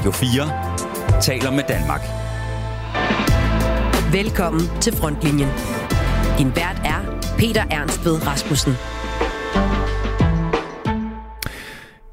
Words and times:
Radio 0.00 0.12
4 0.12 1.20
taler 1.20 1.50
med 1.50 1.64
Danmark. 1.68 2.00
Velkommen 4.12 4.60
til 4.80 4.92
Frontlinjen. 4.92 5.48
Din 6.38 6.56
vært 6.56 6.80
er 6.84 7.00
Peter 7.38 7.64
Ernst 7.70 8.04
ved 8.04 8.26
Rasmussen. 8.26 8.72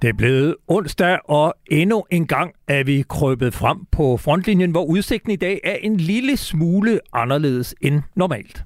Det 0.02 0.10
er 0.10 0.14
blevet 0.18 0.56
onsdag, 0.68 1.20
og 1.26 1.54
endnu 1.72 2.04
en 2.12 2.28
gang 2.28 2.52
er 2.68 2.84
vi 2.84 3.04
krøbet 3.10 3.54
frem 3.54 3.78
på 3.92 4.18
frontlinjen, 4.18 4.72
hvor 4.72 4.86
udsigten 4.86 5.32
i 5.32 5.36
dag 5.36 5.60
er 5.64 5.76
en 5.76 5.98
lille 5.98 6.38
smule 6.38 7.00
anderledes 7.14 7.76
end 7.82 8.02
normalt. 8.16 8.64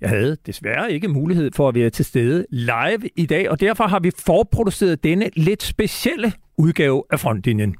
Jeg 0.00 0.08
havde 0.08 0.36
desværre 0.46 0.92
ikke 0.92 1.08
mulighed 1.08 1.50
for 1.56 1.68
at 1.68 1.74
være 1.74 1.90
til 1.90 2.04
stede 2.04 2.46
live 2.50 3.08
i 3.16 3.26
dag, 3.26 3.50
og 3.50 3.60
derfor 3.60 3.84
har 3.84 4.00
vi 4.00 4.10
forproduceret 4.26 5.04
denne 5.04 5.30
lidt 5.36 5.62
specielle 5.62 6.32
udgave 6.58 7.02
af 7.10 7.20
frontlinjen. 7.20 7.74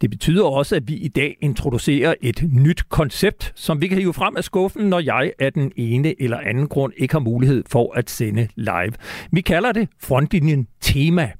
Det 0.00 0.10
betyder 0.10 0.44
også, 0.44 0.76
at 0.76 0.88
vi 0.88 0.94
i 0.94 1.08
dag 1.08 1.36
introducerer 1.40 2.14
et 2.22 2.44
nyt 2.52 2.88
koncept, 2.88 3.52
som 3.54 3.80
vi 3.80 3.88
kan 3.88 3.98
hive 3.98 4.14
frem 4.14 4.36
af 4.36 4.44
skuffen, 4.44 4.86
når 4.88 5.00
jeg 5.00 5.32
af 5.38 5.52
den 5.52 5.72
ene 5.76 6.22
eller 6.22 6.38
anden 6.38 6.68
grund 6.68 6.92
ikke 6.96 7.14
har 7.14 7.20
mulighed 7.20 7.64
for 7.66 7.94
at 7.94 8.10
sende 8.10 8.48
live. 8.56 8.92
Vi 9.32 9.40
kalder 9.40 9.72
det 9.72 9.88
frontlinjen 10.02 10.66
tema, 10.80 11.30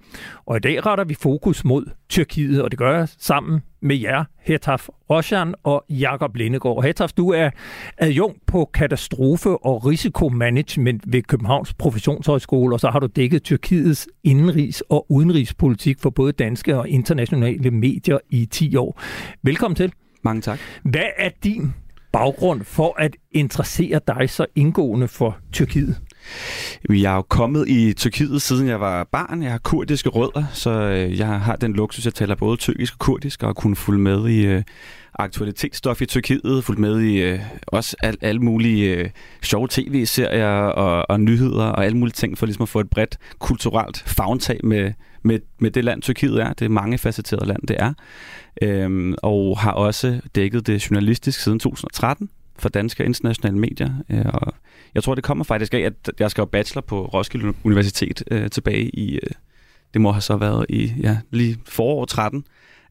og 0.46 0.56
i 0.56 0.60
dag 0.60 0.86
retter 0.86 1.04
vi 1.04 1.14
fokus 1.14 1.64
mod 1.64 1.84
Tyrkiet, 2.08 2.62
og 2.62 2.70
det 2.70 2.78
gør 2.78 2.96
jeg 2.96 3.08
sammen 3.18 3.60
med 3.82 3.96
jer, 3.96 4.24
Hetaf 4.38 4.88
Roshan 5.10 5.54
og 5.62 5.84
Jakob 5.90 6.36
Lindegård. 6.36 6.84
Hetaf, 6.84 7.12
du 7.12 7.30
er 7.30 7.50
adjunkt 7.98 8.46
på 8.46 8.70
katastrofe- 8.74 9.64
og 9.66 9.86
risikomanagement 9.86 11.02
ved 11.06 11.22
Københavns 11.22 11.74
Professionshøjskole, 11.74 12.74
og 12.74 12.80
så 12.80 12.88
har 12.88 12.98
du 12.98 13.06
dækket 13.06 13.42
Tyrkiets 13.42 14.08
indenrigs- 14.28 14.80
og 14.88 15.06
udenrigspolitik 15.08 16.00
for 16.00 16.10
både 16.10 16.32
danske 16.32 16.78
og 16.78 16.83
internationale 16.88 17.70
medier 17.70 18.18
i 18.30 18.46
10 18.46 18.76
år. 18.76 19.00
Velkommen 19.42 19.76
til. 19.76 19.92
Mange 20.22 20.42
tak. 20.42 20.58
Hvad 20.82 21.08
er 21.18 21.30
din 21.44 21.74
baggrund 22.12 22.64
for 22.64 22.94
at 22.98 23.16
interessere 23.32 24.00
dig 24.06 24.30
så 24.30 24.46
indgående 24.54 25.08
for 25.08 25.38
Tyrkiet? 25.52 26.00
Jeg 26.88 27.12
er 27.12 27.16
jo 27.16 27.22
kommet 27.22 27.68
i 27.68 27.92
Tyrkiet, 27.92 28.42
siden 28.42 28.68
jeg 28.68 28.80
var 28.80 29.04
barn. 29.04 29.42
Jeg 29.42 29.50
har 29.50 29.58
kurdiske 29.58 30.08
rødder, 30.08 30.44
så 30.52 30.70
øh, 30.70 31.18
jeg 31.18 31.26
har 31.40 31.56
den 31.56 31.72
luksus, 31.72 32.04
jeg 32.04 32.14
taler 32.14 32.34
både 32.34 32.56
tyrkisk 32.56 32.92
og 32.92 32.98
kurdisk, 32.98 33.42
og 33.42 33.48
har 33.48 33.52
kunnet 33.52 33.78
følge 33.78 34.00
med 34.00 34.28
i 34.28 34.46
øh, 34.46 34.62
aktualitetsstof 35.14 36.02
i 36.02 36.06
Tyrkiet, 36.06 36.64
fulgt 36.64 36.80
med 36.80 37.00
i 37.00 37.22
øh, 37.22 37.40
også 37.66 37.96
al, 38.02 38.16
alle 38.20 38.40
mulige 38.40 38.96
øh, 38.96 39.10
sjove 39.42 39.68
tv-serier 39.70 40.48
og, 40.48 41.06
og 41.08 41.20
nyheder 41.20 41.64
og 41.64 41.84
alle 41.84 41.98
mulige 41.98 42.12
ting, 42.12 42.38
for 42.38 42.46
ligesom 42.46 42.62
at 42.62 42.68
få 42.68 42.80
et 42.80 42.90
bredt 42.90 43.18
kulturelt 43.38 44.04
fagntag 44.06 44.60
med, 44.64 44.92
med, 45.22 45.38
med 45.58 45.70
det 45.70 45.84
land, 45.84 46.02
Tyrkiet 46.02 46.42
er. 46.42 46.52
Det 46.52 46.64
er 46.64 46.68
mange 46.68 46.98
facetteret 46.98 47.46
land, 47.46 47.66
det 47.68 47.76
er. 47.78 47.92
Øhm, 48.62 49.14
og 49.22 49.58
har 49.58 49.72
også 49.72 50.20
dækket 50.34 50.66
det 50.66 50.90
journalistisk 50.90 51.40
siden 51.40 51.58
2013 51.58 52.30
for 52.58 52.68
danske 52.68 53.02
og 53.02 53.06
internationale 53.06 53.58
medier. 53.58 53.90
Øh, 54.10 54.24
og 54.34 54.54
jeg 54.94 55.02
tror, 55.02 55.14
det 55.14 55.24
kommer 55.24 55.44
faktisk 55.44 55.74
af, 55.74 55.78
at 55.78 56.10
jeg 56.18 56.30
skrev 56.30 56.46
bachelor 56.46 56.82
på 56.82 57.06
Roskilde 57.06 57.54
Universitet 57.64 58.24
øh, 58.30 58.50
tilbage 58.50 58.90
i, 58.90 59.14
øh, 59.14 59.30
det 59.94 60.00
må 60.00 60.12
have 60.12 60.22
så 60.22 60.36
været 60.36 60.66
i 60.68 60.92
ja, 61.02 61.18
lige 61.30 61.58
forår 61.66 62.04
13, 62.04 62.44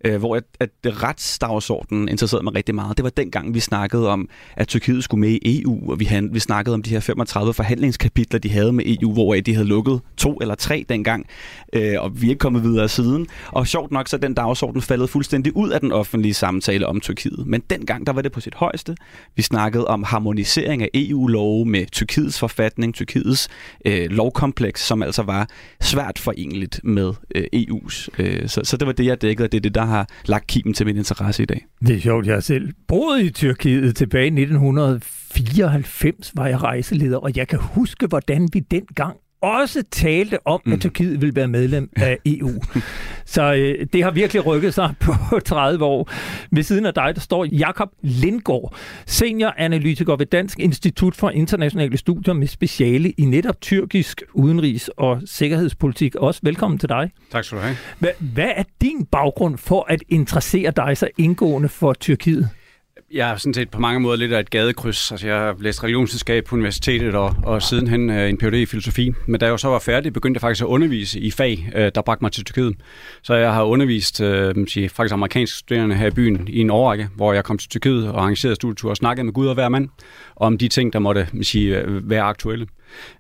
øh, 0.04 0.20
hvor 0.20 0.36
at, 0.36 0.44
at 0.60 0.70
retsdagsordenen 0.86 2.10
interesserede 2.10 2.44
mig 2.44 2.56
rigtig 2.56 2.76
meget. 2.76 2.98
Det 2.98 3.04
var 3.04 3.10
dengang, 3.10 3.54
vi 3.54 3.60
snakkede 3.60 4.10
om, 4.10 4.30
at 4.56 4.68
Tyrkiet 4.68 5.04
skulle 5.04 5.22
med 5.22 5.30
i 5.30 5.62
EU, 5.62 5.92
og 5.92 6.00
vi, 6.00 6.06
havde, 6.06 6.30
vi 6.32 6.40
snakkede 6.40 6.74
om 6.74 6.84
de 6.84 6.90
her 6.90 7.00
35 7.00 7.54
forhandlingskapitler, 7.54 8.40
de 8.40 8.50
havde 8.50 8.74
med 8.74 8.86
EU, 8.86 9.14
hvor 9.14 9.36
de 9.36 9.54
havde 9.54 9.68
lukket 9.68 10.02
to 10.18 10.38
eller 10.38 10.56
tre 10.56 10.86
dengang, 10.90 11.26
øh, 11.74 11.96
og 12.00 12.22
vi 12.22 12.28
er 12.28 12.30
ikke 12.30 12.40
kommet 12.40 12.64
videre 12.64 12.90
siden. 12.90 13.28
Og 13.52 13.68
sjovt 13.68 13.92
nok, 13.92 14.08
så 14.08 14.18
den 14.18 14.34
dagsorden 14.34 14.82
faldet 14.82 15.10
fuldstændig 15.10 15.56
ud 15.56 15.70
af 15.70 15.80
den 15.80 15.92
offentlige 15.92 16.34
samtale 16.34 16.88
om 16.88 17.00
Tyrkiet. 17.00 17.48
Men 17.48 17.64
dengang, 17.70 18.08
der 18.08 18.14
var 18.14 18.22
det 18.22 18.32
på 18.32 18.40
sit 18.40 18.56
højeste. 18.56 18.96
Vi 19.36 19.42
snakkede 19.42 19.88
om 19.88 20.04
harmonisering 20.04 20.82
af 20.82 20.90
EU-love 20.94 21.66
med 21.66 21.86
Tyrkiets 21.92 22.40
forfatning, 22.40 22.94
Tyrkiets 22.94 23.50
øh, 23.86 24.10
lovkompleks, 24.10 24.86
som 24.86 25.04
altså 25.04 25.24
var 25.24 25.48
svært 25.82 26.20
forenligt 26.20 26.80
med 26.84 27.14
øh, 27.36 27.44
EU's. 27.56 28.08
Øh, 28.20 28.50
så, 28.50 28.62
så 28.64 28.78
det 28.78 28.88
var 28.88 28.94
det, 28.94 29.06
jeg 29.06 29.22
dækkede, 29.22 29.46
og 29.46 29.52
det 29.52 29.58
er 29.58 29.62
det, 29.62 29.76
der 29.76 29.86
har 29.94 30.10
lagt 30.26 30.48
kimen 30.48 30.74
til 30.74 30.86
min 30.86 30.98
interesse 30.98 31.44
i 31.44 31.46
dag. 31.46 31.66
Det 31.88 31.96
er 31.96 32.00
sjovt, 32.00 32.26
jeg 32.28 32.36
har 32.36 32.42
selv 32.42 32.74
boet 32.88 33.24
i 33.24 33.30
Tyrkiet 33.30 33.96
tilbage 33.96 34.26
i 34.26 34.42
1994 34.44 36.32
var 36.36 36.48
jeg 36.48 36.64
rejseleder, 36.64 37.18
og 37.18 37.38
jeg 37.38 37.48
kan 37.48 37.60
huske, 37.60 38.08
hvordan 38.08 38.50
vi 38.54 38.60
dengang 38.60 39.18
også 39.44 39.84
talte 39.92 40.48
om, 40.48 40.62
mm. 40.66 40.74
at 40.74 40.82
Tyrkiet 40.82 41.22
ville 41.22 41.36
være 41.36 41.48
medlem 41.48 41.90
af 41.96 42.18
EU. 42.26 42.52
Så 43.26 43.54
øh, 43.54 43.88
det 43.94 44.04
har 44.04 44.12
virkelig 44.12 44.46
rykket 44.46 44.74
sig 44.74 44.94
på 45.30 45.40
30 45.40 45.86
år. 45.86 46.12
Ved 46.52 46.64
siden 46.64 46.86
af 46.86 46.94
dig, 46.94 47.12
der 47.16 47.22
står 47.22 47.46
Jakob 47.46 47.90
Lindgaard, 48.02 48.76
senioranalytiker 49.06 50.16
ved 50.16 50.26
Dansk 50.26 50.60
Institut 50.60 51.16
for 51.16 51.30
Internationale 51.30 51.98
Studier 51.98 52.34
med 52.34 52.48
speciale 52.48 53.10
i 53.10 53.26
netop 53.26 53.62
tyrkisk 53.62 54.22
udenrigs- 54.34 54.90
og 54.98 55.22
sikkerhedspolitik. 55.26 56.16
Også 56.16 56.40
velkommen 56.44 56.78
til 56.78 56.90
dig. 56.90 57.12
Tak 57.32 57.44
skal 57.44 57.58
du 57.58 57.64
have. 57.64 57.76
Hvad, 58.00 58.12
hvad 58.20 58.52
er 58.56 58.64
din 58.82 59.06
baggrund 59.06 59.58
for 59.58 59.86
at 59.90 60.04
interessere 60.10 60.72
dig 60.76 60.98
så 60.98 61.08
indgående 61.18 61.70
for 61.70 61.94
Tyrkiet? 61.94 62.50
Jeg 63.14 63.32
er 63.32 63.38
sådan 63.38 63.54
set 63.54 63.70
på 63.70 63.80
mange 63.80 64.00
måder 64.00 64.18
lidt 64.18 64.34
af 64.34 64.40
et 64.40 64.50
gadekryds. 64.50 65.12
Altså, 65.12 65.28
jeg 65.28 65.38
har 65.38 65.56
læst 65.60 65.84
religionsvidenskab 65.84 66.46
på 66.46 66.56
universitetet 66.56 67.16
og, 67.16 67.36
og 67.44 67.62
sidenhen 67.62 68.10
øh, 68.10 68.30
en 68.30 68.38
Ph.D. 68.38 68.54
i 68.54 68.66
filosofi. 68.66 69.12
Men 69.26 69.40
da 69.40 69.46
jeg 69.46 69.60
så 69.60 69.68
var 69.68 69.80
færdig, 69.80 70.14
begyndte 70.14 70.38
jeg 70.38 70.42
faktisk 70.42 70.62
at 70.62 70.68
undervise 70.68 71.20
i 71.20 71.32
fag, 71.32 71.70
øh, 71.76 71.92
der 71.96 72.02
bragte 72.02 72.24
mig 72.24 72.32
til 72.32 72.46
Tyrkiet. 72.46 72.76
Så 73.22 73.34
jeg 73.34 73.54
har 73.54 73.64
undervist 73.64 74.22
øh, 74.22 74.68
sige, 74.68 74.90
faktisk 74.90 75.14
amerikanske 75.14 75.58
studerende 75.58 75.96
her 75.96 76.08
i 76.08 76.12
byen 76.12 76.48
i 76.48 76.60
en 76.60 76.70
årrække, 76.70 77.10
hvor 77.16 77.34
jeg 77.34 77.44
kom 77.44 77.58
til 77.58 77.70
Tyrkiet 77.70 78.10
og 78.10 78.22
arrangerede 78.22 78.56
studietur 78.56 78.90
og 78.90 78.98
snakkede 78.98 79.24
med 79.24 79.34
Gud 79.34 79.48
og 79.48 79.54
hver 79.54 79.70
mand 79.70 79.90
om 80.36 80.58
de 80.58 80.68
ting, 80.68 80.94
der 80.94 81.00
måtte 81.00 81.28
sige, 81.42 81.78
øh, 81.78 82.10
være 82.10 82.22
aktuelle. 82.22 82.68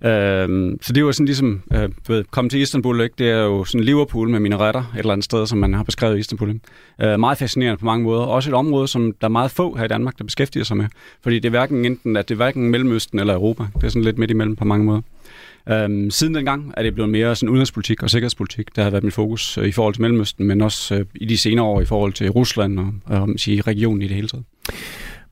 Øh, 0.05 0.77
så 0.81 0.93
det 0.93 1.05
var 1.05 1.11
sådan 1.11 1.25
ligesom, 1.25 1.61
øh, 1.73 1.89
du 2.07 2.13
ved, 2.13 2.23
komme 2.31 2.49
til 2.49 2.59
Istanbul, 2.59 3.01
ikke? 3.01 3.15
det 3.17 3.29
er 3.29 3.41
jo 3.41 3.63
sådan 3.63 3.83
Liverpool 3.85 4.29
med 4.29 4.39
mine 4.39 4.57
retter, 4.57 4.81
et 4.81 4.99
eller 4.99 5.11
andet 5.11 5.25
sted, 5.25 5.47
som 5.47 5.57
man 5.57 5.73
har 5.73 5.83
beskrevet 5.83 6.15
i 6.15 6.19
Istanbul. 6.19 6.59
Øh, 7.01 7.19
meget 7.19 7.37
fascinerende 7.37 7.77
på 7.77 7.85
mange 7.85 8.03
måder. 8.03 8.21
Også 8.21 8.49
et 8.49 8.53
område, 8.53 8.87
som 8.87 9.11
der 9.21 9.27
er 9.27 9.31
meget 9.31 9.51
få 9.51 9.75
her 9.75 9.85
i 9.85 9.87
Danmark, 9.87 10.17
der 10.17 10.23
beskæftiger 10.23 10.63
sig 10.63 10.77
med. 10.77 10.85
Fordi 11.21 11.35
det 11.35 11.45
er 11.45 11.49
hverken 11.49 11.85
enten, 11.85 12.17
at 12.17 12.29
det 12.29 12.35
er 12.35 12.37
hverken 12.37 12.69
Mellemøsten 12.69 13.19
eller 13.19 13.33
Europa. 13.33 13.63
Det 13.75 13.83
er 13.83 13.89
sådan 13.89 14.03
lidt 14.03 14.17
midt 14.17 14.31
imellem 14.31 14.55
på 14.55 14.65
mange 14.65 14.85
måder. 14.85 15.01
Øhm, 15.69 16.11
siden 16.11 16.35
dengang 16.35 16.73
er 16.77 16.83
det 16.83 16.93
blevet 16.93 17.09
mere 17.09 17.35
sådan 17.35 17.49
udenrigspolitik 17.49 18.03
og 18.03 18.09
sikkerhedspolitik, 18.09 18.75
der 18.75 18.83
har 18.83 18.89
været 18.89 19.03
mit 19.03 19.13
fokus 19.13 19.57
øh, 19.57 19.67
i 19.67 19.71
forhold 19.71 19.93
til 19.93 20.01
Mellemøsten, 20.01 20.47
men 20.47 20.61
også 20.61 20.95
øh, 20.95 21.05
i 21.15 21.25
de 21.25 21.37
senere 21.37 21.65
år 21.65 21.81
i 21.81 21.85
forhold 21.85 22.13
til 22.13 22.29
Rusland 22.29 22.79
og, 22.79 22.93
og 23.05 23.29
sige, 23.37 23.61
regionen 23.61 24.01
i 24.01 24.07
det 24.07 24.15
hele 24.15 24.27
taget. 24.27 24.45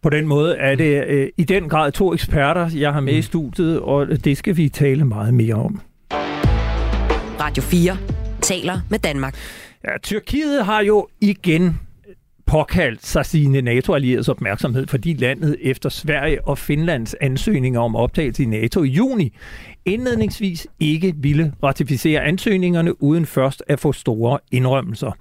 På 0.01 0.09
den 0.09 0.27
måde 0.27 0.57
er 0.57 0.75
det 0.75 1.03
øh, 1.07 1.29
i 1.37 1.43
den 1.43 1.69
grad 1.69 1.91
to 1.91 2.13
eksperter, 2.13 2.69
jeg 2.75 2.93
har 2.93 2.99
med 2.99 3.13
i 3.13 3.17
mm. 3.17 3.21
studiet, 3.21 3.79
og 3.79 4.25
det 4.25 4.37
skal 4.37 4.57
vi 4.57 4.69
tale 4.69 5.05
meget 5.05 5.33
mere 5.33 5.55
om. 5.55 5.81
Radio 7.39 7.63
4 7.63 7.97
taler 8.41 8.79
med 8.89 8.99
Danmark. 8.99 9.35
Ja, 9.83 9.97
Tyrkiet 10.03 10.65
har 10.65 10.81
jo 10.81 11.07
igen 11.21 11.79
påkaldt 12.51 13.05
sig 13.05 13.25
sine 13.25 13.61
NATO-allieredes 13.61 14.29
opmærksomhed, 14.29 14.87
fordi 14.87 15.13
landet 15.13 15.57
efter 15.61 15.89
Sverige 15.89 16.47
og 16.47 16.57
Finlands 16.57 17.15
ansøgninger 17.21 17.79
om 17.79 17.95
optagelse 17.95 18.43
i 18.43 18.45
NATO 18.45 18.83
i 18.83 18.87
juni 18.87 19.33
indledningsvis 19.85 20.67
ikke 20.79 21.13
ville 21.15 21.53
ratificere 21.63 22.21
ansøgningerne 22.21 23.03
uden 23.03 23.25
først 23.25 23.63
at 23.67 23.79
få 23.79 23.91
store 23.93 24.39
indrømmelser. 24.51 25.11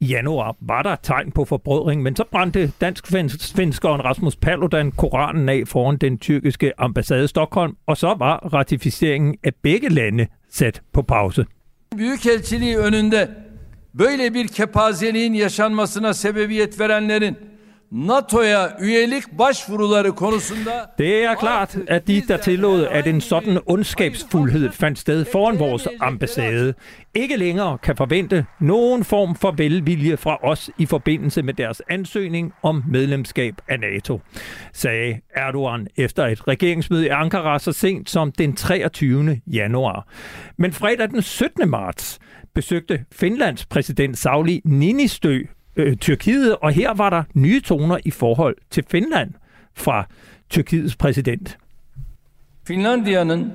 I 0.00 0.06
januar 0.06 0.56
var 0.60 0.82
der 0.82 0.96
tegn 1.02 1.32
på 1.32 1.44
forbrødring, 1.44 2.02
men 2.02 2.16
så 2.16 2.24
brændte 2.30 2.72
dansk-svenskeren 2.80 4.04
Rasmus 4.04 4.36
Paludan 4.36 4.92
Koranen 4.92 5.48
af 5.48 5.62
foran 5.66 5.96
den 5.96 6.18
tyrkiske 6.18 6.72
ambassade 6.78 7.24
i 7.24 7.26
Stockholm, 7.26 7.76
og 7.86 7.96
så 7.96 8.14
var 8.18 8.36
ratificeringen 8.54 9.36
af 9.44 9.52
begge 9.62 9.88
lande 9.88 10.26
sat 10.50 10.82
på 10.92 11.02
pause. 11.02 11.44
Büyükelçiliği 11.94 12.76
önünde 12.76 13.45
böyle 13.98 14.34
bir 14.34 14.48
kepazeliğin 14.48 15.34
yaşanmasına 15.34 16.14
sebebiyet 16.14 16.80
verenlerin 16.80 17.36
NATO'ya 17.92 18.76
üyelik 18.80 19.32
başvuruları 19.32 20.12
konusunda... 20.14 20.94
Det 20.98 21.24
er 21.24 21.36
klart, 21.36 21.76
at 21.88 22.06
de, 22.06 22.28
der 22.28 22.40
tillod, 22.40 22.82
at 22.82 23.06
en 23.06 23.20
sådan 23.20 23.58
ondskabsfuldhed 23.66 24.72
fandt 24.72 24.98
sted 24.98 25.24
foran 25.24 25.58
vores 25.58 25.88
ambassade, 26.00 26.74
ikke 27.14 27.36
længere 27.36 27.78
kan 27.78 27.96
forvente 27.96 28.46
nogen 28.60 29.04
form 29.04 29.34
for 29.34 29.50
velvilje 29.50 30.16
fra 30.16 30.38
os 30.42 30.70
i 30.78 30.86
forbindelse 30.86 31.42
med 31.42 31.54
deres 31.54 31.82
ansøgning 31.90 32.52
om 32.62 32.82
medlemskab 32.88 33.54
af 33.68 33.80
NATO, 33.80 34.20
sagde 34.72 35.20
Erdogan 35.34 35.86
efter 35.96 36.26
et 36.26 36.48
regeringsmøde 36.48 37.04
i 37.04 37.08
Ankara 37.08 37.58
så 37.58 37.72
sent 37.72 38.10
som 38.10 38.32
den 38.32 38.56
23. 38.56 39.40
januar. 39.46 40.06
Men 40.58 40.72
fredag 40.72 41.10
den 41.10 41.22
17. 41.22 41.70
marts 41.70 42.18
besøgte 42.56 43.04
Finlands 43.12 43.66
præsident 43.66 44.18
Sauli 44.18 44.62
Ninistö 44.64 45.46
øh, 45.76 45.96
Tyrkiet, 45.96 46.56
og 46.56 46.72
her 46.72 46.94
var 46.94 47.10
der 47.10 47.22
nye 47.34 47.60
toner 47.60 47.98
i 48.04 48.10
forhold 48.10 48.56
til 48.70 48.84
Finland 48.90 49.30
fra 49.74 50.06
Tyrkiets 50.50 50.96
præsident. 50.96 51.58
Finlandiya'nın 52.68 53.52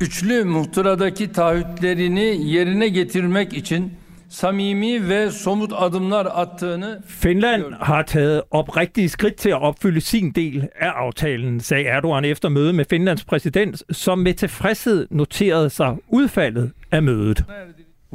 üçlü 0.00 0.44
muhtıradaki 0.44 1.32
taahhütlerini 1.32 2.54
yerine 2.54 2.88
getirmek 2.88 3.52
için 3.52 3.92
samimi 4.28 5.08
ve 5.08 5.30
somut 5.30 5.72
adımlar 5.72 6.26
attığını 6.26 7.02
Finland 7.06 7.72
har 7.72 8.06
taget 8.06 8.42
oprigtige 8.50 9.08
skridt 9.08 9.36
til 9.36 9.50
at 9.50 9.62
opfylde 9.62 10.00
sin 10.00 10.32
del 10.34 10.68
af 10.80 10.90
aftalen, 10.90 11.60
sagde 11.60 11.84
Erdogan 11.84 12.24
efter 12.24 12.48
møde 12.48 12.72
med 12.72 12.84
Finlands 12.90 13.24
præsident, 13.24 13.82
som 13.90 14.18
med 14.18 14.34
tilfredshed 14.34 15.06
noterede 15.10 15.70
sig 15.70 15.96
udfaldet 16.08 16.70
af 16.92 17.02
mødet. 17.02 17.44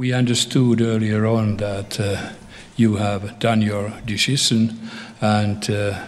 We 0.00 0.14
understood 0.14 0.80
earlier 0.80 1.26
on 1.26 1.58
that 1.58 2.00
uh, 2.00 2.30
you 2.74 2.96
have 2.96 3.38
done 3.38 3.60
your 3.60 3.92
decision, 4.06 4.88
and 5.20 5.68
uh, 5.68 6.06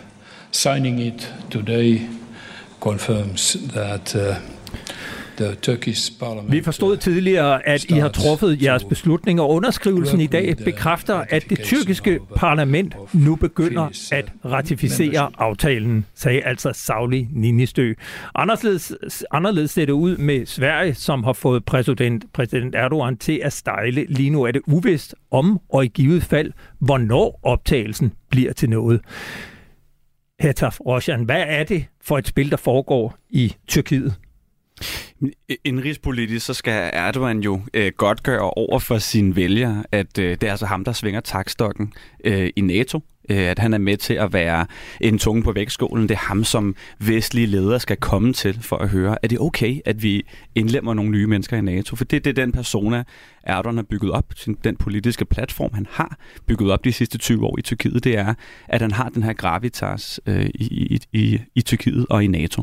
signing 0.50 0.98
it 0.98 1.28
today 1.50 2.08
confirms 2.80 3.52
that 3.74 4.16
Vi 6.48 6.62
forstod 6.62 6.96
tidligere, 6.96 7.68
at 7.68 7.84
I 7.84 7.92
har 7.92 8.08
truffet 8.08 8.62
jeres 8.62 8.84
beslutning, 8.84 9.40
og 9.40 9.50
underskrivelsen 9.50 10.20
i 10.20 10.26
dag 10.26 10.56
bekræfter, 10.64 11.24
at 11.28 11.44
det 11.50 11.58
tyrkiske 11.58 12.20
parlament 12.36 12.96
nu 13.14 13.36
begynder 13.36 14.12
at 14.12 14.32
ratificere 14.44 15.30
aftalen, 15.38 16.06
sagde 16.14 16.40
altså 16.40 16.72
Sauli 16.72 17.28
Ninistø. 17.32 17.92
Anderledes, 18.34 18.92
anderledes 19.30 19.70
ser 19.70 19.84
det 19.84 19.92
ud 19.92 20.16
med 20.16 20.46
Sverige, 20.46 20.94
som 20.94 21.24
har 21.24 21.32
fået 21.32 21.64
præsident, 21.64 22.24
præsident 22.32 22.74
Erdogan 22.74 23.16
til 23.16 23.40
at 23.44 23.52
stejle. 23.52 24.06
Lige 24.08 24.30
nu 24.30 24.42
er 24.42 24.50
det 24.50 24.62
uvist 24.66 25.14
om 25.30 25.60
og 25.68 25.84
i 25.84 25.88
givet 25.88 26.22
fald, 26.22 26.52
hvornår 26.78 27.40
optagelsen 27.42 28.12
bliver 28.30 28.52
til 28.52 28.70
noget. 28.70 29.00
Hetaf 30.40 30.80
Roshan, 30.80 31.24
hvad 31.24 31.44
er 31.46 31.64
det 31.64 31.84
for 32.04 32.18
et 32.18 32.26
spil, 32.26 32.50
der 32.50 32.56
foregår 32.56 33.16
i 33.30 33.54
Tyrkiet? 33.68 34.14
Indrigspolitisk 35.64 36.46
så 36.46 36.54
skal 36.54 36.90
Erdogan 36.92 37.40
jo 37.40 37.60
øh, 37.74 37.92
godt 37.96 38.22
gøre 38.22 38.50
over 38.50 38.78
for 38.78 38.98
sine 38.98 39.36
vælgere, 39.36 39.84
at 39.92 40.18
øh, 40.18 40.30
det 40.30 40.42
er 40.42 40.50
altså 40.50 40.66
ham, 40.66 40.84
der 40.84 40.92
svinger 40.92 41.20
takstokken 41.20 41.92
øh, 42.24 42.50
i 42.56 42.60
NATO. 42.60 43.00
Øh, 43.30 43.38
at 43.38 43.58
han 43.58 43.74
er 43.74 43.78
med 43.78 43.96
til 43.96 44.14
at 44.14 44.32
være 44.32 44.66
en 45.00 45.18
tunge 45.18 45.42
på 45.42 45.52
vægtskålen. 45.52 46.08
Det 46.08 46.14
er 46.14 46.18
ham, 46.18 46.44
som 46.44 46.76
vestlige 46.98 47.46
ledere 47.46 47.80
skal 47.80 47.96
komme 47.96 48.32
til 48.32 48.58
for 48.62 48.76
at 48.76 48.88
høre, 48.88 49.16
er 49.22 49.28
det 49.28 49.40
okay, 49.40 49.80
at 49.84 50.02
vi 50.02 50.26
indlemmer 50.54 50.94
nogle 50.94 51.10
nye 51.10 51.26
mennesker 51.26 51.56
i 51.56 51.60
NATO? 51.60 51.96
For 51.96 52.04
det, 52.04 52.24
det 52.24 52.30
er 52.30 52.44
den 52.44 52.52
persona, 52.52 53.04
Erdogan 53.42 53.76
har 53.76 53.82
bygget 53.82 54.12
op, 54.12 54.24
den 54.64 54.76
politiske 54.76 55.24
platform, 55.24 55.70
han 55.74 55.86
har 55.90 56.16
bygget 56.46 56.72
op 56.72 56.84
de 56.84 56.92
sidste 56.92 57.18
20 57.18 57.46
år 57.46 57.58
i 57.58 57.62
Tyrkiet, 57.62 58.04
det 58.04 58.18
er, 58.18 58.34
at 58.68 58.80
han 58.80 58.90
har 58.90 59.08
den 59.08 59.22
her 59.22 59.32
gravitas 59.32 60.20
øh, 60.26 60.46
i, 60.54 60.94
i, 60.94 61.00
i, 61.12 61.40
i 61.54 61.62
Tyrkiet 61.62 62.06
og 62.10 62.24
i 62.24 62.26
NATO. 62.26 62.62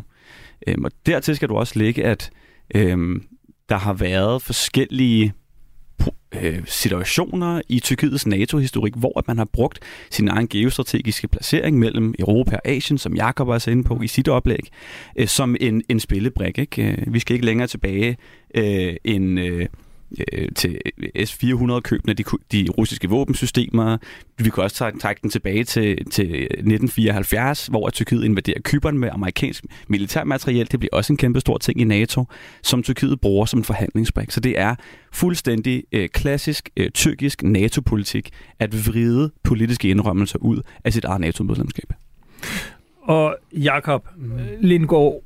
Øhm, 0.67 0.83
og 0.83 0.91
dertil 1.06 1.35
skal 1.35 1.50
du 1.50 1.56
også 1.56 1.79
lægge, 1.79 2.06
at 2.06 2.29
øhm, 2.75 3.23
der 3.69 3.77
har 3.77 3.94
været 3.94 4.41
forskellige 4.41 5.33
øh, 6.41 6.61
situationer 6.65 7.61
i 7.69 7.79
Tyrkiets 7.79 8.27
NATO-historik, 8.27 8.94
hvor 8.95 9.23
man 9.27 9.38
har 9.38 9.47
brugt 9.53 9.79
sin 10.09 10.27
egen 10.27 10.47
geostrategiske 10.47 11.27
placering 11.27 11.79
mellem 11.79 12.13
Europa 12.19 12.56
og 12.56 12.67
Asien, 12.67 12.97
som 12.97 13.15
Jakob 13.15 13.47
er 13.47 13.67
inde 13.67 13.83
på 13.83 14.01
i 14.01 14.07
sit 14.07 14.27
oplæg, 14.27 14.69
øh, 15.15 15.27
som 15.27 15.56
en, 15.59 15.83
en 15.89 16.00
spillebrik. 16.00 16.57
Ikke? 16.57 16.91
Øh, 16.91 17.13
vi 17.13 17.19
skal 17.19 17.33
ikke 17.33 17.45
længere 17.45 17.67
tilbage 17.67 18.17
øh, 18.56 18.95
end... 19.03 19.39
Øh, 19.39 19.67
øh, 20.33 20.50
til 20.56 20.81
S-400-købene, 21.25 22.13
de, 22.13 22.23
de 22.51 22.67
russiske 22.77 23.09
våbensystemer. 23.09 23.97
Vi 24.38 24.50
kan 24.50 24.63
også 24.63 24.94
trække 25.01 25.21
den 25.21 25.29
tilbage 25.29 25.63
til, 25.63 26.06
til 26.11 26.44
1974, 26.44 27.67
hvor 27.67 27.89
Tyrkiet 27.89 28.23
invaderer 28.23 28.59
Kypern 28.63 28.97
med 28.97 29.09
amerikansk 29.11 29.65
militærmateriel. 29.88 30.71
Det 30.71 30.79
bliver 30.79 30.95
også 30.95 31.13
en 31.13 31.17
kæmpe 31.17 31.39
stor 31.39 31.57
ting 31.57 31.81
i 31.81 31.83
NATO, 31.83 32.25
som 32.63 32.83
Tyrkiet 32.83 33.21
bruger 33.21 33.45
som 33.45 33.59
en 33.59 33.63
forhandlingsbrik. 33.63 34.31
Så 34.31 34.39
det 34.39 34.59
er 34.59 34.75
fuldstændig 35.11 35.83
øh, 35.91 36.09
klassisk 36.09 36.69
øh, 36.77 36.89
tyrkisk 36.89 37.44
NATO-politik 37.44 38.29
at 38.59 38.88
vride 38.88 39.31
politiske 39.44 39.89
indrømmelser 39.89 40.39
ud 40.39 40.61
af 40.83 40.94
sit 40.94 41.06
eget 41.06 41.21
NATO-medlemskab. 41.21 41.94
Og 43.01 43.35
Jakob 43.53 44.07
Lindgaard, 44.61 45.23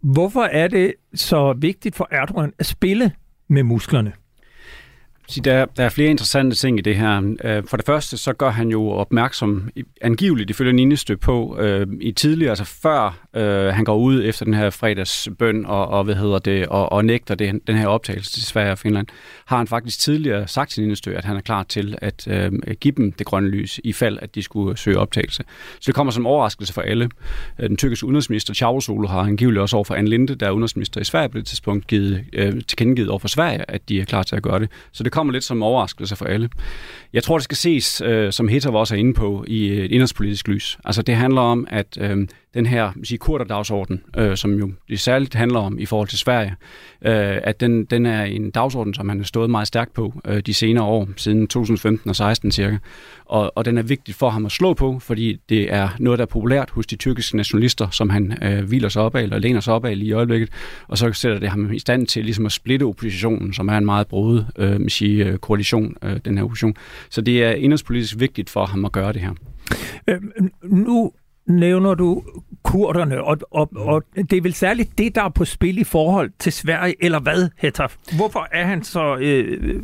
hvorfor 0.00 0.42
er 0.42 0.68
det 0.68 0.94
så 1.14 1.52
vigtigt 1.52 1.96
for 1.96 2.08
Erdogan 2.10 2.52
at 2.58 2.66
spille 2.66 3.12
med 3.48 3.62
musklerne? 3.62 4.12
Der, 5.34 5.64
der 5.76 5.84
er 5.84 5.88
flere 5.88 6.10
interessante 6.10 6.56
ting 6.56 6.78
i 6.78 6.82
det 6.82 6.96
her. 6.96 7.34
Øh, 7.44 7.62
for 7.66 7.76
det 7.76 7.86
første, 7.86 8.16
så 8.16 8.32
gør 8.32 8.50
han 8.50 8.68
jo 8.68 8.88
opmærksom, 8.88 9.70
angiveligt 10.00 10.50
ifølge 10.50 10.72
Ninestø 10.72 11.14
på, 11.14 11.58
øh, 11.58 11.86
i 12.00 12.12
tidligere, 12.12 12.50
altså 12.50 12.64
før 12.64 13.18
øh, 13.36 13.74
han 13.74 13.84
går 13.84 13.96
ud 13.96 14.24
efter 14.24 14.44
den 14.44 14.54
her 14.54 14.70
fredagsbøn 14.70 15.66
og, 15.66 15.88
og 15.88 16.04
hvad 16.04 16.14
hedder 16.14 16.38
det, 16.38 16.66
og, 16.66 16.92
og 16.92 17.04
nægter 17.04 17.34
det, 17.34 17.60
den 17.66 17.76
her 17.76 17.86
optagelse 17.86 18.32
til 18.32 18.42
Sverige 18.42 18.72
og 18.72 18.78
Finland, 18.78 19.06
har 19.44 19.56
han 19.56 19.66
faktisk 19.66 19.98
tidligere 19.98 20.48
sagt 20.48 20.70
til 20.70 20.82
Ninestø, 20.82 21.14
at 21.14 21.24
han 21.24 21.36
er 21.36 21.40
klar 21.40 21.62
til 21.62 21.98
at 21.98 22.28
øh, 22.30 22.52
give 22.80 22.94
dem 22.96 23.12
det 23.12 23.26
grønne 23.26 23.48
lys, 23.48 23.80
i 23.84 23.92
fald 23.92 24.18
at 24.22 24.34
de 24.34 24.42
skulle 24.42 24.76
søge 24.76 24.98
optagelse. 24.98 25.42
Så 25.74 25.86
det 25.86 25.94
kommer 25.94 26.10
som 26.10 26.26
overraskelse 26.26 26.72
for 26.72 26.82
alle. 26.82 27.08
Øh, 27.58 27.68
den 27.68 27.76
tyrkiske 27.76 28.06
udenrigsminister 28.06 28.54
Çavuşoğlu 28.54 29.06
har 29.06 29.20
angiveligt 29.20 29.60
også 29.60 29.76
over 29.76 29.84
for 29.84 29.94
Anne 29.94 30.10
Linde, 30.10 30.34
der 30.34 30.46
er 30.46 30.50
udenrigsminister 30.50 31.00
i 31.00 31.04
Sverige 31.04 31.28
på 31.28 31.38
det 31.38 31.46
tidspunkt, 31.46 31.86
givet, 31.86 32.24
øh, 32.32 32.52
tilkendegivet 32.52 33.10
over 33.10 33.18
for 33.18 33.28
Sverige, 33.28 33.70
at 33.70 33.88
de 33.88 34.00
er 34.00 34.04
klar 34.04 34.22
til 34.22 34.36
at 34.36 34.42
gøre 34.42 34.60
det. 34.60 34.70
Så 34.92 35.02
det 35.02 35.12
kommer 35.16 35.32
lidt 35.32 35.44
som 35.44 35.62
overraskelse 35.62 36.16
for 36.16 36.24
alle. 36.24 36.48
Jeg 37.12 37.22
tror, 37.22 37.38
det 37.38 37.44
skal 37.44 37.56
ses, 37.56 38.00
øh, 38.00 38.32
som 38.32 38.48
Hitter 38.48 38.70
også 38.70 38.94
er 38.94 38.98
inde 38.98 39.14
på, 39.14 39.44
i 39.48 39.72
et 39.72 39.92
inderspolitisk 39.92 40.48
lys. 40.48 40.78
Altså 40.84 41.02
det 41.02 41.16
handler 41.16 41.40
om, 41.40 41.66
at 41.70 41.98
øh, 42.00 42.28
den 42.56 42.66
her 42.66 42.92
sige, 43.04 43.18
kurderdagsorden, 43.18 44.02
øh, 44.16 44.36
som 44.36 44.54
jo 44.54 44.72
det 44.88 45.00
særligt 45.00 45.34
handler 45.34 45.58
om 45.58 45.78
i 45.78 45.86
forhold 45.86 46.08
til 46.08 46.18
Sverige, 46.18 46.54
øh, 47.02 47.38
at 47.44 47.60
den, 47.60 47.84
den 47.84 48.06
er 48.06 48.24
en 48.24 48.50
dagsorden, 48.50 48.94
som 48.94 49.08
han 49.08 49.18
har 49.18 49.24
stået 49.24 49.50
meget 49.50 49.68
stærkt 49.68 49.92
på 49.92 50.12
øh, 50.24 50.40
de 50.40 50.54
senere 50.54 50.84
år, 50.84 51.08
siden 51.16 51.48
2015 51.48 52.10
og 52.10 52.16
16 52.16 52.50
cirka. 52.52 52.76
Og, 53.24 53.52
og 53.54 53.64
den 53.64 53.78
er 53.78 53.82
vigtig 53.82 54.14
for 54.14 54.30
ham 54.30 54.46
at 54.46 54.52
slå 54.52 54.74
på, 54.74 54.98
fordi 54.98 55.40
det 55.48 55.72
er 55.74 55.88
noget, 55.98 56.18
der 56.18 56.24
er 56.24 56.26
populært 56.26 56.70
hos 56.70 56.86
de 56.86 56.96
tyrkiske 56.96 57.36
nationalister, 57.36 57.90
som 57.90 58.10
han 58.10 58.38
øh, 58.42 58.64
hviler 58.64 58.88
sig 58.88 59.02
op 59.02 59.14
af, 59.14 59.22
eller 59.22 59.38
læner 59.38 59.60
sig 59.60 59.74
op 59.74 59.84
af 59.84 59.98
lige 59.98 60.08
i 60.08 60.12
øjeblikket. 60.12 60.48
Og 60.88 60.98
så 60.98 61.12
sætter 61.12 61.38
det 61.38 61.48
ham 61.48 61.72
i 61.72 61.78
stand 61.78 62.06
til 62.06 62.24
ligesom 62.24 62.46
at 62.46 62.52
splitte 62.52 62.84
oppositionen, 62.84 63.52
som 63.52 63.68
er 63.68 63.78
en 63.78 63.84
meget 63.84 64.06
broet 64.06 64.46
øh, 64.58 64.80
sige, 64.88 65.24
øh, 65.24 65.38
koalition, 65.38 65.94
øh, 66.02 66.16
den 66.24 66.38
her 66.38 66.44
opposition. 66.44 66.74
Så 67.10 67.20
det 67.20 67.44
er 67.44 67.50
indrigspolitisk 67.50 68.14
vigtigt 68.18 68.50
for 68.50 68.66
ham 68.66 68.84
at 68.84 68.92
gøre 68.92 69.12
det 69.12 69.20
her. 69.20 69.32
Øh, 70.08 70.20
nu 70.62 71.12
nævner 71.48 71.94
du 71.94 72.22
kurderne, 72.62 73.24
og, 73.24 73.38
og, 73.50 73.68
og 73.76 74.02
det 74.16 74.32
er 74.32 74.42
vel 74.42 74.54
særligt 74.54 74.98
det, 74.98 75.14
der 75.14 75.22
er 75.22 75.28
på 75.28 75.44
spil 75.44 75.78
i 75.78 75.84
forhold 75.84 76.30
til 76.38 76.52
Sverige, 76.52 76.94
eller 77.00 77.20
hvad, 77.20 77.48
Hetaf? 77.56 77.96
Hvorfor 78.16 78.48
er 78.52 78.66
han 78.66 78.84
så, 78.84 79.16
øh, 79.16 79.82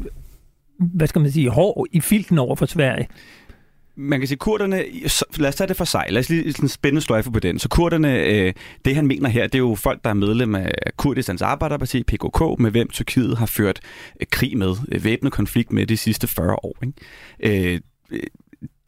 hvad 0.79 1.06
skal 1.06 1.20
man 1.20 1.31
sige, 1.31 1.50
hård 1.50 1.87
i 1.93 2.00
filten 2.00 2.38
over 2.38 2.56
for 2.56 2.67
Sverige? 2.67 3.09
man 3.97 4.19
kan 4.19 4.29
sige, 4.29 4.39
kurderne, 4.39 4.84
lad 5.36 5.48
os 5.48 5.56
tage 5.56 5.69
det 5.69 5.77
for 5.77 5.84
sig, 5.84 6.06
lad 6.08 6.20
os 6.20 6.29
lige 6.29 6.53
sådan 6.53 6.69
spænde 6.69 7.01
sløjfe 7.01 7.31
på 7.31 7.41
den. 7.41 7.58
Så 7.58 7.69
kurderne, 7.69 8.25
øh, 8.25 8.53
det 8.84 8.96
han 8.96 9.06
mener 9.06 9.29
her, 9.29 9.43
det 9.43 9.55
er 9.55 9.58
jo 9.58 9.75
folk, 9.75 10.05
der 10.05 10.10
er 10.10 10.15
medlem 10.15 10.55
af 10.55 10.72
Kurdistans 10.96 11.43
Arbejderparti, 11.43 12.03
PKK, 12.03 12.58
med 12.58 12.70
hvem 12.70 12.89
Tyrkiet 12.89 13.39
har 13.39 13.46
ført 13.46 13.81
øh, 14.20 14.27
krig 14.31 14.58
med, 14.58 14.75
øh, 14.93 15.05
væbnet 15.05 15.32
konflikt 15.32 15.72
med 15.72 15.86
de 15.86 15.96
sidste 15.96 16.27
40 16.27 16.56
år. 16.63 16.77
Ikke? 16.82 17.75
Øh, 17.75 17.81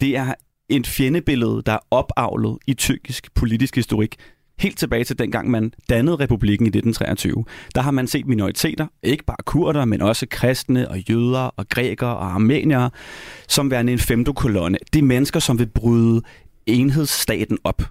det 0.00 0.16
er 0.16 0.34
et 0.68 0.86
fjendebillede, 0.86 1.62
der 1.66 1.72
er 1.72 1.78
opavlet 1.90 2.58
i 2.66 2.74
tyrkisk 2.74 3.34
politisk 3.34 3.76
historik 3.76 4.16
helt 4.58 4.78
tilbage 4.78 5.04
til 5.04 5.18
dengang 5.18 5.50
man 5.50 5.72
dannede 5.90 6.16
republikken 6.16 6.66
i 6.66 6.68
1923. 6.68 7.44
Der 7.74 7.82
har 7.82 7.90
man 7.90 8.06
set 8.06 8.26
minoriteter, 8.26 8.86
ikke 9.02 9.24
bare 9.24 9.36
kurder, 9.44 9.84
men 9.84 10.02
også 10.02 10.26
kristne 10.30 10.88
og 10.88 10.98
jøder 10.98 11.50
og 11.56 11.68
grækere 11.68 12.16
og 12.16 12.34
armeniere, 12.34 12.90
som 13.48 13.70
værende 13.70 13.92
en 13.92 13.98
femtekolonne. 13.98 14.78
Det 14.92 14.98
er 14.98 15.02
mennesker, 15.02 15.40
som 15.40 15.58
vil 15.58 15.66
bryde 15.66 16.22
enhedsstaten 16.66 17.58
op. 17.64 17.82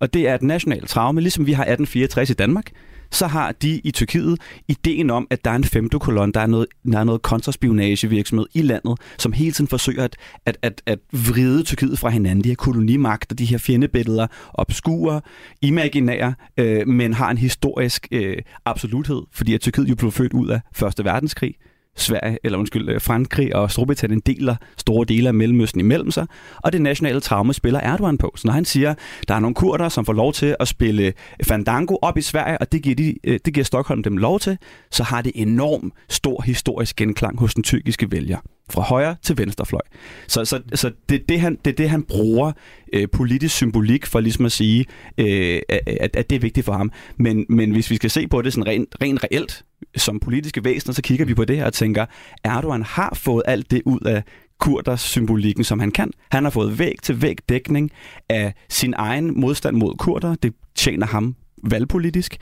Og 0.00 0.14
det 0.14 0.28
er 0.28 0.34
et 0.34 0.42
nationalt 0.42 0.88
traume, 0.88 1.20
ligesom 1.20 1.46
vi 1.46 1.52
har 1.52 1.62
1864 1.62 2.30
i 2.30 2.34
Danmark 2.34 2.70
så 3.10 3.26
har 3.26 3.52
de 3.52 3.80
i 3.84 3.90
Tyrkiet 3.90 4.38
ideen 4.68 5.10
om, 5.10 5.26
at 5.30 5.44
der 5.44 5.50
er 5.50 5.54
en 5.54 5.64
femte 5.64 5.98
kolon, 5.98 6.32
der 6.32 6.40
er 6.40 6.46
noget, 6.46 6.66
der 6.92 6.98
er 6.98 7.04
noget 7.04 7.22
kontraspionagevirksomhed 7.22 8.46
i 8.54 8.62
landet, 8.62 8.98
som 9.18 9.32
hele 9.32 9.52
tiden 9.52 9.68
forsøger 9.68 10.04
at, 10.04 10.16
at, 10.46 10.56
at, 10.62 10.82
at 10.86 10.98
vride 11.12 11.62
Tyrkiet 11.62 11.98
fra 11.98 12.08
hinanden. 12.08 12.44
De 12.44 12.48
her 12.48 12.56
kolonimagter, 12.56 13.36
de 13.36 13.44
her 13.44 13.58
fjendebilleder, 13.58 14.26
obskure, 14.54 15.20
imaginære, 15.62 16.34
øh, 16.56 16.88
men 16.88 17.14
har 17.14 17.30
en 17.30 17.38
historisk 17.38 18.08
øh, 18.12 18.36
absoluthed, 18.64 19.22
fordi 19.32 19.54
at 19.54 19.60
Tyrkiet 19.60 19.88
jo 19.88 19.94
blev 19.94 20.12
født 20.12 20.32
ud 20.32 20.48
af 20.48 20.60
Første 20.74 21.04
Verdenskrig. 21.04 21.54
Sverige, 21.96 22.38
eller 22.44 22.58
undskyld, 22.58 22.88
øh, 22.88 23.00
Frankrig 23.00 23.56
og 23.56 23.70
Storbritannien 23.70 24.20
deler 24.20 24.56
store 24.76 25.04
dele 25.04 25.28
af 25.28 25.34
Mellemøsten 25.34 25.80
imellem 25.80 26.10
sig, 26.10 26.26
og 26.62 26.72
det 26.72 26.82
nationale 26.82 27.20
traume 27.20 27.54
spiller 27.54 27.80
Erdogan 27.80 28.18
på. 28.18 28.32
Så 28.36 28.48
når 28.48 28.52
han 28.52 28.64
siger, 28.64 28.94
der 29.28 29.34
er 29.34 29.40
nogle 29.40 29.54
kurder, 29.54 29.88
som 29.88 30.04
får 30.04 30.12
lov 30.12 30.32
til 30.32 30.56
at 30.60 30.68
spille 30.68 31.12
Fandango 31.44 31.96
op 32.02 32.18
i 32.18 32.22
Sverige, 32.22 32.58
og 32.58 32.72
det 32.72 32.82
giver, 32.82 32.96
de, 32.96 33.14
øh, 33.24 33.38
det 33.44 33.54
giver 33.54 33.64
Stockholm 33.64 34.02
dem 34.02 34.16
lov 34.16 34.40
til, 34.40 34.58
så 34.90 35.02
har 35.02 35.22
det 35.22 35.32
enorm 35.34 35.92
stor 36.08 36.42
historisk 36.42 36.96
genklang 36.96 37.38
hos 37.38 37.54
den 37.54 37.62
tyrkiske 37.62 38.12
vælger 38.12 38.38
fra 38.70 38.82
højre 38.82 39.16
til 39.22 39.38
venstrefløj. 39.38 39.80
Så, 40.26 40.44
så, 40.44 40.60
så 40.74 40.90
det, 41.08 41.28
det, 41.28 41.40
han, 41.40 41.58
det 41.64 41.70
er 41.70 41.76
det, 41.76 41.90
han 41.90 42.02
bruger 42.02 42.52
øh, 42.92 43.08
politisk 43.12 43.54
symbolik 43.54 44.06
for 44.06 44.20
ligesom 44.20 44.44
at 44.44 44.52
sige, 44.52 44.84
øh, 45.18 45.60
at, 45.68 46.16
at 46.16 46.30
det 46.30 46.36
er 46.36 46.40
vigtigt 46.40 46.66
for 46.66 46.72
ham. 46.72 46.92
Men, 47.16 47.46
men 47.48 47.70
hvis 47.70 47.90
vi 47.90 47.96
skal 47.96 48.10
se 48.10 48.28
på 48.28 48.42
det 48.42 48.52
sådan 48.52 48.66
rent, 48.66 48.96
rent 49.02 49.24
reelt, 49.24 49.64
som 49.96 50.20
politiske 50.20 50.64
væsener, 50.64 50.94
så 50.94 51.02
kigger 51.02 51.24
vi 51.24 51.34
på 51.34 51.44
det 51.44 51.56
her 51.56 51.66
og 51.66 51.72
tænker, 51.72 52.06
Erdogan 52.44 52.82
har 52.82 53.14
fået 53.14 53.42
alt 53.46 53.70
det 53.70 53.82
ud 53.84 54.00
af 54.00 54.22
kurders 54.60 55.00
symbolikken, 55.00 55.64
som 55.64 55.80
han 55.80 55.90
kan. 55.90 56.10
Han 56.30 56.44
har 56.44 56.50
fået 56.50 56.78
væg 56.78 56.94
til 57.02 57.22
væg 57.22 57.36
dækning 57.48 57.90
af 58.28 58.54
sin 58.68 58.94
egen 58.96 59.40
modstand 59.40 59.76
mod 59.76 59.94
kurder. 59.98 60.34
Det 60.34 60.52
tjener 60.74 61.06
ham 61.06 61.34
valgpolitisk, 61.70 62.36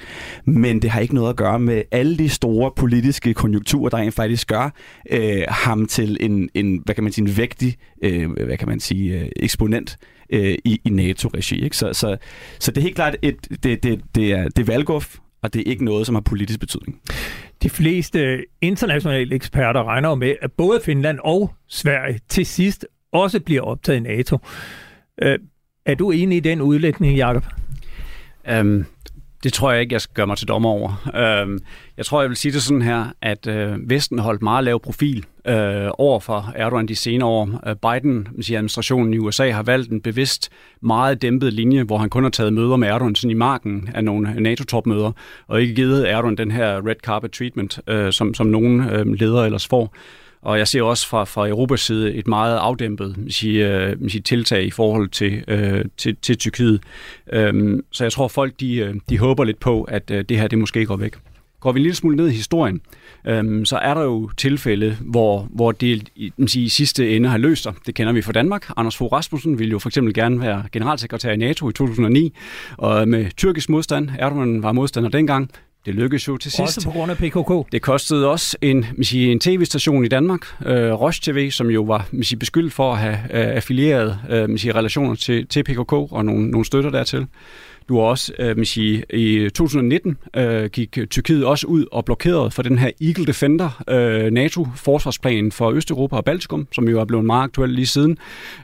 men 0.44 0.82
det 0.82 0.90
har 0.90 1.00
ikke 1.00 1.14
noget 1.14 1.30
at 1.30 1.37
gøre 1.37 1.58
med 1.58 1.82
alle 1.90 2.18
de 2.18 2.28
store 2.28 2.70
politiske 2.76 3.34
konjunkturer, 3.34 3.88
der 3.88 3.96
rent 3.96 4.14
faktisk 4.14 4.49
gør 4.49 4.70
øh, 5.11 5.42
ham 5.49 5.87
til 5.87 6.16
en, 6.20 6.49
en, 6.54 6.82
hvad 6.84 6.94
kan 6.94 7.04
man 7.04 7.12
sige, 7.12 7.28
en 7.28 7.37
vægtig, 7.37 7.76
øh, 8.02 8.30
hvad 8.30 8.56
kan 8.56 8.68
man 8.68 8.80
sige, 8.80 9.20
øh, 9.20 9.28
eksponent 9.37 9.99
øh, 10.30 10.54
i, 10.64 10.80
i 10.84 10.90
NATO-regi. 10.90 11.64
Ikke? 11.64 11.76
Så, 11.76 11.92
så, 11.92 12.16
så 12.58 12.70
det 12.70 12.78
er 12.78 12.82
helt 12.82 12.94
klart, 12.94 13.16
et, 13.23 13.37
det, 13.62 13.82
det, 13.82 14.00
det, 14.14 14.32
er, 14.32 14.49
det 14.49 14.58
er 14.58 14.66
valguf, 14.66 15.16
og 15.42 15.54
det 15.54 15.61
er 15.61 15.70
ikke 15.70 15.84
noget, 15.84 16.06
som 16.06 16.14
har 16.14 16.23
politisk 16.23 16.61
betydning. 16.61 17.00
De 17.64 17.71
fleste 17.71 18.44
internationale 18.61 19.35
eksperter 19.35 19.85
regner 19.85 20.14
med, 20.14 20.35
at 20.42 20.52
både 20.52 20.80
Finland 20.85 21.18
og 21.25 21.54
Sverige 21.68 22.21
til 22.28 22.47
sidst 22.47 22.87
også 23.12 23.40
bliver 23.40 23.62
optaget 23.62 23.97
i 23.97 24.02
NATO. 24.02 24.38
Øh, 25.23 25.38
er 25.87 25.94
du 25.94 26.11
enig 26.11 26.37
i 26.37 26.40
den 26.40 26.61
udlægning, 26.61 27.16
Jakob? 27.16 27.44
Um, 28.49 28.54
øhm, 28.54 28.85
det 29.44 29.52
tror 29.52 29.72
jeg 29.72 29.80
ikke, 29.80 29.92
jeg 29.92 30.00
skal 30.00 30.14
gøre 30.14 30.26
mig 30.26 30.36
til 30.36 30.48
dommer 30.48 30.68
over. 30.68 31.10
Øh, 31.14 31.60
jeg 31.96 32.06
tror, 32.06 32.20
jeg 32.20 32.28
vil 32.28 32.36
sige 32.36 32.52
det 32.52 32.62
sådan 32.62 32.82
her, 32.82 33.04
at 33.22 33.46
øh, 33.46 33.90
Vesten 33.90 34.18
holdt 34.18 34.42
meget 34.42 34.64
lav 34.64 34.80
profil 34.80 35.24
øh, 35.48 35.88
over 35.98 36.20
for 36.20 36.52
Erdogan 36.54 36.88
de 36.88 36.96
senere 36.96 37.28
år. 37.28 37.60
Øh, 37.66 37.76
Biden-administrationen 37.76 39.14
i 39.14 39.18
USA 39.18 39.50
har 39.50 39.62
valgt 39.62 39.90
en 39.92 40.00
bevidst 40.00 40.50
meget 40.80 41.22
dæmpet 41.22 41.52
linje, 41.52 41.82
hvor 41.82 41.98
han 41.98 42.10
kun 42.10 42.22
har 42.22 42.30
taget 42.30 42.52
møder 42.52 42.76
med 42.76 42.88
Erdogan 42.88 43.14
sådan 43.14 43.30
i 43.30 43.34
marken 43.34 43.88
af 43.94 44.04
nogle 44.04 44.34
NATO-topmøder, 44.40 45.12
og 45.48 45.62
ikke 45.62 45.74
givet 45.74 46.10
Erdogan 46.10 46.36
den 46.36 46.50
her 46.50 46.86
red 46.86 46.96
carpet 47.02 47.32
treatment, 47.32 47.80
øh, 47.86 48.12
som, 48.12 48.34
som 48.34 48.46
nogle 48.46 48.92
øh, 48.92 49.06
ledere 49.06 49.44
ellers 49.44 49.66
får. 49.66 49.94
Og 50.44 50.58
jeg 50.58 50.68
ser 50.68 50.82
også 50.82 51.08
fra, 51.08 51.24
fra 51.24 51.48
Europas 51.48 51.80
side 51.80 52.14
et 52.14 52.28
meget 52.28 52.56
afdæmpet 52.56 53.16
sige, 53.28 53.86
uh, 54.02 54.08
sige, 54.08 54.22
tiltag 54.22 54.64
i 54.64 54.70
forhold 54.70 55.08
til, 55.08 55.44
øh, 55.48 55.84
til, 55.96 56.16
til 56.22 56.38
Tyrkiet. 56.38 56.80
Øhm, 57.32 57.84
så 57.90 58.04
jeg 58.04 58.12
tror, 58.12 58.28
folk 58.28 58.60
de, 58.60 58.76
øh, 58.76 58.94
de 59.08 59.18
håber 59.18 59.44
lidt 59.44 59.60
på, 59.60 59.82
at 59.82 60.10
øh, 60.10 60.24
det 60.28 60.38
her 60.38 60.48
det 60.48 60.58
måske 60.58 60.86
går 60.86 60.96
væk. 60.96 61.14
Går 61.60 61.72
vi 61.72 61.78
en 61.78 61.82
lille 61.82 61.96
smule 61.96 62.16
ned 62.16 62.28
i 62.28 62.32
historien, 62.32 62.80
øhm, 63.26 63.64
så 63.64 63.76
er 63.76 63.94
der 63.94 64.02
jo 64.02 64.30
tilfælde, 64.36 64.96
hvor, 65.00 65.48
hvor 65.50 65.72
det 65.72 66.08
i, 66.16 66.32
sige, 66.46 66.64
i 66.64 66.68
sidste 66.68 67.16
ende 67.16 67.28
har 67.28 67.38
løst 67.38 67.62
sig. 67.62 67.74
Det 67.86 67.94
kender 67.94 68.12
vi 68.12 68.22
fra 68.22 68.32
Danmark. 68.32 68.70
Anders 68.76 68.96
Fogh 68.96 69.12
Rasmussen 69.12 69.58
ville 69.58 69.70
jo 69.70 69.78
for 69.78 69.88
eksempel 69.88 70.14
gerne 70.14 70.40
være 70.40 70.64
generalsekretær 70.72 71.32
i 71.32 71.36
NATO 71.36 71.70
i 71.70 71.72
2009, 71.72 72.34
og 72.76 73.08
med 73.08 73.30
tyrkisk 73.36 73.68
modstand, 73.68 74.10
Erdogan 74.18 74.62
var 74.62 74.72
modstander 74.72 75.10
dengang, 75.10 75.50
det 75.87 75.95
lykkedes 75.95 76.29
jo 76.29 76.37
til 76.37 76.50
sidst. 76.50 76.61
Også 76.61 76.85
på 76.85 76.91
grund 76.91 77.11
af 77.11 77.17
PKK. 77.17 77.73
Det 77.73 77.83
kostede 77.83 78.31
også 78.31 78.57
en, 78.62 78.87
sige, 79.03 79.33
en 79.33 79.41
tv-station 79.41 80.05
i 80.05 80.09
Danmark, 80.09 80.47
øh, 80.67 80.93
Roche 80.93 81.33
TV, 81.33 81.50
som 81.50 81.71
jo 81.71 81.83
var 81.83 82.09
sige, 82.23 82.38
beskyldt 82.38 82.73
for 82.73 82.93
at 82.93 82.99
have 82.99 83.14
øh, 83.14 83.57
affilieret 83.57 84.19
øh, 84.31 84.59
sige, 84.59 84.75
relationer 84.75 85.14
til, 85.14 85.47
til 85.47 85.64
PKK 85.64 85.93
og 85.93 86.25
nogle, 86.25 86.50
nogle 86.50 86.64
støtter 86.64 86.91
dertil. 86.91 87.26
Du 87.88 87.97
har 87.97 88.03
også, 88.03 88.33
øh, 88.38 88.67
sige, 88.67 89.05
i 89.14 89.50
2019 89.50 90.17
øh, 90.37 90.71
gik 90.71 90.99
Tyrkiet 91.11 91.45
også 91.45 91.67
ud 91.67 91.85
og 91.93 92.05
blokerede 92.05 92.50
for 92.50 92.62
den 92.62 92.79
her 92.79 92.91
Eagle 93.00 93.26
Defender 93.26 93.83
øh, 93.88 94.31
NATO-forsvarsplan 94.31 95.53
for 95.53 95.71
Østeuropa 95.71 96.17
og 96.17 96.25
Baltikum, 96.25 96.69
som 96.73 96.88
jo 96.88 97.00
er 97.00 97.05
blevet 97.05 97.25
meget 97.25 97.45
aktuel 97.45 97.71
lige 97.71 97.87
siden. 97.87 98.19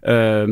Øh, 0.08 0.48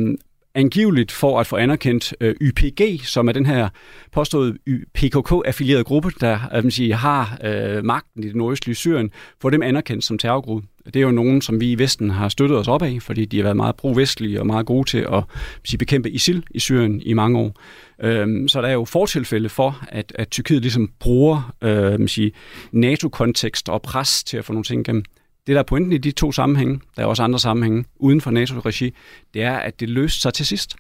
angiveligt 0.54 1.12
for 1.12 1.40
at 1.40 1.46
få 1.46 1.56
anerkendt 1.56 2.14
øh, 2.20 2.34
YPG, 2.40 3.00
som 3.04 3.28
er 3.28 3.32
den 3.32 3.46
her 3.46 3.68
påståede 4.12 4.58
PKK-affilierede 4.94 5.84
gruppe, 5.84 6.10
der 6.20 6.38
øh, 6.54 6.64
man 6.64 6.70
sige, 6.70 6.94
har 6.94 7.38
øh, 7.44 7.84
magten 7.84 8.24
i 8.24 8.26
det 8.26 8.36
nordøstlige 8.36 8.74
Syrien, 8.74 9.10
få 9.40 9.50
dem 9.50 9.62
anerkendt 9.62 10.04
som 10.04 10.18
terrorgruppe. 10.18 10.68
Det 10.86 10.96
er 10.96 11.00
jo 11.00 11.10
nogen, 11.10 11.42
som 11.42 11.60
vi 11.60 11.72
i 11.72 11.78
Vesten 11.78 12.10
har 12.10 12.28
støttet 12.28 12.58
os 12.58 12.68
op 12.68 12.82
af, 12.82 12.98
fordi 13.00 13.24
de 13.24 13.36
har 13.36 13.42
været 13.42 13.56
meget 13.56 13.76
pro-vestlige 13.76 14.40
og 14.40 14.46
meget 14.46 14.66
gode 14.66 14.90
til 14.90 15.06
at 15.12 15.24
sige, 15.64 15.78
bekæmpe 15.78 16.10
ISIL 16.10 16.44
i 16.50 16.58
Syrien 16.58 17.02
i 17.02 17.12
mange 17.12 17.38
år. 17.38 17.54
Øhm, 18.02 18.48
så 18.48 18.62
der 18.62 18.68
er 18.68 18.72
jo 18.72 18.84
fortilfælde 18.84 19.48
for, 19.48 19.84
at, 19.88 20.12
at 20.14 20.28
Tyrkiet 20.30 20.62
ligesom 20.62 20.90
bruger 21.00 21.54
øh, 21.62 22.08
sige, 22.08 22.32
NATO-kontekst 22.72 23.68
og 23.68 23.82
pres 23.82 24.24
til 24.24 24.36
at 24.36 24.44
få 24.44 24.52
nogle 24.52 24.64
ting 24.64 24.80
igennem. 24.80 25.04
Det, 25.48 25.54
der 25.54 25.60
er 25.60 25.64
pointen 25.64 25.92
i 25.92 25.98
de 25.98 26.10
to 26.10 26.32
sammenhænge, 26.32 26.80
der 26.96 27.02
er 27.02 27.06
også 27.06 27.22
andre 27.22 27.38
sammenhænge 27.38 27.84
uden 27.96 28.20
for 28.20 28.30
NATO-regi, 28.30 28.94
det 29.34 29.42
er, 29.42 29.56
at 29.56 29.80
det 29.80 29.88
løste 29.88 30.20
sig 30.20 30.34
til 30.34 30.46
sidst. 30.46 30.76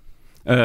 Øh, 0.48 0.56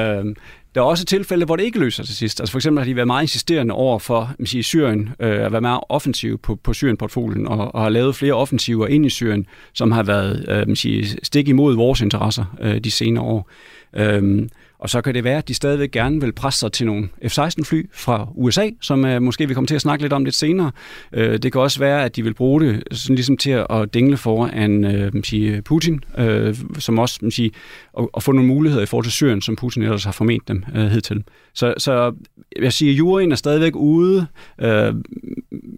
der 0.76 0.82
er 0.82 0.86
også 0.86 1.06
tilfælde, 1.06 1.46
hvor 1.46 1.56
det 1.56 1.64
ikke 1.64 1.80
løser 1.80 1.96
sig 1.96 2.06
til 2.06 2.16
sidst. 2.16 2.40
Altså 2.40 2.52
for 2.52 2.60
eksempel 2.60 2.80
har 2.84 2.86
de 2.86 2.96
været 2.96 3.08
meget 3.08 3.24
insisterende 3.24 3.74
over 3.74 4.00
for 4.00 4.36
sige, 4.46 4.64
Syrien, 4.64 5.10
øh, 5.20 5.46
at 5.46 5.52
være 5.52 5.62
meget 5.62 5.82
offensiv 5.90 6.38
på, 6.38 6.56
på 6.56 6.74
Syrien-portfolien, 6.74 7.48
og, 7.48 7.76
og 7.76 7.82
har 7.82 7.90
lavet 7.90 8.16
flere 8.16 8.34
offensiver 8.34 8.88
ind 8.88 9.06
i 9.06 9.10
Syrien, 9.10 9.46
som 9.74 9.92
har 9.92 10.04
været 10.04 10.66
øh, 10.70 10.76
sige, 10.76 11.06
stik 11.24 11.48
imod 11.48 11.76
vores 11.76 12.02
interesser 12.02 12.56
øh, 12.62 12.80
de 12.80 12.92
senere 12.92 13.24
år. 13.24 13.50
Øh, 13.96 14.48
og 14.84 14.90
så 14.90 15.02
kan 15.02 15.14
det 15.14 15.24
være, 15.24 15.38
at 15.38 15.48
de 15.48 15.54
stadigvæk 15.54 15.92
gerne 15.92 16.22
vil 16.22 16.32
presse 16.32 16.60
sig 16.60 16.72
til 16.72 16.86
nogle 16.86 17.10
F-16-fly 17.28 17.90
fra 17.94 18.28
USA, 18.36 18.70
som 18.82 19.04
uh, 19.04 19.22
måske 19.22 19.48
vi 19.48 19.54
kommer 19.54 19.68
til 19.68 19.76
at 19.76 19.82
snakke 19.82 20.04
lidt 20.04 20.14
om 20.14 20.24
lidt 20.26 20.36
senere. 20.36 20.72
Uh, 21.18 21.24
det 21.24 21.52
kan 21.52 21.62
også 21.62 21.80
være, 21.80 22.06
at 22.06 22.16
de 22.16 22.24
vil 22.24 22.34
bruge 22.34 22.62
det 22.62 22.84
sådan 22.92 23.16
ligesom 23.16 23.38
til 23.38 23.50
at 23.70 23.94
dingle 23.94 24.18
foran 24.18 24.86
uh, 25.16 25.24
sige, 25.24 25.62
Putin, 25.62 26.04
uh, 26.20 26.56
som 26.80 27.00
også 27.00 27.20
man 27.22 27.32
sige, 27.32 27.52
at, 28.00 28.08
at 28.18 28.24
få 28.24 28.32
nogle 28.32 28.48
muligheder 28.48 28.84
i 28.84 28.86
forhold 28.86 29.06
til 29.06 29.14
Syrien, 29.14 29.42
som 29.42 29.56
Putin 29.56 29.84
ellers 29.84 30.04
har 30.04 30.12
forment 30.12 30.48
dem 30.48 30.64
uh, 30.76 30.82
hidtil. 30.82 31.24
Så, 31.54 31.74
så 31.78 32.14
jeg 32.62 32.74
siger, 32.74 32.92
at 32.92 32.98
juryen 32.98 33.32
er 33.32 33.36
stadigvæk 33.36 33.76
ude. 33.76 34.28
Uh, 34.64 34.68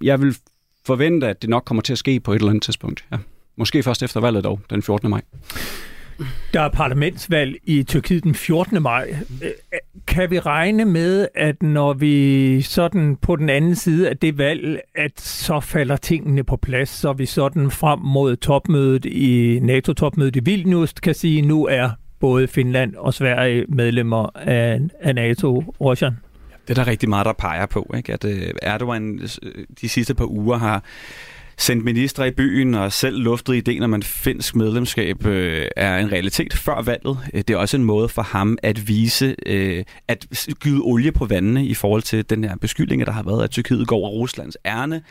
jeg 0.04 0.22
vil 0.22 0.36
forvente, 0.86 1.28
at 1.28 1.42
det 1.42 1.50
nok 1.50 1.64
kommer 1.66 1.82
til 1.82 1.94
at 1.94 1.98
ske 1.98 2.20
på 2.20 2.32
et 2.32 2.36
eller 2.36 2.50
andet 2.50 2.64
tidspunkt. 2.64 3.06
Ja. 3.12 3.18
Måske 3.58 3.84
først 3.84 4.04
efter 4.04 4.20
valget 4.20 4.44
dog, 4.44 4.60
den 4.70 4.84
14. 4.84 5.10
maj. 5.10 5.22
Der 6.54 6.62
er 6.62 6.70
parlamentsvalg 6.70 7.56
i 7.64 7.84
Tyrkiet 7.84 8.24
den 8.24 8.36
14. 8.36 8.82
maj. 8.82 9.16
Øh, 9.44 9.50
kan 10.08 10.32
vi 10.32 10.40
regne 10.40 10.86
med, 10.86 11.28
at 11.36 11.64
når 11.64 11.94
vi 11.94 12.62
sådan 12.62 13.16
på 13.16 13.36
den 13.36 13.50
anden 13.50 13.76
side 13.76 14.10
af 14.10 14.18
det 14.18 14.38
valg, 14.38 14.80
at 14.96 15.22
så 15.22 15.60
falder 15.60 15.98
tingene 15.98 16.44
på 16.44 16.58
plads, 16.58 16.90
så 16.90 17.14
vi 17.14 17.26
sådan 17.26 17.72
frem 17.72 18.00
mod 18.00 18.36
topmødet 18.36 19.06
i 19.06 19.60
NATO-topmødet 19.64 20.36
i 20.36 20.40
Vilnius 20.40 20.94
kan 20.94 21.14
sige, 21.14 21.40
at 21.40 21.46
nu 21.46 21.66
er 21.66 21.90
både 22.20 22.48
Finland 22.48 22.96
og 22.96 23.14
Sverige 23.14 23.66
medlemmer 23.70 24.30
af, 24.36 24.80
af 25.00 25.16
NATO. 25.16 25.64
Roshan? 25.82 26.18
Det 26.68 26.78
er 26.78 26.84
der 26.84 26.92
rigtig 26.92 27.10
meget, 27.10 27.26
der 27.26 27.34
peger 27.34 27.66
på, 27.66 27.94
ikke? 27.98 28.14
at 28.14 28.26
øh, 28.26 28.54
Erdogan 28.62 29.20
øh, 29.44 29.66
de 29.82 29.90
sidste 29.90 30.16
par 30.16 30.26
uger 30.26 30.58
har 30.58 30.84
sendt 31.58 31.86
ministre 31.86 32.28
i 32.28 32.32
byen 32.32 32.74
og 32.74 32.94
selv 32.94 33.20
luftet 33.20 33.56
ideen 33.56 33.84
om, 33.84 33.94
at 33.94 34.04
finsk 34.04 34.56
medlemskab 34.56 35.26
øh, 35.26 35.68
er 35.76 35.98
en 35.98 36.12
realitet 36.12 36.54
før 36.54 36.82
valget. 36.82 37.18
Øh, 37.34 37.42
det 37.48 37.50
er 37.50 37.58
også 37.58 37.78
en 37.78 37.84
måde 37.84 38.10
for 38.10 38.22
ham 38.22 38.58
at 38.64 38.88
vise, 38.88 39.36
øh, 39.46 39.84
at 40.08 40.48
gyde 40.60 40.82
olie 40.82 41.12
på 41.12 41.26
vandene 41.26 41.66
i 41.66 41.74
forhold 41.74 42.02
til 42.02 42.30
den 42.30 42.44
her 42.44 42.56
beskyldning, 42.56 43.06
der 43.06 43.12
har 43.12 43.24
været, 43.24 43.44
at 43.44 43.50
Tyrkiet 43.50 43.88
går 43.88 43.96
over 43.96 44.10
Ruslands 44.10 44.58
ærne. 44.66 45.02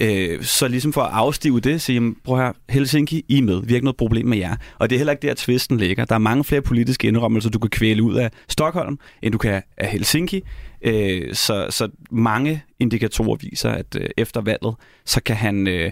Øh, 0.00 0.42
så 0.42 0.68
ligesom 0.68 0.92
for 0.92 1.00
at 1.00 1.10
afstive 1.12 1.60
det, 1.60 1.80
sige, 1.80 2.14
prøv 2.24 2.36
her, 2.36 2.52
Helsinki, 2.68 3.24
I 3.28 3.40
med. 3.40 3.62
Vi 3.62 3.72
har 3.72 3.74
ikke 3.74 3.84
noget 3.84 3.96
problem 3.96 4.26
med 4.26 4.38
jer. 4.38 4.56
Og 4.78 4.90
det 4.90 4.96
er 4.96 4.98
heller 4.98 5.12
ikke 5.12 5.26
der, 5.28 5.34
tvisten 5.36 5.78
ligger. 5.78 6.04
Der 6.04 6.14
er 6.14 6.18
mange 6.18 6.44
flere 6.44 6.62
politiske 6.62 7.08
indrømmelser, 7.08 7.50
du 7.50 7.58
kan 7.58 7.70
kvæle 7.70 8.02
ud 8.02 8.14
af 8.14 8.30
Stockholm, 8.48 8.98
end 9.22 9.32
du 9.32 9.38
kan 9.38 9.62
af 9.76 9.88
Helsinki. 9.88 10.42
Øh, 10.82 11.34
så, 11.34 11.66
så 11.70 11.88
mange 12.10 12.62
indikatorer 12.80 13.36
viser, 13.36 13.70
at 13.70 13.96
øh, 13.96 14.08
efter 14.16 14.40
valget, 14.40 14.74
så 15.06 15.22
kan 15.22 15.36
han... 15.36 15.68
Øh, 15.68 15.90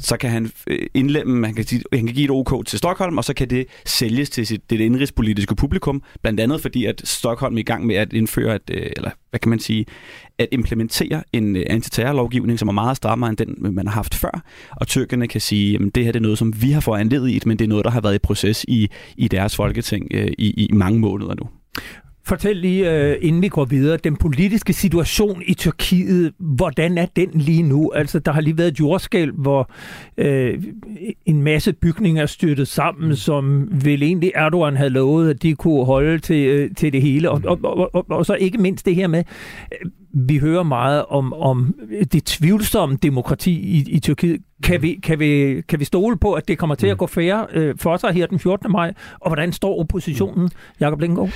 så 0.00 0.16
kan 0.16 0.30
han 0.30 0.50
øh, 0.66 0.86
indlemme, 0.94 1.40
man 1.40 1.54
kan, 1.54 1.64
sige, 1.64 1.82
han 1.92 2.06
kan 2.06 2.14
give 2.14 2.24
et 2.24 2.30
OK 2.30 2.66
til 2.66 2.78
Stockholm, 2.78 3.18
og 3.18 3.24
så 3.24 3.34
kan 3.34 3.50
det 3.50 3.66
sælges 3.86 4.30
til 4.30 4.46
sit, 4.46 4.70
det 4.70 4.80
indrigspolitiske 4.80 5.54
publikum, 5.54 6.02
blandt 6.22 6.40
andet 6.40 6.60
fordi, 6.60 6.84
at 6.84 7.02
Stockholm 7.04 7.54
er 7.54 7.58
i 7.58 7.62
gang 7.62 7.86
med 7.86 7.94
at 7.94 8.12
indføre, 8.12 8.54
at, 8.54 8.62
øh, 8.70 8.90
eller 8.96 9.10
hvad 9.30 9.40
kan 9.40 9.50
man 9.50 9.58
sige, 9.58 9.86
at 10.38 10.48
implementere 10.52 11.22
en 11.32 11.56
øh, 11.56 11.62
antiterrorlovgivning, 11.70 12.58
som 12.58 12.68
er 12.68 12.72
meget 12.72 12.96
strammere 12.96 13.30
end 13.30 13.36
den, 13.36 13.74
man 13.74 13.86
har 13.86 13.94
haft 13.94 14.14
før, 14.14 14.42
og 14.70 14.86
tyrkerne 14.86 15.28
kan 15.28 15.40
sige, 15.40 15.74
at 15.74 15.94
det 15.94 16.04
her 16.04 16.12
det 16.12 16.18
er 16.18 16.22
noget, 16.22 16.38
som 16.38 16.62
vi 16.62 16.70
har 16.70 16.80
foranledet 16.80 17.30
i, 17.30 17.40
men 17.46 17.58
det 17.58 17.64
er 17.64 17.68
noget, 17.68 17.84
der 17.84 17.90
har 17.90 18.00
været 18.00 18.14
i 18.14 18.18
proces 18.18 18.64
i, 18.68 18.88
i 19.16 19.28
deres 19.28 19.56
folketing 19.56 20.14
i, 20.14 20.50
i 20.50 20.72
mange 20.72 20.98
måneder 20.98 21.34
nu. 21.34 21.48
Fortæl 22.24 22.56
lige, 22.56 23.10
uh, 23.10 23.16
inden 23.20 23.42
vi 23.42 23.48
går 23.48 23.64
videre, 23.64 23.96
den 23.96 24.16
politiske 24.16 24.72
situation 24.72 25.42
i 25.46 25.54
Tyrkiet, 25.54 26.32
hvordan 26.38 26.98
er 26.98 27.06
den 27.16 27.30
lige 27.34 27.62
nu? 27.62 27.92
Altså, 27.94 28.18
der 28.18 28.32
har 28.32 28.40
lige 28.40 28.58
været 28.58 28.68
et 28.68 28.80
jordskælv, 28.80 29.34
hvor 29.34 29.70
uh, 30.18 30.64
en 31.26 31.42
masse 31.42 31.72
bygninger 31.72 32.22
er 32.22 32.26
styrtet 32.26 32.68
sammen, 32.68 33.08
mm. 33.08 33.14
som 33.14 33.68
vel 33.84 34.02
egentlig 34.02 34.32
Erdogan 34.34 34.76
havde 34.76 34.90
lovet, 34.90 35.30
at 35.30 35.42
de 35.42 35.54
kunne 35.54 35.84
holde 35.84 36.18
til, 36.18 36.64
uh, 36.64 36.76
til 36.76 36.92
det 36.92 37.02
hele. 37.02 37.30
Og, 37.30 37.42
og, 37.44 37.58
og, 37.64 37.94
og, 37.94 38.06
og 38.08 38.26
så 38.26 38.34
ikke 38.34 38.58
mindst 38.58 38.86
det 38.86 38.94
her 38.94 39.06
med, 39.06 39.24
uh, 39.84 39.90
vi 40.28 40.38
hører 40.38 40.62
meget 40.62 41.04
om, 41.08 41.32
om 41.32 41.74
det 42.12 42.24
tvivlsomme 42.24 42.96
demokrati 43.02 43.52
i, 43.52 43.84
i 43.90 44.00
Tyrkiet. 44.00 44.40
Kan 44.62 44.76
mm. 44.76 44.82
vi, 44.82 45.00
kan, 45.02 45.18
vi, 45.18 45.60
kan 45.68 45.80
vi 45.80 45.84
stole 45.84 46.18
på, 46.18 46.32
at 46.32 46.48
det 46.48 46.58
kommer 46.58 46.74
til 46.74 46.86
at 46.86 46.94
mm. 46.94 46.98
gå 46.98 47.06
færre 47.06 47.46
uh, 47.56 47.78
for 47.80 47.96
sig 47.96 48.12
her 48.12 48.26
den 48.26 48.38
14. 48.38 48.72
maj? 48.72 48.92
Og 49.20 49.28
hvordan 49.30 49.52
står 49.52 49.80
oppositionen, 49.80 50.50
Jakob 50.80 51.00
Lingaard? 51.00 51.30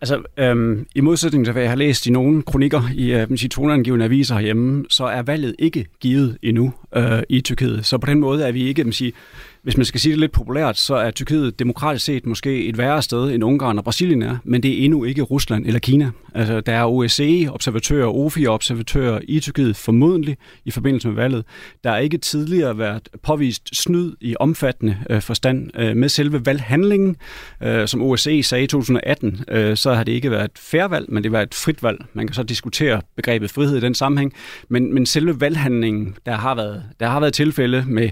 Altså, 0.00 0.22
øhm, 0.36 0.86
i 0.94 1.00
modsætning 1.00 1.44
til 1.44 1.52
hvad 1.52 1.62
jeg 1.62 1.70
har 1.70 1.76
læst 1.76 2.06
i 2.06 2.10
nogle 2.10 2.42
kronikker 2.42 2.82
i 2.94 3.12
øh, 3.12 3.36
sige, 3.36 3.48
toneangivende 3.48 4.04
aviser 4.04 4.34
herhjemme, 4.34 4.84
så 4.88 5.04
er 5.04 5.22
valget 5.22 5.54
ikke 5.58 5.86
givet 6.00 6.38
endnu 6.42 6.72
øh, 6.96 7.22
i 7.28 7.40
Tyrkiet. 7.40 7.86
Så 7.86 7.98
på 7.98 8.06
den 8.06 8.20
måde 8.20 8.44
er 8.44 8.52
vi 8.52 8.62
ikke, 8.62 8.84
man 8.84 8.92
sige, 8.92 9.12
hvis 9.62 9.76
man 9.76 9.86
skal 9.86 10.00
sige 10.00 10.12
det 10.12 10.20
lidt 10.20 10.32
populært, 10.32 10.78
så 10.78 10.94
er 10.94 11.10
Tyrkiet 11.10 11.58
demokratisk 11.58 12.04
set 12.04 12.26
måske 12.26 12.64
et 12.64 12.78
værre 12.78 13.02
sted 13.02 13.30
end 13.30 13.44
Ungarn 13.44 13.78
og 13.78 13.84
Brasilien 13.84 14.22
er, 14.22 14.36
men 14.44 14.62
det 14.62 14.80
er 14.80 14.84
endnu 14.84 15.04
ikke 15.04 15.22
Rusland 15.22 15.66
eller 15.66 15.80
Kina. 15.80 16.10
Altså, 16.34 16.60
der 16.60 16.72
er 16.72 16.84
OSCE-observatører, 16.84 18.06
OFI-observatører 18.06 19.20
i 19.28 19.40
Tyrkiet 19.40 19.76
formodentlig 19.76 20.36
i 20.64 20.70
forbindelse 20.70 21.08
med 21.08 21.16
valget. 21.16 21.44
Der 21.84 21.90
er 21.90 21.98
ikke 21.98 22.18
tidligere 22.18 22.78
været 22.78 23.08
påvist 23.22 23.76
snyd 23.76 24.12
i 24.20 24.36
omfattende 24.40 24.96
øh, 25.10 25.22
forstand 25.22 25.70
øh, 25.80 25.96
med 25.96 26.08
selve 26.08 26.46
valghandlingen. 26.46 27.16
Øh, 27.62 27.88
som 27.88 28.02
OSCE 28.02 28.42
sagde 28.42 28.64
i 28.64 28.66
2018, 28.66 29.44
øh, 29.48 29.76
så 29.76 29.94
har 29.94 30.04
det 30.04 30.12
ikke 30.12 30.30
været 30.30 30.44
et 30.44 30.58
færvalg, 30.58 31.00
valg, 31.00 31.12
men 31.12 31.24
det 31.24 31.32
var 31.32 31.40
et 31.40 31.54
frit 31.54 31.82
valg. 31.82 32.04
Man 32.12 32.26
kan 32.26 32.34
så 32.34 32.42
diskutere 32.42 33.02
begrebet 33.16 33.50
frihed 33.50 33.76
i 33.76 33.80
den 33.80 33.94
sammenhæng, 33.94 34.32
men, 34.68 34.94
men 34.94 35.06
selve 35.06 35.40
valghandlingen, 35.40 36.16
der 36.26 36.36
har 36.36 36.54
været, 36.54 36.82
der 37.00 37.08
har 37.08 37.20
været 37.20 37.34
tilfælde 37.34 37.84
med 37.86 38.10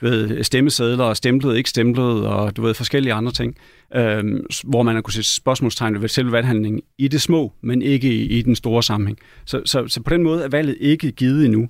du 0.00 0.06
ved, 0.06 0.44
stemmesedler 0.44 1.04
og 1.04 1.16
stemplet, 1.16 1.56
ikke 1.56 1.70
stemplet, 1.70 2.26
og 2.26 2.56
du 2.56 2.62
ved, 2.62 2.74
forskellige 2.74 3.12
andre 3.12 3.32
ting, 3.32 3.56
øh, 3.94 4.24
hvor 4.64 4.82
man 4.82 4.94
har 4.94 5.02
kunne 5.02 5.12
sætte 5.12 5.34
spørgsmålstegn 5.34 6.02
ved 6.02 6.08
selve 6.08 6.32
valghandlingen 6.32 6.82
i 6.98 7.08
det 7.08 7.20
små, 7.22 7.52
men 7.60 7.82
ikke 7.82 8.08
i, 8.14 8.38
i 8.38 8.42
den 8.42 8.56
store 8.56 8.82
sammenhæng. 8.82 9.18
Så, 9.44 9.62
så, 9.64 9.88
så 9.88 10.02
på 10.02 10.10
den 10.10 10.22
måde 10.22 10.44
er 10.44 10.48
valget 10.48 10.76
ikke 10.80 11.12
givet 11.12 11.44
endnu. 11.44 11.68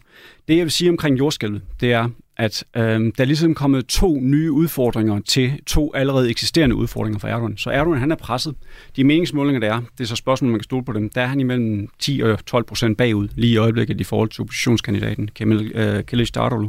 Det 0.49 0.57
jeg 0.57 0.65
vil 0.65 0.73
sige 0.73 0.91
omkring 0.91 1.19
jordskælvet, 1.19 1.63
det 1.81 1.93
er, 1.93 2.09
at 2.39 2.65
øh, 2.77 2.83
der 2.83 3.13
er 3.19 3.25
ligesom 3.25 3.55
kommet 3.55 3.87
to 3.87 4.21
nye 4.21 4.53
udfordringer 4.53 5.21
til 5.21 5.53
to 5.67 5.95
allerede 5.95 6.31
eksisterende 6.31 6.75
udfordringer 6.77 7.19
for 7.19 7.29
Erdogan. 7.29 7.57
Så 7.57 7.71
Erdogan 7.71 8.01
han 8.01 8.11
er 8.11 8.17
presset. 8.17 8.55
De 8.97 9.05
meningsmålinger, 9.05 9.61
der 9.61 9.75
er, 9.75 9.81
det 9.99 10.05
er 10.05 10.09
så 10.09 10.17
spørgsmålet, 10.17 10.53
man 10.53 10.61
kan 10.61 10.65
stole 10.65 10.85
på 10.85 10.93
dem, 10.93 11.11
der 11.11 11.23
er 11.23 11.27
han 11.27 11.41
imellem 11.41 11.89
10 11.99 12.21
og 12.21 12.47
12 12.47 12.65
procent 12.65 12.99
bagud, 12.99 13.29
lige 13.35 13.53
i 13.53 13.57
øjeblikket 13.57 14.01
i 14.01 14.05
forhold 14.05 14.29
til 14.29 14.41
oppositionskandidaten 14.41 15.29
Kemal 15.35 15.73
øh, 15.75 16.03
Kılıç 16.13 16.31
Darulu. 16.35 16.69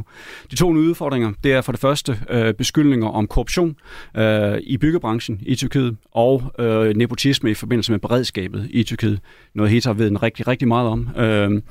De 0.50 0.56
to 0.56 0.72
nye 0.72 0.80
udfordringer, 0.80 1.32
det 1.44 1.52
er 1.52 1.60
for 1.60 1.72
det 1.72 1.80
første 1.80 2.20
øh, 2.30 2.54
beskyldninger 2.54 3.08
om 3.08 3.26
korruption 3.26 3.76
øh, 4.16 4.58
i 4.62 4.78
byggebranchen 4.78 5.38
i 5.42 5.54
Tyrkiet, 5.54 5.96
og 6.12 6.52
øh, 6.58 6.96
nepotisme 6.96 7.50
i 7.50 7.54
forbindelse 7.54 7.92
med 7.92 7.98
beredskabet 7.98 8.68
i 8.70 8.82
Tyrkiet. 8.82 9.20
Noget 9.54 9.70
Heter 9.70 9.92
ved 9.92 10.08
en 10.08 10.22
rigtig, 10.22 10.48
rigtig 10.48 10.68
meget 10.68 10.88
om. 10.88 11.08
Øh, 11.16 11.62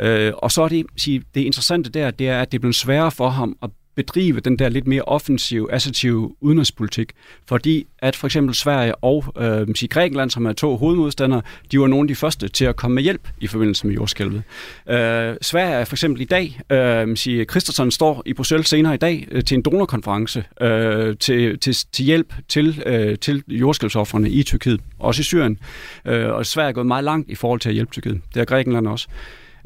Øh, 0.00 0.32
og 0.36 0.52
så 0.52 0.62
er 0.62 0.68
det, 0.68 0.86
sige, 0.96 1.22
det 1.34 1.40
interessante 1.40 1.90
der, 1.90 2.10
det 2.10 2.28
er, 2.28 2.40
at 2.40 2.52
det 2.52 2.58
er 2.58 2.60
blevet 2.60 2.74
sværere 2.74 3.10
for 3.10 3.28
ham 3.28 3.56
at 3.62 3.70
bedrive 3.96 4.40
den 4.40 4.58
der 4.58 4.68
lidt 4.68 4.86
mere 4.86 5.02
offensive, 5.02 5.72
assertive 5.72 6.34
udenrigspolitik, 6.40 7.12
fordi 7.48 7.86
at 7.98 8.16
for 8.16 8.26
eksempel 8.26 8.54
Sverige 8.54 8.94
og 8.94 9.24
øh, 9.38 9.66
sige 9.74 9.88
Grækenland, 9.88 10.30
som 10.30 10.46
er 10.46 10.52
to 10.52 10.76
hovedmodstandere, 10.76 11.42
de 11.72 11.80
var 11.80 11.86
nogle 11.86 12.04
af 12.04 12.08
de 12.08 12.14
første 12.14 12.48
til 12.48 12.64
at 12.64 12.76
komme 12.76 12.94
med 12.94 13.02
hjælp 13.02 13.28
i 13.40 13.46
forbindelse 13.46 13.86
med 13.86 13.94
jordskælvet. 13.94 14.42
Øh, 14.88 15.36
Sverige 15.42 15.74
er 15.74 15.84
for 15.84 15.94
eksempel 15.94 16.20
i 16.20 16.24
dag, 16.24 16.60
øh, 16.72 17.16
sige, 17.16 17.44
Christensen 17.44 17.90
står 17.90 18.22
i 18.26 18.32
Bruxelles 18.32 18.68
senere 18.68 18.94
i 18.94 18.98
dag 18.98 19.28
øh, 19.30 19.44
til 19.44 19.54
en 19.54 19.62
donorkonference 19.62 20.44
øh, 20.60 21.16
til, 21.16 21.58
til, 21.58 21.76
til 21.92 22.04
hjælp 22.04 22.34
til, 22.48 22.82
øh, 22.86 23.18
til 23.18 23.42
jordskælvsoffrene 23.48 24.30
i 24.30 24.42
Tyrkiet, 24.42 24.80
også 24.98 25.20
i 25.20 25.24
Syrien. 25.24 25.58
Øh, 26.04 26.28
og 26.28 26.46
Sverige 26.46 26.68
er 26.68 26.72
gået 26.72 26.86
meget 26.86 27.04
langt 27.04 27.30
i 27.30 27.34
forhold 27.34 27.60
til 27.60 27.68
at 27.68 27.74
hjælpe 27.74 27.92
Tyrkiet. 27.92 28.20
Det 28.34 28.40
er 28.40 28.44
Grækenland 28.44 28.88
også. 28.88 29.08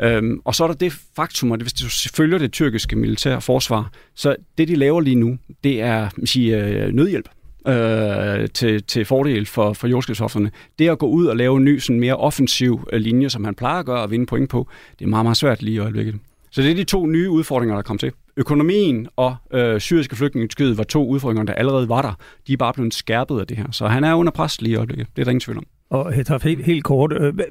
Øhm, 0.03 0.41
og 0.45 0.55
så 0.55 0.65
er 0.65 0.69
der 0.69 0.75
det 0.75 0.93
faktum, 1.17 1.53
at 1.53 1.61
hvis 1.61 1.73
du 1.73 1.85
følger 2.15 2.39
det 2.39 2.53
tyrkiske 2.53 2.97
militære 2.97 3.41
forsvar, 3.41 3.91
så 4.15 4.37
det, 4.59 4.69
de 4.69 4.75
laver 4.75 5.01
lige 5.01 5.17
nu, 5.17 5.39
det 5.65 5.81
er 5.81 6.09
sige, 6.25 6.65
øh, 6.65 6.93
nødhjælp 6.93 7.29
øh, 7.69 8.49
til, 8.49 8.83
til 8.83 9.05
fordel 9.05 9.47
for, 9.47 9.73
for 9.73 9.89
jordskælvsofferne. 9.89 10.51
Det 10.79 10.89
at 10.89 10.99
gå 10.99 11.07
ud 11.07 11.27
og 11.27 11.37
lave 11.37 11.57
en 11.57 11.65
ny, 11.65 11.79
sådan 11.79 12.01
mere 12.01 12.17
offensiv 12.17 12.89
øh, 12.93 13.01
linje, 13.01 13.31
som 13.31 13.45
han 13.45 13.55
plejer 13.55 13.79
at 13.79 13.87
gøre 13.87 14.03
og 14.03 14.11
vinde 14.11 14.27
point 14.27 14.51
på, 14.51 14.69
det 14.99 15.05
er 15.05 15.09
meget, 15.09 15.25
meget 15.25 15.37
svært 15.37 15.63
lige 15.63 15.75
i 15.75 15.79
øjeblikket. 15.79 16.15
Så 16.51 16.63
det 16.63 16.71
er 16.71 16.75
de 16.75 16.85
to 16.85 17.07
nye 17.07 17.31
udfordringer, 17.31 17.75
der 17.75 17.83
kom 17.83 17.99
til. 17.99 18.13
Økonomien 18.37 19.09
og 19.17 19.37
øh, 19.53 19.81
syriske 19.81 20.17
flygtninge 20.17 20.77
var 20.77 20.85
to 20.85 21.07
udfordringer, 21.07 21.45
der 21.45 21.53
allerede 21.53 21.89
var 21.89 22.03
der. 22.03 22.13
De 22.47 22.53
er 22.53 22.57
bare 22.57 22.73
blevet 22.73 22.95
skærpet 22.95 23.41
af 23.41 23.47
det 23.47 23.57
her. 23.57 23.67
Så 23.71 23.87
han 23.87 24.05
er 24.05 24.15
under 24.15 24.33
pres 24.33 24.61
lige 24.61 24.73
i 24.73 24.77
øjeblikket. 24.77 25.07
Det 25.17 25.23
er 25.23 25.25
der 25.25 25.31
ingen 25.31 25.41
tvivl 25.41 25.59
om. 25.59 25.65
Og 25.95 26.09
øh, 26.09 26.17
Hetaf, 26.17 26.45
helt, 26.45 26.65
helt 26.65 26.85
kort, 26.85 27.13
øh, 27.13 27.35
hvad, 27.35 27.45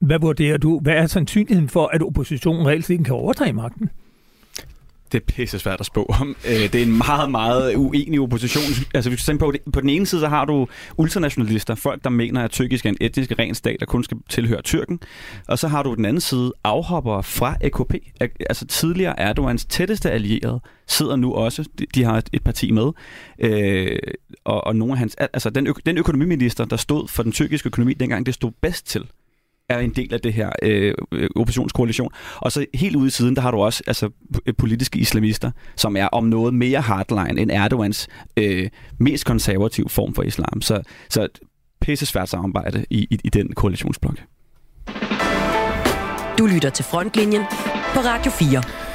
hvad 0.00 0.18
vurderer 0.18 0.58
du? 0.58 0.80
Hvad 0.80 0.94
er 0.94 1.06
sandsynligheden 1.06 1.68
for, 1.68 1.86
at 1.86 2.02
oppositionen 2.02 2.66
reelt 2.66 2.84
set 2.84 3.04
kan 3.04 3.14
overtage 3.14 3.52
magten? 3.52 3.90
Det 5.12 5.20
er 5.20 5.24
pisse 5.32 5.58
svært 5.58 5.80
at 5.80 5.86
spå 5.86 6.06
om. 6.20 6.36
Øh, 6.48 6.52
det 6.52 6.74
er 6.74 6.82
en 6.82 6.98
meget, 6.98 7.30
meget 7.30 7.76
uenig 7.76 8.20
opposition. 8.20 8.64
Altså, 8.94 9.10
hvis 9.10 9.20
du 9.20 9.26
tænker 9.26 9.46
på, 9.46 9.52
på 9.72 9.80
den 9.80 9.90
ene 9.90 10.06
side, 10.06 10.20
så 10.20 10.28
har 10.28 10.44
du 10.44 10.66
ultranationalister, 10.96 11.74
folk, 11.74 12.04
der 12.04 12.10
mener, 12.10 12.42
at 12.44 12.50
tyrkisk 12.50 12.86
er 12.86 12.90
en 12.90 12.96
etnisk 13.00 13.32
ren 13.38 13.54
stat, 13.54 13.76
der 13.80 13.86
kun 13.86 14.04
skal 14.04 14.16
tilhøre 14.28 14.62
Tyrken. 14.62 15.00
Og 15.48 15.58
så 15.58 15.68
har 15.68 15.82
du 15.82 15.94
den 15.94 16.04
anden 16.04 16.20
side 16.20 16.52
afhopper 16.64 17.22
fra 17.22 17.56
AKP. 17.60 17.94
Altså 18.20 18.66
tidligere 18.66 19.20
Erdogans 19.20 19.64
tætteste 19.64 20.10
allierede 20.10 20.60
sidder 20.88 21.16
nu 21.16 21.34
også, 21.34 21.64
de 21.94 22.04
har 22.04 22.22
et 22.32 22.42
parti 22.44 22.70
med, 22.70 22.90
øh, 23.38 23.98
og, 24.44 24.66
og 24.66 24.76
nogle 24.76 24.92
af 24.92 24.98
hans, 24.98 25.14
altså 25.14 25.50
den, 25.50 25.66
ø- 25.66 25.72
den 25.86 25.98
økonomiminister, 25.98 26.64
der 26.64 26.76
stod 26.76 27.08
for 27.08 27.22
den 27.22 27.32
tyrkiske 27.32 27.66
økonomi 27.66 27.94
dengang, 27.94 28.26
det 28.26 28.34
stod 28.34 28.50
bedst 28.62 28.86
til, 28.86 29.06
er 29.70 29.78
en 29.78 29.90
del 29.90 30.14
af 30.14 30.20
det 30.20 30.32
her 30.32 30.50
øh, 30.62 30.94
øh, 31.12 31.28
oppositionskoalition. 31.36 32.12
Og 32.36 32.52
så 32.52 32.66
helt 32.74 32.96
ude 32.96 33.06
i 33.06 33.10
siden, 33.10 33.36
der 33.36 33.42
har 33.42 33.50
du 33.50 33.58
også 33.58 33.82
altså, 33.86 34.10
politiske 34.58 34.98
islamister, 34.98 35.50
som 35.76 35.96
er 35.96 36.06
om 36.06 36.24
noget 36.24 36.54
mere 36.54 36.80
hardline 36.80 37.40
end 37.40 37.50
Erdogans 37.50 38.08
øh, 38.36 38.68
mest 38.98 39.26
konservative 39.26 39.88
form 39.88 40.14
for 40.14 40.22
islam. 40.22 40.62
Så, 40.62 40.82
så 41.10 41.28
pisse 41.80 42.06
svært 42.06 42.28
samarbejde 42.28 42.84
i, 42.90 43.06
i, 43.10 43.18
i 43.24 43.28
den 43.28 43.52
koalitionsblok. 43.54 44.18
Du 46.38 46.46
lytter 46.46 46.70
til 46.70 46.84
Frontlinjen 46.84 47.42
på 47.94 48.00
Radio 48.00 48.30
4. 48.32 48.89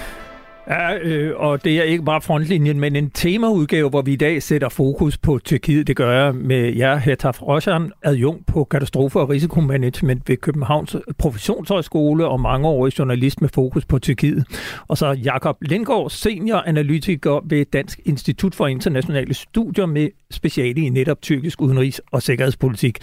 Ja, 0.68 0.98
øh, 0.98 1.34
og 1.36 1.64
det 1.64 1.80
er 1.80 1.84
ikke 1.84 2.04
bare 2.04 2.22
frontlinjen, 2.22 2.80
men 2.80 2.96
en 2.96 3.10
temaudgave, 3.10 3.90
hvor 3.90 4.02
vi 4.02 4.14
i 4.14 4.16
dag 4.16 4.44
sætter 4.44 4.70
fokus 4.70 5.18
på 5.18 5.40
Tyrkiet. 5.40 5.88
Det 5.88 5.96
gør 5.96 6.24
jeg 6.24 6.36
med 6.36 6.74
jer, 6.76 6.96
Hetaf 6.96 7.42
Roshan, 7.42 7.92
adjunkt 8.04 8.46
på 8.46 8.68
katastrofe- 8.74 9.20
og 9.20 9.30
risikomanagement 9.30 10.30
ved 10.30 10.38
Københavns 10.38 10.96
Professionshøjskole 11.18 12.28
og 12.28 12.40
mangeårig 12.40 13.00
journalist 13.00 13.42
med 13.42 13.50
fokus 13.50 13.86
på 13.86 14.00
Tyrkiet. 14.00 14.46
Og 14.88 14.98
så 14.98 15.12
Jakob 15.12 15.58
Lindgaard, 15.62 16.10
senior 16.10 16.58
analytiker 16.58 17.46
ved 17.46 17.66
Dansk 17.66 18.00
Institut 18.06 18.56
for 18.56 18.68
Internationale 18.68 19.34
Studier 19.34 19.86
med 19.86 20.10
speciale 20.36 20.82
i 20.82 20.90
netop 20.90 21.22
tyrkisk 21.22 21.62
udenrigs- 21.62 22.00
og 22.12 22.22
sikkerhedspolitik. 22.22 22.98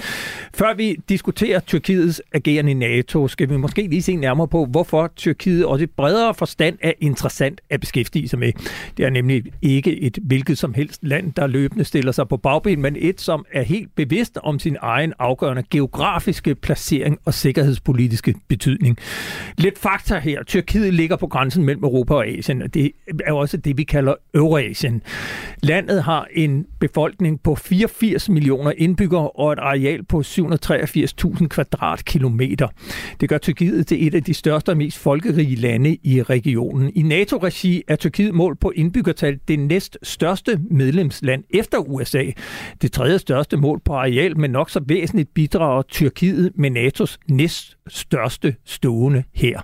Før 0.55 0.75
vi 0.75 0.97
diskuterer 1.09 1.61
Tyrkiets 1.61 2.23
agerende 2.33 2.71
i 2.71 2.75
NATO, 2.75 3.29
skal 3.29 3.51
vi 3.51 3.57
måske 3.57 3.87
lige 3.87 4.03
se 4.03 4.17
nærmere 4.17 4.49
på, 4.49 4.65
hvorfor 4.65 5.13
Tyrkiet 5.17 5.67
også 5.67 5.85
i 5.85 5.87
bredere 5.87 6.35
forstand 6.35 6.79
er 6.81 6.93
interessant 7.01 7.61
at 7.71 7.81
beskæftige 7.81 8.29
sig 8.29 8.39
med. 8.39 8.53
Det 8.97 9.05
er 9.05 9.11
nemlig 9.11 9.43
ikke 9.63 10.01
et 10.01 10.19
hvilket 10.23 10.59
som 10.59 10.75
helst 10.75 11.05
land, 11.05 11.33
der 11.33 11.47
løbende 11.47 11.85
stiller 11.85 12.13
sig 12.13 12.29
på 12.29 12.37
bagben, 12.37 12.83
men 12.83 12.97
et, 12.99 13.21
som 13.21 13.45
er 13.53 13.63
helt 13.63 13.95
bevidst 13.95 14.39
om 14.43 14.59
sin 14.59 14.77
egen 14.81 15.13
afgørende 15.19 15.63
geografiske 15.71 16.55
placering 16.55 17.19
og 17.25 17.35
sikkerhedspolitiske 17.35 18.35
betydning. 18.49 18.99
Lidt 19.59 19.79
fakta 19.79 20.19
her. 20.19 20.43
Tyrkiet 20.43 20.95
ligger 20.95 21.17
på 21.17 21.27
grænsen 21.27 21.65
mellem 21.65 21.85
Europa 21.85 22.15
og 22.15 22.27
Asien, 22.27 22.63
og 22.63 22.75
det 22.75 22.93
er 23.27 23.33
også 23.33 23.57
det, 23.57 23.79
vi 23.79 23.83
kalder 23.83 24.15
Eurasien. 24.35 25.03
Landet 25.63 26.03
har 26.03 26.27
en 26.35 26.67
befolkning 26.81 27.22
på 27.45 27.55
84 27.55 28.29
millioner 28.29 28.73
indbyggere 28.77 29.31
og 29.31 29.53
et 29.53 29.59
areal 29.59 30.05
på 30.05 30.21
783.000 30.21 31.47
kvadratkilometer. 31.47 32.69
Det 33.21 33.29
gør 33.29 33.39
Tyrkiet 33.39 33.87
til 33.87 34.07
et 34.07 34.15
af 34.15 34.25
de 34.25 34.35
største 34.35 34.71
og 34.71 34.77
mest 34.77 34.99
folkerige 34.99 35.57
lande 35.57 35.97
i 36.03 36.23
regionen. 36.23 36.93
I 36.95 37.03
NATO-regi 37.03 37.83
er 37.89 37.97
Tyrkiet 37.97 38.35
mål 38.35 38.57
på 38.57 38.71
indbyggertal 38.71 39.39
det 39.49 39.59
næst 39.59 39.99
største 40.03 40.61
medlemsland 40.71 41.45
efter 41.51 41.79
USA. 41.79 42.25
Det 42.83 42.93
tredje 42.93 43.19
største 43.19 43.57
mål 43.57 43.81
på 43.85 43.93
areal, 43.93 44.39
men 44.39 44.51
nok 44.51 44.71
så 44.71 44.81
væsentligt 44.87 45.35
bidrager 45.35 45.83
Tyrkiet 45.83 46.53
med 46.55 46.71
NATO's 46.71 47.17
næst 47.29 47.77
største 47.89 48.57
stående 48.65 49.25
her. 49.35 49.61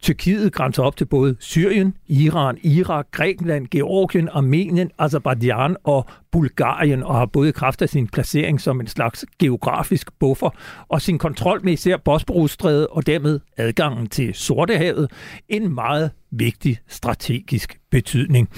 Tyrkiet 0.00 0.52
grænser 0.52 0.82
op 0.82 0.96
til 0.96 1.04
både 1.04 1.36
Syrien, 1.40 1.94
Iran, 2.06 2.58
Irak, 2.62 3.06
Grækenland, 3.10 3.66
Georgien, 3.66 4.28
Armenien, 4.32 4.90
Azerbaijan 4.98 5.76
og 5.84 6.06
Bulgarien 6.32 7.02
og 7.02 7.14
har 7.14 7.26
både 7.26 7.52
kraft 7.52 7.82
af 7.82 7.88
sin 7.88 8.08
placering 8.08 8.60
som 8.60 8.80
en 8.80 8.86
slags 8.86 9.24
geografisk 9.38 10.18
buffer 10.18 10.50
og 10.88 11.02
sin 11.02 11.18
kontrol 11.18 11.64
med 11.64 11.72
især 11.72 11.96
Bosporusstrædet 11.96 12.86
og 12.86 13.06
dermed 13.06 13.40
adgangen 13.56 14.06
til 14.06 14.34
Sortehavet 14.34 15.10
en 15.48 15.74
meget 15.74 16.10
vigtig 16.32 16.78
strategisk 16.88 17.78
betydning. 17.90 18.48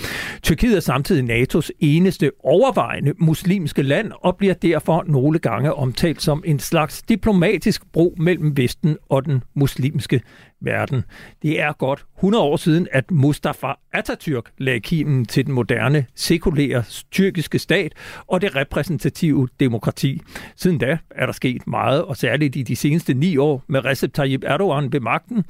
Tyrkiet 0.43 0.77
er 0.77 0.81
samtidig 0.81 1.43
NATO's 1.43 1.69
eneste 1.81 2.31
overvejende 2.45 3.15
muslimske 3.19 3.83
land 3.83 4.13
og 4.23 4.37
bliver 4.37 4.55
derfor 4.55 5.05
nogle 5.07 5.39
gange 5.39 5.75
omtalt 5.75 6.23
som 6.23 6.43
en 6.47 6.59
slags 6.59 7.03
diplomatisk 7.03 7.83
bro 7.93 8.15
mellem 8.19 8.57
Vesten 8.57 8.97
og 9.09 9.25
den 9.25 9.43
muslimske 9.55 10.21
verden. 10.65 11.05
Det 11.43 11.61
er 11.61 11.73
godt 11.73 12.05
100 12.17 12.45
år 12.45 12.57
siden, 12.57 12.89
at 12.93 13.11
Mustafa 13.11 13.73
Atatürk 13.97 14.55
lagde 14.59 14.81
kimen 14.81 15.25
til 15.27 15.47
den 15.47 15.55
moderne, 15.55 16.07
sekulære 16.15 16.85
tyrkiske 17.11 17.59
stat 17.59 17.93
og 18.27 18.41
det 18.41 18.57
repræsentative 18.57 19.49
demokrati. 19.61 20.21
Siden 20.57 20.79
da 20.79 20.99
er 21.11 21.27
der 21.27 21.33
sket 21.33 21.67
meget, 21.67 22.03
og 22.03 22.17
særligt 22.17 22.57
i 22.57 22.63
de 22.63 22.77
seneste 22.77 23.15
ni 23.15 23.37
år 23.37 23.63
med 23.67 23.85
Recep 23.85 24.15
Tayyip 24.15 24.45
Erdogan 24.47 24.93
ved 24.93 25.01
magten, 25.01 25.45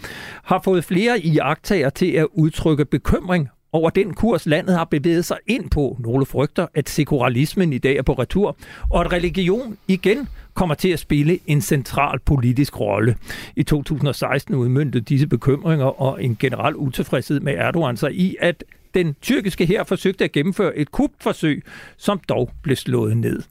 har 0.45 0.61
fået 0.65 0.85
flere 0.85 1.21
iagtager 1.21 1.91
til 1.91 2.13
at 2.13 2.27
udtrykke 2.33 2.85
bekymring 2.85 3.49
over 3.75 3.91
den 3.91 4.15
kurs, 4.15 4.47
landet 4.47 4.77
har 4.77 4.85
bevæget 4.85 5.25
sig 5.25 5.39
ind 5.47 5.71
på. 5.71 5.97
Nogle 6.01 6.27
frygter, 6.27 6.67
at 6.75 6.89
sekularismen 6.89 7.73
i 7.73 7.79
dag 7.79 7.97
er 7.97 8.03
på 8.03 8.13
retur, 8.13 8.57
og 8.91 9.01
at 9.05 9.13
religion 9.13 9.79
igen 9.89 10.29
kommer 10.55 10.75
til 10.75 10.89
at 10.89 10.99
spille 10.99 11.39
en 11.47 11.61
central 11.61 12.19
politisk 12.19 12.81
rolle. 12.81 13.17
I 13.57 13.63
2016 13.63 14.55
udmyndte 14.55 15.01
disse 15.01 15.27
bekymringer 15.27 16.01
og 16.03 16.25
en 16.25 16.37
generel 16.41 16.77
utilfredshed 16.77 17.41
med 17.41 17.55
Erdogan 17.55 17.97
sig 17.97 18.15
i, 18.15 18.37
at 18.41 18.65
den 18.95 19.17
tyrkiske 19.23 19.67
her 19.67 19.85
forsøgte 19.85 20.25
at 20.25 20.33
gennemføre 20.33 20.77
et 20.77 20.93
kupforsøg, 20.93 21.63
som 21.97 22.21
dog 22.29 22.51
blev 22.63 22.77
slået 22.77 23.17
ned. 23.17 23.43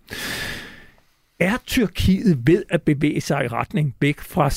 Er 1.40 1.58
Tyrkiet 1.66 2.48
ved 2.48 2.64
at 2.70 2.82
bevæge 2.82 3.22
sig 3.22 3.46
i 3.46 3.48
retning 3.48 3.96
væk 4.00 4.20
fra 4.20 4.50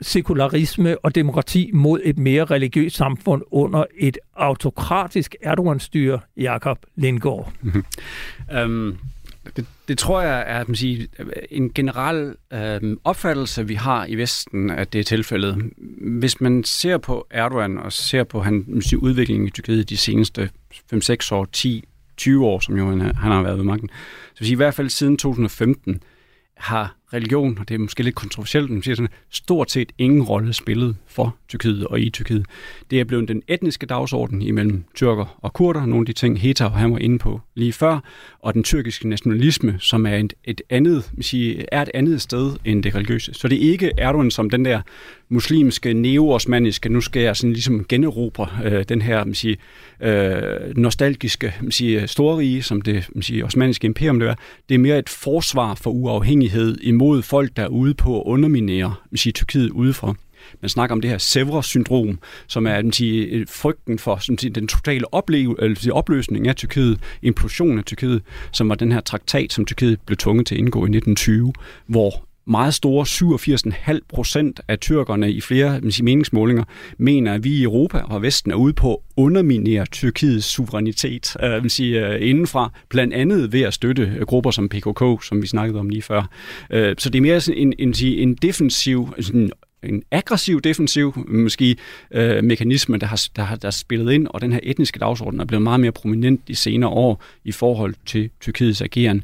sekularisme 0.00 1.04
og 1.04 1.14
demokrati 1.14 1.70
mod 1.74 2.00
et 2.04 2.18
mere 2.18 2.44
religiøst 2.44 2.96
samfund 2.96 3.42
under 3.50 3.84
et 3.98 4.18
autokratisk 4.36 5.36
Erdogan-styre, 5.42 6.20
Jakob 6.36 6.78
Lindgaard? 6.96 7.52
um, 8.64 8.98
det, 9.56 9.66
det 9.88 9.98
tror 9.98 10.20
jeg 10.20 10.38
er 10.40 10.60
at 10.60 10.68
man 10.68 10.76
siger, 10.76 11.06
en 11.50 11.72
generel 11.72 12.34
øh, 12.52 12.96
opfattelse, 13.04 13.66
vi 13.66 13.74
har 13.74 14.06
i 14.06 14.14
Vesten, 14.14 14.70
at 14.70 14.92
det 14.92 14.98
er 14.98 15.04
tilfældet. 15.04 15.70
Hvis 16.00 16.40
man 16.40 16.64
ser 16.64 16.98
på 16.98 17.26
Erdogan 17.30 17.78
og 17.78 17.92
ser 17.92 18.24
på 18.24 18.40
han, 18.40 18.80
siger, 18.80 19.00
udviklingen 19.00 19.48
i 19.48 19.50
Tyrkiet 19.50 19.88
de 19.90 19.96
seneste 19.96 20.50
5-6 20.94 21.34
år, 21.34 21.48
10 21.52 21.84
20 22.16 22.46
år, 22.46 22.60
som 22.60 22.76
jo 22.76 22.88
han, 22.88 23.00
han 23.00 23.32
har 23.32 23.42
været 23.42 23.58
ved 23.58 23.64
magten. 23.64 23.88
Så 24.34 24.38
vil 24.38 24.46
sige, 24.46 24.52
i 24.52 24.56
hvert 24.56 24.74
fald 24.74 24.88
siden 24.88 25.16
2015, 25.16 26.02
har 26.56 26.96
religion, 27.12 27.58
og 27.58 27.68
det 27.68 27.74
er 27.74 27.78
måske 27.78 28.02
lidt 28.02 28.14
kontroversielt, 28.14 28.70
men 28.70 28.82
siger 28.82 28.94
sådan, 28.94 29.12
stort 29.30 29.70
set 29.70 29.92
ingen 29.98 30.22
rolle 30.22 30.52
spillet 30.52 30.96
for 31.06 31.36
Tyrkiet 31.52 31.86
og 31.86 32.00
i 32.00 32.10
Tyrkiet. 32.10 32.46
Det 32.90 33.00
er 33.00 33.04
blevet 33.04 33.28
den 33.28 33.42
etniske 33.48 33.86
dagsorden 33.86 34.42
imellem 34.42 34.84
tyrker 34.94 35.38
og 35.42 35.52
kurder, 35.52 35.86
nogle 35.86 36.02
af 36.02 36.06
de 36.06 36.12
ting, 36.12 36.40
Heta 36.40 36.64
og 36.64 36.72
han 36.72 36.92
var 36.92 36.98
inde 36.98 37.18
på 37.18 37.40
lige 37.54 37.72
før, 37.72 38.00
og 38.40 38.54
den 38.54 38.62
tyrkiske 38.62 39.08
nationalisme, 39.08 39.76
som 39.78 40.06
er 40.06 40.16
et, 40.16 40.34
et 40.44 40.62
andet, 40.70 41.10
sige, 41.20 41.64
er 41.72 41.82
et 41.82 41.90
andet 41.94 42.20
sted 42.20 42.52
end 42.64 42.82
det 42.82 42.94
religiøse. 42.94 43.34
Så 43.34 43.48
det 43.48 43.66
er 43.66 43.70
ikke 43.70 43.90
Erdogan 43.98 44.30
som 44.30 44.50
den 44.50 44.64
der 44.64 44.80
muslimske, 45.28 45.94
neo-osmaniske, 45.94 46.88
nu 46.88 47.00
skal 47.00 47.22
jeg 47.22 47.36
sådan 47.36 47.52
ligesom 47.52 47.84
generobre 47.84 48.48
øh, 48.64 48.84
den 48.88 49.02
her 49.02 49.24
man 49.24 49.34
siger, 49.34 49.56
øh, 50.02 50.76
nostalgiske 50.76 51.54
man 51.62 51.72
siger, 51.72 52.06
storrige, 52.06 52.62
som 52.62 52.82
det 52.82 53.08
man 53.14 53.22
siger, 53.22 53.44
osmaniske 53.44 53.84
imperium 53.84 54.18
det 54.18 54.28
er. 54.28 54.34
Det 54.68 54.74
er 54.74 54.78
mere 54.78 54.98
et 54.98 55.08
forsvar 55.08 55.74
for 55.74 55.90
uafhængighed 55.90 56.78
imod 56.80 57.22
folk, 57.22 57.56
der 57.56 57.62
er 57.62 57.68
ude 57.68 57.94
på 57.94 58.20
at 58.20 58.26
underminere 58.26 58.94
man 59.10 59.18
siger, 59.18 59.32
Tyrkiet 59.32 59.70
udefra. 59.70 60.14
Man 60.60 60.68
snakker 60.68 60.94
om 60.94 61.00
det 61.00 61.10
her 61.10 61.18
Sevres-syndrom, 61.18 62.18
som 62.46 62.66
er 62.66 62.82
man 62.82 62.92
siger, 62.92 63.44
frygten 63.48 63.98
for 63.98 64.16
som 64.16 64.38
siger, 64.38 64.52
den 64.52 64.68
totale 64.68 65.14
opleve, 65.14 65.56
eller 65.62 65.92
opløsning 65.92 66.48
af 66.48 66.56
Tyrkiet, 66.56 67.00
implosion 67.22 67.78
af 67.78 67.84
Tyrkiet, 67.84 68.22
som 68.52 68.68
var 68.68 68.74
den 68.74 68.92
her 68.92 69.00
traktat, 69.00 69.52
som 69.52 69.64
Tyrkiet 69.64 70.00
blev 70.06 70.16
tvunget 70.16 70.46
til 70.46 70.54
at 70.54 70.58
indgå 70.58 70.78
i 70.78 70.90
1920, 70.90 71.52
hvor 71.86 72.24
meget 72.46 72.74
store 72.74 73.04
87,5 73.04 73.98
procent 74.08 74.60
af 74.68 74.78
tyrkerne 74.78 75.32
i 75.32 75.40
flere 75.40 75.80
meningsmålinger 76.02 76.64
mener, 76.98 77.34
at 77.34 77.44
vi 77.44 77.50
i 77.50 77.62
Europa 77.62 77.98
og 77.98 78.22
Vesten 78.22 78.50
er 78.50 78.54
ude 78.54 78.72
på 78.72 78.94
at 78.94 78.98
underminere 79.16 79.86
Tyrkiets 79.86 80.46
suverænitet 80.46 81.36
øh, 81.42 81.62
vil 81.62 81.70
sige, 81.70 82.06
øh, 82.06 82.28
indenfra, 82.28 82.70
blandt 82.88 83.14
andet 83.14 83.52
ved 83.52 83.62
at 83.62 83.74
støtte 83.74 84.18
grupper 84.26 84.50
som 84.50 84.68
PKK, 84.68 85.24
som 85.24 85.42
vi 85.42 85.46
snakkede 85.46 85.80
om 85.80 85.88
lige 85.88 86.02
før. 86.02 86.28
Øh, 86.70 86.94
så 86.98 87.10
det 87.10 87.18
er 87.18 87.22
mere 87.22 87.40
en, 87.48 87.74
en, 87.78 87.94
en, 88.02 88.28
en 88.28 88.34
defensiv, 88.34 89.14
sådan 89.20 89.50
en 89.82 90.02
aggressiv 90.10 90.60
defensiv 90.60 91.26
måske 91.28 91.76
øh, 92.10 92.44
mekanisme, 92.44 92.96
der 92.96 93.06
har, 93.06 93.22
der, 93.36 93.42
har, 93.42 93.56
der 93.56 93.66
har 93.68 93.72
spillet 93.72 94.12
ind, 94.12 94.26
og 94.30 94.40
den 94.40 94.52
her 94.52 94.60
etniske 94.62 94.98
dagsorden 94.98 95.40
er 95.40 95.44
blevet 95.44 95.62
meget 95.62 95.80
mere 95.80 95.92
prominent 95.92 96.48
de 96.48 96.54
senere 96.54 96.90
år 96.90 97.22
i 97.44 97.52
forhold 97.52 97.94
til 98.06 98.30
Tyrkiets 98.40 98.82
ageren. 98.82 99.22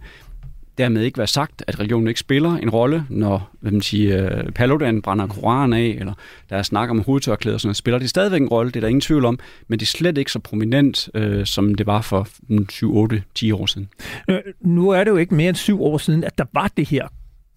Dermed 0.79 1.03
ikke 1.03 1.19
være 1.19 1.27
sagt, 1.27 1.65
at 1.67 1.79
religionen 1.79 2.09
ikke 2.09 2.21
spiller 2.21 2.57
en 2.57 2.71
rolle, 2.71 3.05
når 3.09 3.51
hvad 3.61 3.73
man 3.73 3.81
siger, 3.81 4.43
uh, 4.43 4.53
Paludan 4.53 5.03
brænder 5.03 5.27
Koranen 5.27 5.73
af, 5.73 5.97
eller 6.01 6.13
der 6.51 6.57
er 6.57 6.63
snak 6.63 6.91
om 6.91 7.01
hovedtørklæder 7.01 7.55
og 7.55 7.61
sådan 7.61 7.69
noget, 7.69 7.77
spiller 7.77 7.99
det 7.99 8.11
stadigvæk 8.11 8.41
en 8.41 8.49
rolle, 8.49 8.71
det 8.71 8.77
er 8.77 8.81
der 8.81 8.89
ingen 8.89 9.01
tvivl 9.01 9.25
om, 9.25 9.39
men 9.69 9.79
det 9.79 9.87
er 9.87 9.91
slet 9.91 10.19
ikke 10.19 10.33
så 10.33 10.39
prominent, 10.39 11.09
øh, 11.15 11.47
som 11.47 11.75
det 11.75 11.87
var 11.87 12.01
for 12.01 12.29
7, 12.71 12.97
8, 12.97 13.23
10 13.35 13.53
år 13.53 13.67
siden. 13.67 13.89
Øh, 14.31 14.39
nu 14.61 14.91
er 14.91 15.05
det 15.05 15.11
jo 15.11 15.17
ikke 15.17 15.35
mere 15.35 15.49
end 15.49 15.57
7 15.57 15.83
år 15.83 15.99
siden, 15.99 16.25
at 16.25 16.39
der 16.39 16.45
var 16.53 16.71
det 16.77 16.89
her 16.89 17.09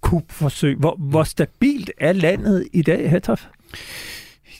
kupforsøg. 0.01 0.77
Hvor, 0.77 0.95
hvor 0.99 1.23
stabilt 1.23 1.91
er 1.97 2.13
landet 2.13 2.67
i 2.73 2.81
dag, 2.81 3.09
Hattof? 3.09 3.45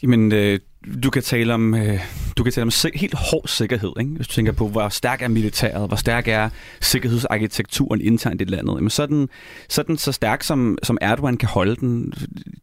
Jamen, 0.03 0.31
øh, 0.31 0.59
du 1.03 1.09
kan 1.09 1.23
tale 1.23 1.53
om, 1.53 1.75
øh, 1.75 1.99
du 2.37 2.43
kan 2.43 2.53
tale 2.53 2.63
om 2.63 2.71
helt 2.95 3.13
hård 3.13 3.47
sikkerhed, 3.47 3.91
ikke? 3.99 4.11
hvis 4.11 4.27
du 4.27 4.33
tænker 4.33 4.51
på, 4.51 4.67
hvor 4.67 4.89
stærk 4.89 5.21
er 5.21 5.27
militæret, 5.27 5.87
hvor 5.87 5.95
stærk 5.95 6.27
er 6.27 6.49
sikkerhedsarkitekturen 6.81 8.01
internt 8.01 8.41
i 8.41 8.43
landet. 8.43 8.75
Jamen, 8.75 8.89
så, 8.89 9.03
er 9.03 9.07
den, 9.07 9.29
så 9.69 9.81
er 9.81 9.85
den 9.85 9.97
så 9.97 10.11
stærk, 10.11 10.43
som, 10.43 10.77
som 10.83 10.97
Erdogan 11.01 11.37
kan 11.37 11.49
holde 11.49 11.75
den. 11.75 12.13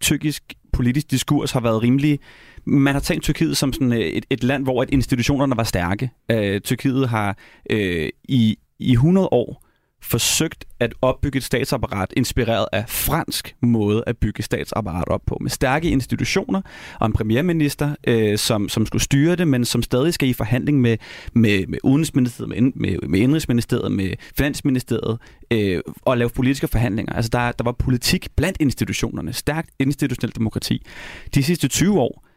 Tyrkisk 0.00 0.54
politisk 0.72 1.10
diskurs 1.10 1.52
har 1.52 1.60
været 1.60 1.82
rimelig... 1.82 2.18
Man 2.64 2.94
har 2.94 3.00
tænkt 3.00 3.24
Tyrkiet 3.24 3.56
som 3.56 3.72
sådan 3.72 3.92
øh, 3.92 3.98
et, 3.98 4.24
et 4.30 4.44
land, 4.44 4.62
hvor 4.62 4.82
at 4.82 4.90
institutionerne 4.90 5.56
var 5.56 5.64
stærke. 5.64 6.10
Øh, 6.30 6.60
Tyrkiet 6.60 7.08
har 7.08 7.36
øh, 7.70 8.08
i, 8.24 8.56
i 8.78 8.92
100 8.92 9.28
år 9.32 9.67
forsøgt 10.02 10.64
at 10.80 10.94
opbygge 11.02 11.36
et 11.36 11.44
statsapparat 11.44 12.12
inspireret 12.16 12.66
af 12.72 12.84
fransk 12.88 13.56
måde 13.62 14.04
at 14.06 14.16
bygge 14.16 14.42
statsapparat 14.42 15.08
op 15.08 15.20
på, 15.26 15.38
med 15.40 15.50
stærke 15.50 15.90
institutioner 15.90 16.60
og 17.00 17.06
en 17.06 17.12
premierminister, 17.12 17.94
øh, 18.06 18.38
som, 18.38 18.68
som 18.68 18.86
skulle 18.86 19.02
styre 19.02 19.36
det, 19.36 19.48
men 19.48 19.64
som 19.64 19.82
stadig 19.82 20.14
skal 20.14 20.28
i 20.28 20.32
forhandling 20.32 20.80
med, 20.80 20.96
med, 21.32 21.66
med 21.66 21.78
Udenrigsministeriet, 21.84 22.48
med, 22.48 22.72
med, 22.74 23.08
med 23.08 23.20
Indrigsministeriet, 23.20 23.92
med 23.92 24.14
Finansministeriet 24.36 25.18
øh, 25.50 25.80
og 26.02 26.18
lave 26.18 26.30
politiske 26.30 26.68
forhandlinger. 26.68 27.12
Altså 27.12 27.28
der, 27.32 27.52
der 27.52 27.64
var 27.64 27.72
politik 27.72 28.28
blandt 28.36 28.56
institutionerne, 28.60 29.32
stærkt 29.32 29.70
institutionelt 29.78 30.36
demokrati. 30.36 30.86
De 31.34 31.42
sidste 31.42 31.68
20 31.68 32.00
år 32.00 32.27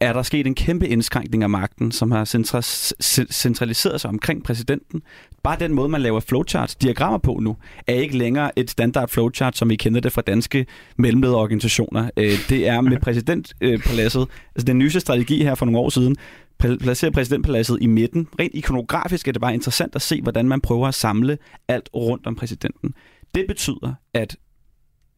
er 0.00 0.12
der 0.12 0.22
sket 0.22 0.46
en 0.46 0.54
kæmpe 0.54 0.88
indskrænkning 0.88 1.42
af 1.42 1.50
magten, 1.50 1.92
som 1.92 2.10
har 2.10 2.24
centraliseret 3.32 4.00
sig 4.00 4.08
omkring 4.08 4.44
præsidenten. 4.44 5.02
Bare 5.42 5.56
den 5.60 5.74
måde, 5.74 5.88
man 5.88 6.00
laver 6.00 6.20
flowcharts, 6.20 6.74
diagrammer 6.74 7.18
på 7.18 7.38
nu, 7.42 7.56
er 7.86 7.94
ikke 7.94 8.18
længere 8.18 8.58
et 8.58 8.70
standard 8.70 9.08
flowchart, 9.08 9.56
som 9.56 9.70
vi 9.70 9.76
kender 9.76 10.00
det 10.00 10.12
fra 10.12 10.22
danske 10.22 10.66
mellemlederorganisationer. 10.96 12.10
Øh, 12.16 12.32
det 12.48 12.68
er 12.68 12.80
med 12.80 13.00
præsidentpaladset, 13.00 14.28
altså 14.54 14.66
den 14.66 14.78
nye 14.78 14.90
strategi 14.90 15.42
her 15.42 15.54
for 15.54 15.66
nogle 15.66 15.78
år 15.78 15.88
siden, 15.88 16.16
placerer 16.58 17.10
præsidentpaladset 17.10 17.78
i 17.80 17.86
midten. 17.86 18.28
Rent 18.40 18.54
ikonografisk 18.54 19.28
er 19.28 19.32
det 19.32 19.40
bare 19.40 19.54
interessant 19.54 19.94
at 19.94 20.02
se, 20.02 20.22
hvordan 20.22 20.48
man 20.48 20.60
prøver 20.60 20.88
at 20.88 20.94
samle 20.94 21.38
alt 21.68 21.88
rundt 21.94 22.26
om 22.26 22.34
præsidenten. 22.34 22.94
Det 23.34 23.44
betyder, 23.48 23.94
at 24.14 24.36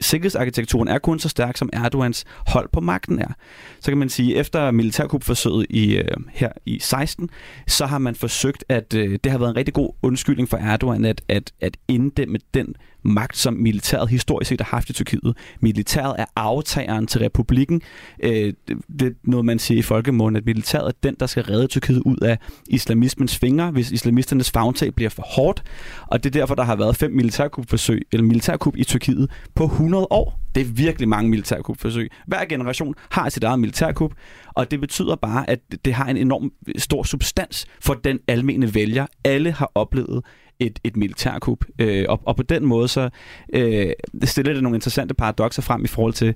sikkerhedsarkitekturen 0.00 0.88
er 0.88 0.98
kun 0.98 1.18
så 1.18 1.28
stærk, 1.28 1.56
som 1.56 1.70
Erdogans 1.72 2.24
hold 2.46 2.68
på 2.72 2.80
magten 2.80 3.18
er. 3.18 3.32
Så 3.80 3.90
kan 3.90 3.98
man 3.98 4.08
sige, 4.08 4.34
at 4.34 4.40
efter 4.40 4.70
militærkupforsøget 4.70 5.66
i, 5.70 5.96
øh, 5.96 6.16
her 6.30 6.52
i 6.66 6.78
16, 6.80 7.30
så 7.66 7.86
har 7.86 7.98
man 7.98 8.14
forsøgt, 8.14 8.64
at 8.68 8.94
øh, 8.94 9.18
det 9.24 9.32
har 9.32 9.38
været 9.38 9.50
en 9.50 9.56
rigtig 9.56 9.74
god 9.74 9.92
undskyldning 10.02 10.48
for 10.48 10.56
Erdogan, 10.56 11.04
at, 11.04 11.22
at, 11.28 11.52
at 11.60 11.76
inddæmme 11.88 12.38
den 12.54 12.74
magt, 13.02 13.36
som 13.36 13.54
militæret 13.54 14.08
historisk 14.08 14.48
set 14.48 14.60
har 14.60 14.76
haft 14.76 14.90
i 14.90 14.92
Tyrkiet. 14.92 15.36
Militæret 15.60 16.14
er 16.18 16.24
aftageren 16.36 17.06
til 17.06 17.20
republikken. 17.20 17.82
Øh, 18.22 18.52
det 18.68 19.06
er 19.06 19.10
noget, 19.24 19.46
man 19.46 19.58
siger 19.58 19.78
i 19.78 19.82
folkemunden, 19.82 20.36
at 20.36 20.46
militæret 20.46 20.86
er 20.86 20.92
den, 21.02 21.16
der 21.20 21.26
skal 21.26 21.42
redde 21.42 21.66
Tyrkiet 21.66 21.98
ud 22.00 22.16
af 22.16 22.38
islamismens 22.68 23.36
fingre, 23.36 23.70
hvis 23.70 23.90
islamisternes 23.90 24.50
fagntag 24.50 24.94
bliver 24.94 25.10
for 25.10 25.22
hårdt. 25.22 25.62
Og 26.06 26.24
det 26.24 26.36
er 26.36 26.40
derfor, 26.40 26.54
der 26.54 26.62
har 26.62 26.76
været 26.76 26.96
fem 26.96 27.12
militærkupforsøg, 27.12 28.06
eller 28.12 28.26
militærkup 28.26 28.76
i 28.76 28.84
Tyrkiet 28.84 29.30
på 29.54 29.64
100 29.64 29.87
år. 29.96 30.40
Det 30.54 30.60
er 30.60 30.64
virkelig 30.64 31.08
mange 31.08 31.30
militærkupforsøg. 31.30 32.10
Hver 32.26 32.44
generation 32.44 32.94
har 33.10 33.28
sit 33.28 33.44
eget 33.44 33.60
militærkup, 33.60 34.12
og 34.54 34.70
det 34.70 34.80
betyder 34.80 35.16
bare, 35.16 35.50
at 35.50 35.60
det 35.84 35.94
har 35.94 36.04
en 36.04 36.16
enorm 36.16 36.52
stor 36.76 37.02
substans 37.02 37.66
for 37.80 37.94
den 37.94 38.20
almene 38.28 38.74
vælger. 38.74 39.06
Alle 39.24 39.52
har 39.52 39.72
oplevet 39.74 40.22
et, 40.60 40.78
et 40.84 40.96
militærkup. 40.96 41.64
Øh, 41.78 42.06
og, 42.08 42.20
og 42.24 42.36
på 42.36 42.42
den 42.42 42.66
måde 42.66 42.88
så 42.88 43.10
øh, 43.52 43.90
stiller 44.24 44.52
det 44.52 44.62
nogle 44.62 44.76
interessante 44.76 45.14
paradoxer 45.14 45.62
frem 45.62 45.84
i 45.84 45.88
forhold 45.88 46.12
til, 46.12 46.34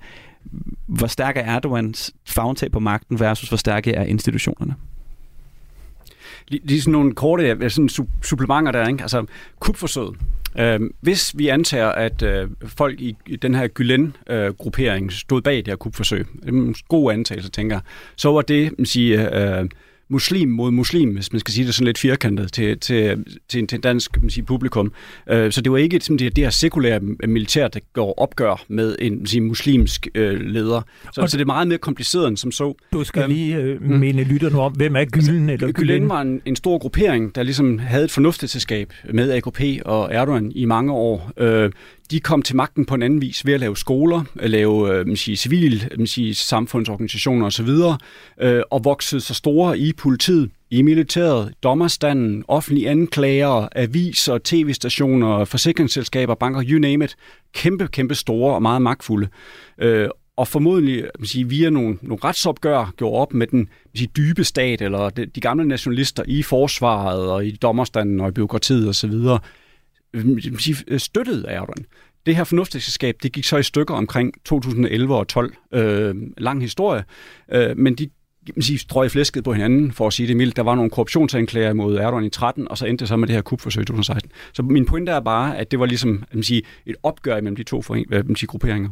hvor 0.87 1.07
stærk 1.07 1.37
er 1.37 1.41
Erdogans 1.43 2.15
fagtag 2.25 2.71
på 2.71 2.81
magten 2.81 3.21
versus 3.21 3.49
hvor 3.49 3.57
stærke 3.57 3.93
er 3.93 4.05
institutionerne. 4.05 4.75
Lige 6.49 6.83
sådan 6.83 6.93
nogle 6.93 7.15
korte 7.15 7.71
sådan 7.71 7.89
supplementer 8.23 8.73
der, 8.73 8.89
ikke? 8.89 9.03
Altså, 9.03 9.27
kupforsøget 9.61 10.17
Øh, 10.59 10.81
hvis 11.01 11.39
vi 11.39 11.49
antager, 11.49 11.89
at 11.89 12.23
øh, 12.23 12.49
folk 12.67 13.01
i, 13.01 13.17
i 13.27 13.37
den 13.37 13.55
her 13.55 13.69
Gülen-gruppering 13.69 15.05
øh, 15.05 15.11
stod 15.11 15.43
bag 15.43 15.57
det 15.57 15.69
her 15.69 15.77
kupforsøg, 15.77 16.27
det 16.41 16.49
er 16.49 16.53
en 16.53 16.75
god 16.89 17.13
antagelse, 17.13 17.51
tænker 17.51 17.81
så 18.17 18.33
var 18.33 18.43
det, 18.43 18.79
man 18.79 18.87
siger, 18.87 19.61
øh, 19.61 19.69
muslim 20.09 20.49
mod 20.49 20.71
muslim, 20.71 21.11
hvis 21.15 21.33
man 21.33 21.41
skal 21.41 21.55
sige 21.55 21.67
det 21.67 21.75
sådan 21.75 21.87
lidt 21.87 21.99
firkantet 21.99 22.53
til, 22.53 22.79
til, 22.79 23.25
til 23.49 23.61
en, 23.61 23.67
til 23.67 23.81
dansk 23.81 24.23
man 24.23 24.31
sige, 24.31 24.45
publikum. 24.45 24.93
Øh, 25.31 25.53
så 25.53 25.61
det 25.61 25.73
var 25.73 25.79
ikke 25.79 26.01
sådan, 26.01 26.17
det, 26.17 26.37
det 26.37 26.45
her 26.45 26.51
sekulære 26.51 27.01
militær, 27.29 27.69
der 27.69 27.81
går 27.93 28.15
opgør 28.21 28.65
med 28.69 28.97
en 28.99 29.19
man 29.19 29.27
sige, 29.27 29.41
muslimsk 29.41 30.09
øh, 30.15 30.41
leder. 30.41 30.83
Så, 31.13 31.27
så 31.27 31.37
det 31.37 31.43
er 31.43 31.47
meget 31.47 31.69
mere 31.69 31.79
kompliceret 31.79 32.29
end 32.29 32.37
som 32.37 32.53
så. 32.53 32.75
Du 32.93 33.05
skal 33.05 33.23
øhm, 33.23 33.33
lige 33.33 33.57
øh, 33.57 33.83
mm. 33.83 33.99
minde 33.99 34.25
lytterne 34.25 34.61
om, 34.61 34.73
hvem 34.73 34.97
er 34.97 35.05
Gylen? 35.05 35.51
Altså, 35.51 35.67
eller 35.67 35.73
Gylen 35.73 36.09
var 36.09 36.21
en, 36.21 36.41
en 36.47 36.57
stor 36.57 36.79
gruppering, 36.79 37.35
der 37.35 37.43
ligesom 37.43 37.79
havde 37.79 38.05
et 38.05 38.11
fornuftsselskab 38.11 38.93
med 39.13 39.33
AKP 39.33 39.61
og 39.85 40.09
Erdogan 40.13 40.53
i 40.55 40.65
mange 40.65 40.93
år. 40.93 41.33
Øh, 41.37 41.71
de 42.13 42.21
kom 42.21 42.43
til 42.43 42.57
magten 42.57 42.85
på 42.85 42.95
en 42.95 43.03
anden 43.03 43.21
vis 43.21 43.47
ved 43.47 43.55
at 43.55 43.61
lave 43.61 43.77
skoler, 43.77 44.25
at 44.41 44.51
lave 44.51 44.95
øh, 44.95 45.17
sige, 45.17 45.37
civil 45.37 45.89
man 45.99 46.07
sige, 46.07 46.35
samfundsorganisationer 46.35 47.47
osv., 47.47 47.69
øh, 48.41 48.63
og 48.71 48.85
voksede 48.85 49.21
så 49.21 49.35
store 49.35 49.79
i 49.79 49.93
politiet, 49.93 50.51
i 50.71 50.83
militæret, 50.83 51.55
dommerstanden, 51.63 52.45
offentlige 52.49 52.91
anklager, 52.91 53.69
aviser, 53.77 54.39
tv-stationer, 54.45 55.45
forsikringsselskaber, 55.45 56.35
banker, 56.35 56.63
you 56.69 56.79
name 56.79 57.05
it. 57.05 57.17
Kæmpe, 57.55 57.89
kæmpe 57.89 58.15
store 58.15 58.55
og 58.55 58.63
meget 58.63 58.83
magtfulde. 58.83 59.29
Øh, 59.79 60.09
og 60.37 60.49
formodentlig 60.49 61.05
man 61.19 61.27
sige, 61.27 61.49
via 61.49 61.71
nogle, 61.71 61.99
nogle 62.03 62.25
retsopgør 62.25 62.93
gjorde 62.97 63.19
op 63.19 63.35
med 63.35 63.47
den 63.47 63.59
man 63.59 63.97
sige, 63.97 64.11
dybe 64.17 64.45
stat, 64.45 64.83
eller 64.83 65.11
de, 65.11 65.27
de 65.27 65.41
gamle 65.41 65.65
nationalister 65.65 66.23
i 66.27 66.43
forsvaret 66.43 67.31
og 67.31 67.47
i 67.47 67.51
dommerstanden 67.51 68.21
og 68.21 68.29
i 68.29 68.33
byråkratiet 68.33 68.89
osv., 68.89 69.15
støttet 70.99 71.45
af 71.45 71.55
Erdogan. 71.55 71.85
Det 72.27 72.37
her 72.37 72.45
fornuftighedsskab, 72.45 73.17
det 73.23 73.33
gik 73.33 73.45
så 73.45 73.57
i 73.57 73.63
stykker 73.63 73.95
omkring 73.95 74.45
2011 74.45 75.17
og 75.17 75.29
12. 75.29 75.55
Øh, 75.75 76.15
lang 76.39 76.63
historie, 76.63 77.05
øh, 77.53 77.79
men 77.79 77.95
de 77.95 78.11
man 78.57 78.63
sige, 78.63 78.79
strøg 78.79 79.11
flæsket 79.11 79.45
på 79.45 79.53
hinanden, 79.53 79.93
for 79.93 80.07
at 80.07 80.13
sige 80.13 80.27
det 80.27 80.37
mildt. 80.37 80.57
Der 80.57 80.63
var 80.63 80.75
nogle 80.75 80.91
korruptionsanklager 80.91 81.73
mod 81.73 81.97
Erdogan 81.97 82.25
i 82.25 82.31
13, 82.31 82.69
og 82.69 82.79
så 82.79 82.87
endte 82.87 83.03
det 83.03 83.09
så 83.09 83.17
med 83.17 83.29
det 83.29 83.35
her 83.35 83.43
kupforsøg 83.43 83.83
i 83.83 83.85
2016. 83.85 84.31
Så 84.53 84.63
min 84.63 84.87
pointe 84.87 85.13
er 85.13 85.21
bare, 85.21 85.59
at 85.59 85.71
det 85.71 85.79
var 85.79 85.87
ligesom 85.87 86.25
man 86.33 86.43
sige, 86.43 86.63
et 86.87 86.97
opgør 87.03 87.35
mellem 87.35 87.57
de 87.57 87.63
to 87.63 87.83
for, 87.83 87.95
man 88.11 88.37
sige, 88.37 88.47
grupperinger. 88.47 88.91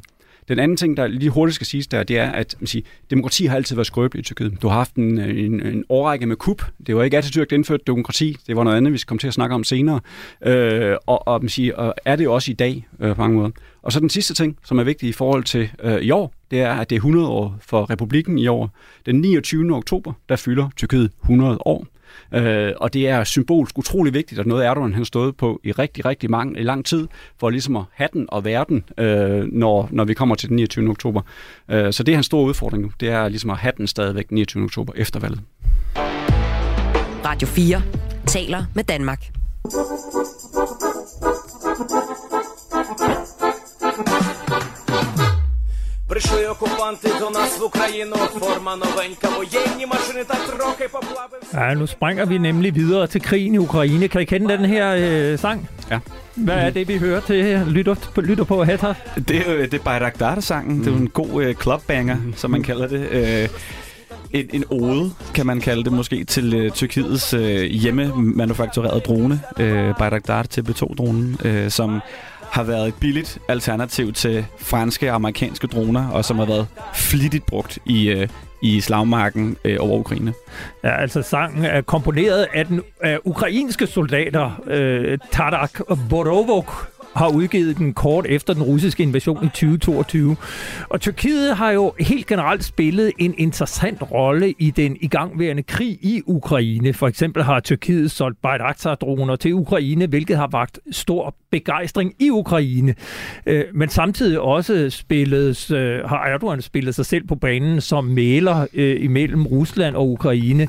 Den 0.51 0.59
anden 0.59 0.77
ting, 0.77 0.97
der 0.97 1.07
lige 1.07 1.31
hurtigt 1.31 1.55
skal 1.55 1.67
siges 1.67 1.87
der, 1.87 2.03
det 2.03 2.19
er, 2.19 2.31
at 2.31 2.57
man 2.61 2.67
siger, 2.67 2.83
demokrati 3.11 3.47
har 3.47 3.57
altid 3.57 3.77
været 3.77 3.87
skrøbeligt 3.87 4.27
i 4.27 4.35
Tyrkiet. 4.35 4.63
Du 4.63 4.69
har 4.69 4.75
haft 4.75 4.95
en, 4.95 5.19
en, 5.19 5.67
en 5.67 5.85
årrække 5.89 6.27
med 6.27 6.37
kup. 6.37 6.63
Det 6.87 6.97
var 6.97 7.03
ikke 7.03 7.19
Atatürk, 7.19 7.45
der 7.51 7.57
indførte 7.57 7.83
demokrati. 7.87 8.37
Det 8.47 8.57
var 8.57 8.65
noget 8.65 8.77
andet, 8.77 8.93
vi 8.93 8.99
skal 8.99 9.09
komme 9.09 9.19
til 9.19 9.29
at 9.29 9.35
snakke 9.35 9.55
om 9.55 9.65
senere. 9.65 10.01
Øh, 10.47 10.97
og, 11.07 11.29
og, 11.29 11.43
man 11.43 11.49
siger, 11.49 11.75
og 11.75 11.95
er 12.05 12.17
det 12.17 12.29
også 12.29 12.51
i 12.51 12.55
dag 12.55 12.87
øh, 13.01 13.15
på 13.15 13.23
mange 13.23 13.37
måder. 13.37 13.51
Og 13.83 13.93
så 13.93 14.01
den 14.01 14.11
sidste 14.11 14.35
ting, 14.35 14.57
som 14.65 14.79
er 14.79 14.85
vigtig 14.85 15.09
i 15.09 15.13
forhold 15.13 15.45
til 15.45 15.71
øh, 15.83 16.01
i 16.01 16.11
år, 16.11 16.35
det 16.51 16.61
er, 16.61 16.73
at 16.73 16.91
det 16.91 16.97
er 16.97 17.01
100 17.01 17.29
år 17.29 17.57
for 17.61 17.91
republikken 17.91 18.39
i 18.39 18.47
år. 18.47 18.71
Den 19.07 19.21
29. 19.21 19.75
oktober, 19.75 20.13
der 20.29 20.37
fylder 20.37 20.69
Tyrkiet 20.77 21.11
100 21.23 21.59
år. 21.61 21.87
Øh, 22.35 22.73
og 22.77 22.95
det 22.95 23.09
er 23.09 23.25
symbolsk 23.25 23.79
utrolig 23.79 24.15
vigtigt, 24.15 24.41
at 24.41 24.47
noget 24.47 24.67
Erdogan 24.67 24.95
har 24.95 25.05
stået 25.05 25.37
på 25.37 25.61
i 25.65 25.73
rigtig, 25.73 26.05
rigtig 26.05 26.31
mange, 26.31 26.61
i 26.61 26.63
lang 26.63 26.85
tid, 26.85 27.09
for 27.41 27.51
ligesom 27.51 27.77
at 27.77 27.85
have 27.93 28.09
den 28.13 28.27
og 28.29 28.45
være 28.45 28.65
den, 28.69 28.85
øh, 28.99 29.53
når, 29.53 29.89
når 29.93 30.05
vi 30.05 30.15
kommer 30.15 30.35
til 30.35 30.49
den 30.49 30.57
29. 30.57 30.91
oktober. 30.91 31.23
Øh, 31.69 31.93
så 31.93 32.03
det 32.03 32.15
er 32.15 32.17
en 32.17 32.23
stor 32.23 32.43
udfordring 32.43 32.83
nu. 32.83 32.93
Det 33.01 33.09
er 33.09 33.29
ligesom 33.29 33.51
at 33.51 33.57
have 33.57 33.73
den 33.77 33.87
stadigvæk 33.87 34.29
den 34.29 34.35
29. 34.35 34.65
oktober 34.65 34.93
efter 34.97 35.21
valget. 35.21 35.41
Radio 37.25 37.49
4 37.49 37.83
taler 38.27 38.65
med 38.75 38.85
Danmark. 38.85 39.31
Прийшли 46.10 46.46
окупанти 46.48 47.10
до 47.20 47.30
нас 47.30 47.60
в 47.60 47.64
Україну. 47.64 48.16
Форма 48.16 48.76
новенька, 48.76 49.30
воєнні 49.30 49.86
машини 49.86 50.24
та 50.24 50.36
трохи 50.36 50.88
поплавив. 50.92 51.42
Ja, 51.54 51.74
nu 51.76 51.88
springer 51.88 52.26
vi 52.26 52.38
nemlig 52.38 52.76
videre 52.76 53.08
til 53.08 53.22
krigen 53.22 53.54
i 53.54 53.58
Ukraine. 53.58 54.08
Kan 54.08 54.22
I 54.22 54.26
kende 54.26 54.58
den 54.58 54.66
her 54.66 54.96
øh, 54.98 55.40
sang? 55.40 55.70
Ja. 55.92 56.00
Hvad 56.36 56.56
er 56.56 56.70
det, 56.70 56.88
vi 56.88 56.98
hører 56.98 57.20
til 57.20 57.44
her? 57.44 57.66
Lytter, 57.66 57.96
lytter 58.22 58.44
på 58.44 58.64
Hatter? 58.64 58.94
Det 59.28 59.38
er 59.48 59.52
jo 59.52 59.62
det 59.62 59.74
er 59.74 59.84
Bayraktar-sangen. 59.84 60.78
Mm. 60.78 60.84
Det 60.84 60.88
er 60.88 60.92
jo 60.92 61.02
en 61.02 61.10
god 61.10 61.44
øh, 61.44 61.56
clubbanger, 61.56 62.16
mm. 62.16 62.34
som 62.36 62.52
man 62.52 62.64
kalder 62.64 62.88
det. 62.88 63.10
Øh, 63.12 63.50
en, 64.32 64.50
en 64.54 64.64
ode, 64.70 65.12
kan 65.34 65.46
man 65.46 65.62
kalde 65.62 65.84
det 65.84 65.94
måske, 65.94 66.24
til 66.24 66.54
øh, 66.54 66.72
Tyrkiets 66.72 67.34
øh, 67.34 67.64
hjemmemanufakturerede 67.64 69.00
drone, 69.00 69.42
øh, 69.60 69.96
Bayraktar 70.00 70.44
TB2-dronen, 70.44 71.38
øh, 71.46 71.72
som 71.72 72.02
har 72.51 72.63
været 72.63 72.89
et 72.89 72.95
billigt 73.01 73.39
alternativ 73.49 74.13
til 74.13 74.47
franske 74.59 75.11
og 75.11 75.15
amerikanske 75.15 75.67
droner, 75.67 76.09
og 76.09 76.25
som 76.25 76.39
har 76.39 76.47
været 76.47 76.67
flittigt 76.95 77.47
brugt 77.47 77.79
i, 77.87 78.09
øh, 78.09 78.29
i 78.63 78.81
slagmarken 78.81 79.57
øh, 79.65 79.77
over 79.81 79.99
Ukraine. 79.99 80.35
Ja, 80.85 81.01
altså 81.01 81.23
sangen 81.23 81.65
er 81.65 81.81
komponeret 81.81 82.47
af 82.55 82.67
den 82.67 82.83
af 83.01 83.19
ukrainske 83.25 83.87
soldater, 83.87 84.63
øh, 84.67 85.19
Tarak 85.31 85.81
Borovok, 86.11 86.89
har 87.15 87.29
udgivet 87.29 87.79
den 87.79 87.95
kort 87.95 88.27
efter 88.29 88.55
den 88.55 88.63
russiske 88.63 89.03
invasion 89.03 89.45
i 89.45 89.49
2022. 89.49 90.37
Og 90.89 91.01
Tyrkiet 91.01 91.57
har 91.57 91.71
jo 91.71 91.93
helt 92.01 92.27
generelt 92.27 92.65
spillet 92.65 93.13
en 93.19 93.35
interessant 93.39 94.03
rolle 94.13 94.55
i 94.59 94.71
den 94.71 94.97
igangværende 95.01 95.63
krig 95.63 95.99
i 96.03 96.23
Ukraine. 96.27 96.93
For 96.93 97.09
eksempel 97.09 97.43
har 97.43 97.61
Tyrkiet 97.61 98.11
solgt 98.11 98.43
Bayraktar-droner 98.43 99.37
til 99.37 99.55
Ukraine, 99.55 100.07
hvilket 100.07 100.37
har 100.37 100.47
vagt 100.47 100.79
stor 100.91 101.35
begejstring 101.51 102.15
i 102.19 102.31
Ukraine. 102.31 102.95
Øh, 103.47 103.65
men 103.75 103.89
samtidig 103.89 104.41
også 104.41 104.91
spillet, 104.91 105.71
øh, 105.71 106.05
har 106.05 106.25
Erdogan 106.25 106.63
spillet 106.63 106.95
sig 106.95 107.07
selv 107.07 107.27
på 107.27 107.35
banen 107.35 107.81
som 107.81 108.05
maler 108.05 108.67
øh, 108.75 109.05
imellem 109.05 109.47
Rusland 109.47 109.97
og 109.97 110.11
Ukraine. 110.11 110.69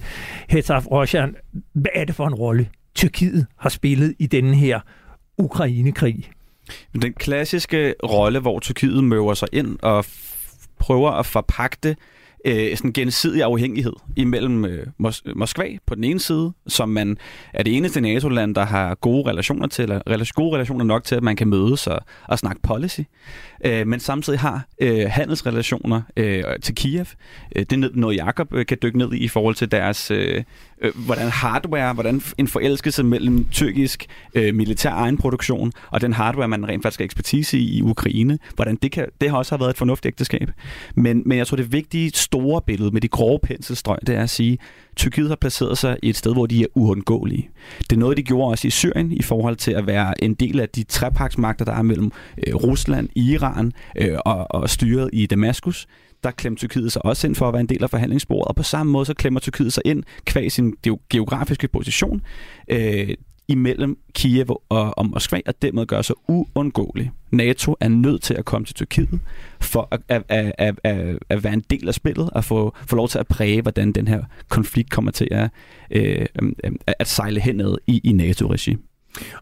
Hetaf 0.49 0.85
Roshan, 0.91 1.35
hvad 1.73 1.91
er 1.95 2.05
det 2.05 2.15
for 2.15 2.27
en 2.27 2.35
rolle, 2.35 2.67
Tyrkiet 2.95 3.45
har 3.57 3.69
spillet 3.69 4.13
i 4.19 4.27
denne 4.27 4.55
her 4.55 4.79
Ukrainekrig. 5.37 6.31
Den 7.01 7.13
klassiske 7.13 7.95
rolle, 8.03 8.39
hvor 8.39 8.59
Tyrkiet 8.59 9.03
møver 9.03 9.33
sig 9.33 9.47
ind 9.51 9.77
og 9.81 10.05
prøver 10.79 11.11
at 11.11 11.25
forpagte 11.25 11.95
øh, 12.45 12.77
sådan 12.77 12.91
gensidig 12.91 13.43
afhængighed 13.43 13.93
imellem 14.15 14.65
øh, 14.65 14.87
Mos- 15.03 15.33
Moskva 15.35 15.67
på 15.85 15.95
den 15.95 16.03
ene 16.03 16.19
side, 16.19 16.53
som 16.67 16.89
man 16.89 17.17
er 17.53 17.63
det 17.63 17.77
eneste 17.77 18.01
NATO-land, 18.01 18.55
der 18.55 18.65
har 18.65 18.95
gode 18.95 19.29
relationer 19.29 19.67
til, 19.67 19.83
eller 19.83 20.31
gode 20.35 20.55
relationer 20.55 20.85
nok 20.85 21.03
til, 21.03 21.15
at 21.15 21.23
man 21.23 21.35
kan 21.35 21.47
mødes 21.47 21.87
og, 21.87 21.99
og 22.27 22.39
snakke 22.39 22.61
policy, 22.61 23.01
øh, 23.65 23.87
men 23.87 23.99
samtidig 23.99 24.39
har 24.39 24.65
øh, 24.79 25.05
handelsrelationer 25.09 26.01
øh, 26.17 26.43
til 26.61 26.75
Kiev. 26.75 27.05
Øh, 27.55 27.65
det 27.69 27.83
er 27.83 27.89
noget, 27.93 28.17
Jakob 28.17 28.53
øh, 28.53 28.65
kan 28.65 28.77
dykke 28.83 28.97
ned 28.97 29.13
i 29.13 29.17
i 29.17 29.27
forhold 29.27 29.55
til 29.55 29.71
deres, 29.71 30.11
øh, 30.11 30.43
øh, 30.81 30.91
hvordan 30.95 31.29
hardware, 31.29 31.93
hvordan 31.93 32.21
en 32.37 32.47
forelskelse 32.47 33.03
mellem 33.03 33.45
tyrkisk 33.51 34.05
øh, 34.33 34.55
militær 34.55 34.91
egenproduktion 34.91 35.71
og 35.91 36.01
den 36.01 36.13
hardware, 36.13 36.47
man 36.47 36.67
rent 36.67 36.83
faktisk 36.83 36.99
har 36.99 37.05
ekspertise 37.05 37.57
i 37.57 37.81
i 37.81 37.81
Ukraine, 37.81 38.39
hvordan 38.55 38.75
det, 38.75 38.91
kan, 38.91 39.07
det 39.21 39.29
har 39.29 39.37
også 39.37 39.51
har 39.51 39.57
været 39.57 39.69
et 39.69 39.77
fornuftigt 39.77 40.13
ægteskab. 40.13 40.51
Men, 40.95 41.23
men 41.25 41.37
jeg 41.37 41.47
tror, 41.47 41.55
det 41.57 41.71
vigtige 41.71 42.11
store 42.13 42.61
billede 42.61 42.91
med 42.91 43.01
de 43.01 43.07
grove 43.07 43.39
penselstrøg, 43.43 43.97
det 44.07 44.15
er 44.15 44.23
at 44.23 44.29
sige, 44.29 44.57
Tyrkiet 44.95 45.27
har 45.27 45.35
placeret 45.35 45.77
sig 45.77 45.97
i 46.03 46.09
et 46.09 46.15
sted, 46.15 46.33
hvor 46.33 46.45
de 46.45 46.63
er 46.63 46.67
uundgåelige. 46.75 47.49
Det 47.79 47.91
er 47.91 47.99
noget, 47.99 48.17
de 48.17 48.23
gjorde 48.23 48.51
også 48.51 48.67
i 48.67 48.71
Syrien 48.71 49.11
i 49.11 49.21
forhold 49.21 49.55
til 49.55 49.71
at 49.71 49.87
være 49.87 50.23
en 50.23 50.33
del 50.33 50.59
af 50.59 50.69
de 50.69 50.83
trepaksmagter, 50.83 51.65
der 51.65 51.73
er 51.73 51.81
mellem 51.81 52.11
øh, 52.47 52.55
Rusland, 52.55 53.09
Iran 53.15 53.71
øh, 53.97 54.17
og, 54.25 54.51
og 54.51 54.69
styret 54.69 55.09
i 55.13 55.25
Damaskus 55.25 55.87
der 56.23 56.31
klemmer 56.31 56.57
Tyrkiet 56.57 56.91
sig 56.91 57.05
også 57.05 57.27
ind 57.27 57.35
for 57.35 57.47
at 57.47 57.53
være 57.53 57.61
en 57.61 57.69
del 57.69 57.83
af 57.83 57.89
forhandlingsbordet, 57.89 58.47
og 58.47 58.55
på 58.55 58.63
samme 58.63 58.91
måde 58.91 59.05
så 59.05 59.13
klemmer 59.13 59.39
Tyrkiet 59.39 59.73
sig 59.73 59.83
ind 59.85 60.03
kvæg 60.25 60.51
sin 60.51 60.73
geografiske 61.09 61.67
position 61.67 62.21
øh, 62.67 63.13
imellem 63.47 63.97
Kiev 64.13 64.61
og, 64.69 64.97
og 64.97 65.05
Moskva, 65.05 65.39
og 65.45 65.61
dermed 65.61 65.85
gør 65.85 66.01
sig 66.01 66.15
uundgåelig. 66.27 67.11
NATO 67.31 67.75
er 67.79 67.87
nødt 67.87 68.21
til 68.21 68.33
at 68.33 68.45
komme 68.45 68.65
til 68.65 68.75
Tyrkiet 68.75 69.19
for 69.61 69.87
at, 69.91 70.01
at, 70.09 70.23
at, 70.29 70.51
at, 70.57 70.79
at, 70.83 71.17
at 71.29 71.43
være 71.43 71.53
en 71.53 71.63
del 71.69 71.87
af 71.87 71.93
spillet 71.93 72.29
og 72.29 72.43
få, 72.43 72.75
få 72.87 72.95
lov 72.95 73.07
til 73.07 73.19
at 73.19 73.27
præge, 73.27 73.61
hvordan 73.61 73.91
den 73.91 74.07
her 74.07 74.23
konflikt 74.49 74.89
kommer 74.89 75.11
til 75.11 75.27
at, 75.31 75.49
øh, 75.91 76.25
at 76.87 77.07
sejle 77.07 77.39
henad 77.41 77.77
i, 77.87 78.01
i 78.03 78.11
NATO-regi. 78.11 78.77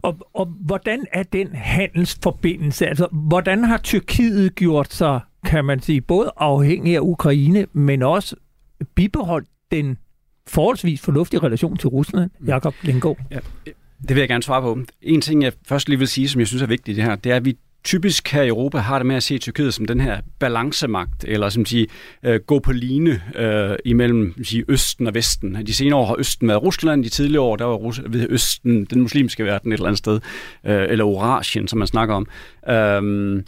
Og, 0.02 0.16
og 0.34 0.46
hvordan 0.46 1.04
er 1.12 1.22
den 1.22 1.48
handelsforbindelse? 1.54 2.86
Altså, 2.86 3.08
hvordan 3.12 3.64
har 3.64 3.78
Tyrkiet 3.78 4.54
gjort 4.54 4.92
sig, 4.92 5.20
kan 5.44 5.64
man 5.64 5.82
sige, 5.82 6.00
både 6.00 6.32
afhængig 6.36 6.96
af 6.96 7.00
Ukraine, 7.00 7.66
men 7.72 8.02
også 8.02 8.36
bibeholdt 8.94 9.48
den 9.70 9.98
forholdsvis 10.46 11.00
fornuftige 11.00 11.40
relation 11.40 11.76
til 11.76 11.88
Rusland, 11.88 12.30
mm. 12.40 12.46
Jakob 12.46 12.74
Lindgaard? 12.82 13.18
Ja, 13.30 13.38
det 14.00 14.16
vil 14.16 14.18
jeg 14.18 14.28
gerne 14.28 14.42
svare 14.42 14.62
på. 14.62 14.78
En 15.02 15.20
ting, 15.20 15.42
jeg 15.42 15.52
først 15.68 15.88
lige 15.88 15.98
vil 15.98 16.08
sige, 16.08 16.28
som 16.28 16.38
jeg 16.38 16.48
synes 16.48 16.62
er 16.62 16.66
vigtigt 16.66 16.96
i 16.96 17.00
det 17.00 17.08
her, 17.08 17.16
det 17.16 17.32
er, 17.32 17.36
at 17.36 17.44
vi 17.44 17.56
typisk 17.84 18.28
her 18.28 18.42
i 18.42 18.48
Europa 18.48 18.78
har 18.78 18.98
det 18.98 19.06
med 19.06 19.16
at 19.16 19.22
se 19.22 19.38
Tyrkiet 19.38 19.74
som 19.74 19.84
den 19.84 20.00
her 20.00 20.20
balancemagt, 20.38 21.24
eller 21.28 21.48
som 21.48 21.66
sige, 21.66 21.86
øh, 22.22 22.40
gå 22.40 22.58
på 22.58 22.72
line 22.72 23.22
øh, 23.36 23.76
imellem 23.84 24.44
sige, 24.44 24.64
Østen 24.68 25.06
og 25.06 25.14
Vesten. 25.14 25.66
De 25.66 25.74
senere 25.74 25.94
år 25.94 26.06
har 26.06 26.16
Østen 26.18 26.48
været 26.48 26.62
Rusland, 26.62 27.04
de 27.04 27.08
tidligere 27.08 27.42
år 27.42 27.56
der 27.56 27.64
var 27.64 27.74
Rus- 27.74 28.02
ved 28.06 28.26
Østen, 28.30 28.84
den 28.84 29.00
muslimske 29.00 29.44
verden 29.44 29.72
et 29.72 29.76
eller 29.76 29.86
andet 29.86 29.98
sted, 29.98 30.20
øh, 30.66 30.86
eller 30.88 31.04
Eurasien, 31.04 31.68
som 31.68 31.78
man 31.78 31.88
snakker 31.88 32.14
om. 32.14 32.26
Øh, 32.68 33.42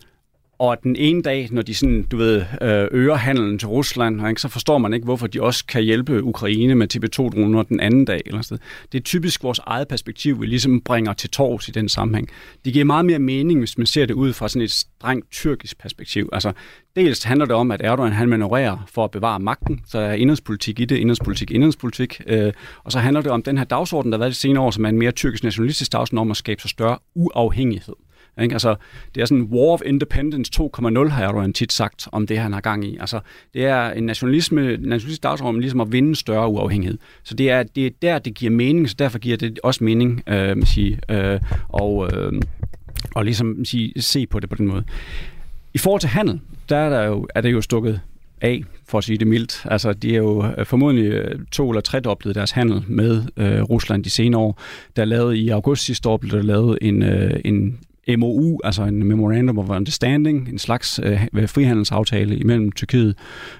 og 0.62 0.82
den 0.82 0.96
ene 0.96 1.22
dag, 1.22 1.48
når 1.50 1.62
de 1.62 1.74
sådan, 1.74 2.02
du 2.02 2.16
ved, 2.16 2.44
øh, 2.62 2.88
øger 2.90 3.14
handelen 3.14 3.58
til 3.58 3.68
Rusland, 3.68 4.28
ikke, 4.28 4.40
så 4.40 4.48
forstår 4.48 4.78
man 4.78 4.94
ikke, 4.94 5.04
hvorfor 5.04 5.26
de 5.26 5.42
også 5.42 5.66
kan 5.66 5.82
hjælpe 5.82 6.24
Ukraine 6.24 6.74
med 6.74 6.94
TB2-droner 6.94 7.62
den 7.62 7.80
anden 7.80 8.04
dag. 8.04 8.20
Eller 8.26 8.42
sådan. 8.42 8.64
Det 8.92 8.98
er 8.98 9.02
typisk 9.02 9.42
vores 9.42 9.60
eget 9.66 9.88
perspektiv, 9.88 10.40
vi 10.40 10.46
ligesom 10.46 10.80
bringer 10.80 11.12
til 11.12 11.30
tors 11.30 11.68
i 11.68 11.70
den 11.70 11.88
sammenhæng. 11.88 12.28
Det 12.64 12.72
giver 12.72 12.84
meget 12.84 13.04
mere 13.04 13.18
mening, 13.18 13.58
hvis 13.58 13.78
man 13.78 13.86
ser 13.86 14.06
det 14.06 14.14
ud 14.14 14.32
fra 14.32 14.48
sådan 14.48 14.62
et 14.62 14.70
strengt 14.70 15.30
tyrkisk 15.30 15.78
perspektiv. 15.78 16.28
Altså, 16.32 16.52
dels 16.96 17.22
handler 17.22 17.46
det 17.46 17.54
om, 17.54 17.70
at 17.70 17.80
Erdogan 17.84 18.12
han 18.12 18.28
manøvrerer 18.28 18.88
for 18.94 19.04
at 19.04 19.10
bevare 19.10 19.40
magten, 19.40 19.80
så 19.86 20.00
der 20.00 20.06
er 20.06 20.14
indrigspolitik 20.14 20.80
i 20.80 20.84
det, 20.84 20.96
indrigspolitik, 20.96 21.50
indrigspolitik. 21.50 22.20
Øh, 22.26 22.52
og 22.84 22.92
så 22.92 22.98
handler 22.98 23.20
det 23.20 23.30
om 23.30 23.42
den 23.42 23.58
her 23.58 23.64
dagsorden, 23.64 24.12
der 24.12 24.18
har 24.18 24.22
været 24.22 24.32
de 24.32 24.36
senere 24.36 24.62
år, 24.62 24.70
som 24.70 24.84
er 24.84 24.88
en 24.88 24.98
mere 24.98 25.12
tyrkisk 25.12 25.44
nationalistisk 25.44 25.92
dagsorden 25.92 26.18
om 26.18 26.30
at 26.30 26.36
skabe 26.36 26.62
så 26.62 26.68
større 26.68 26.98
uafhængighed. 27.14 27.94
Ikke? 28.40 28.54
Altså, 28.54 28.74
det 29.14 29.20
er 29.20 29.24
sådan 29.24 29.42
War 29.42 29.72
of 29.72 29.80
Independence 29.86 30.52
2.0, 30.62 31.08
har 31.08 31.24
Erdogan 31.24 31.52
tit 31.52 31.72
sagt 31.72 32.08
om 32.12 32.26
det, 32.26 32.38
han 32.38 32.52
har 32.52 32.60
gang 32.60 32.84
i. 32.84 32.96
Altså, 33.00 33.20
det 33.54 33.66
er 33.66 33.90
en 33.90 34.06
nationalisme, 34.06 34.62
nationalistisk 34.62 35.22
dagsorden, 35.22 35.60
ligesom 35.60 35.80
at 35.80 35.92
vinde 35.92 36.16
større 36.16 36.48
uafhængighed. 36.48 36.98
Så 37.22 37.34
det 37.34 37.50
er, 37.50 37.62
det 37.62 37.86
er 37.86 37.90
der, 38.02 38.18
det 38.18 38.34
giver 38.34 38.50
mening, 38.50 38.88
så 38.88 38.96
derfor 38.98 39.18
giver 39.18 39.36
det 39.36 39.60
også 39.62 39.84
mening 39.84 40.22
øh, 40.26 40.66
sige, 40.66 40.98
øh, 41.08 41.40
og, 41.68 42.10
øh, 42.12 42.32
og 43.14 43.24
ligesom 43.24 43.64
sige, 43.64 44.02
se 44.02 44.26
på 44.26 44.40
det 44.40 44.50
på 44.50 44.56
den 44.56 44.66
måde. 44.66 44.84
I 45.74 45.78
forhold 45.78 46.00
til 46.00 46.10
handel, 46.10 46.40
der 46.68 46.76
er, 46.76 46.90
der 46.90 47.04
jo, 47.04 47.26
er 47.34 47.40
det 47.40 47.52
jo 47.52 47.60
stukket 47.60 48.00
af, 48.40 48.64
for 48.88 48.98
at 48.98 49.04
sige 49.04 49.18
det 49.18 49.26
mildt. 49.26 49.62
Altså, 49.64 49.92
de 49.92 50.12
er 50.12 50.18
jo 50.18 50.46
øh, 50.58 50.66
formodentlig 50.66 51.12
øh, 51.12 51.38
to- 51.52 51.70
eller 51.70 51.80
tredoblet 51.80 52.34
deres 52.34 52.50
handel 52.50 52.82
med 52.86 53.22
øh, 53.36 53.62
Rusland 53.62 54.04
de 54.04 54.10
senere 54.10 54.40
år. 54.40 54.60
Der 54.96 55.04
lavede 55.04 55.38
i 55.38 55.48
august 55.48 55.84
sidste 55.84 56.08
år, 56.08 56.16
blev 56.16 56.32
der 56.32 56.42
lavet 56.42 56.78
en, 56.82 57.02
øh, 57.02 57.40
en 57.44 57.78
MOU, 58.18 58.60
altså 58.64 58.82
en 58.82 59.04
Memorandum 59.04 59.58
of 59.58 59.68
Understanding, 59.68 60.48
en 60.48 60.58
slags 60.58 61.00
øh, 61.02 61.48
frihandelsaftale 61.48 62.36
imellem 62.36 62.72
Tyrkiet 62.72 63.18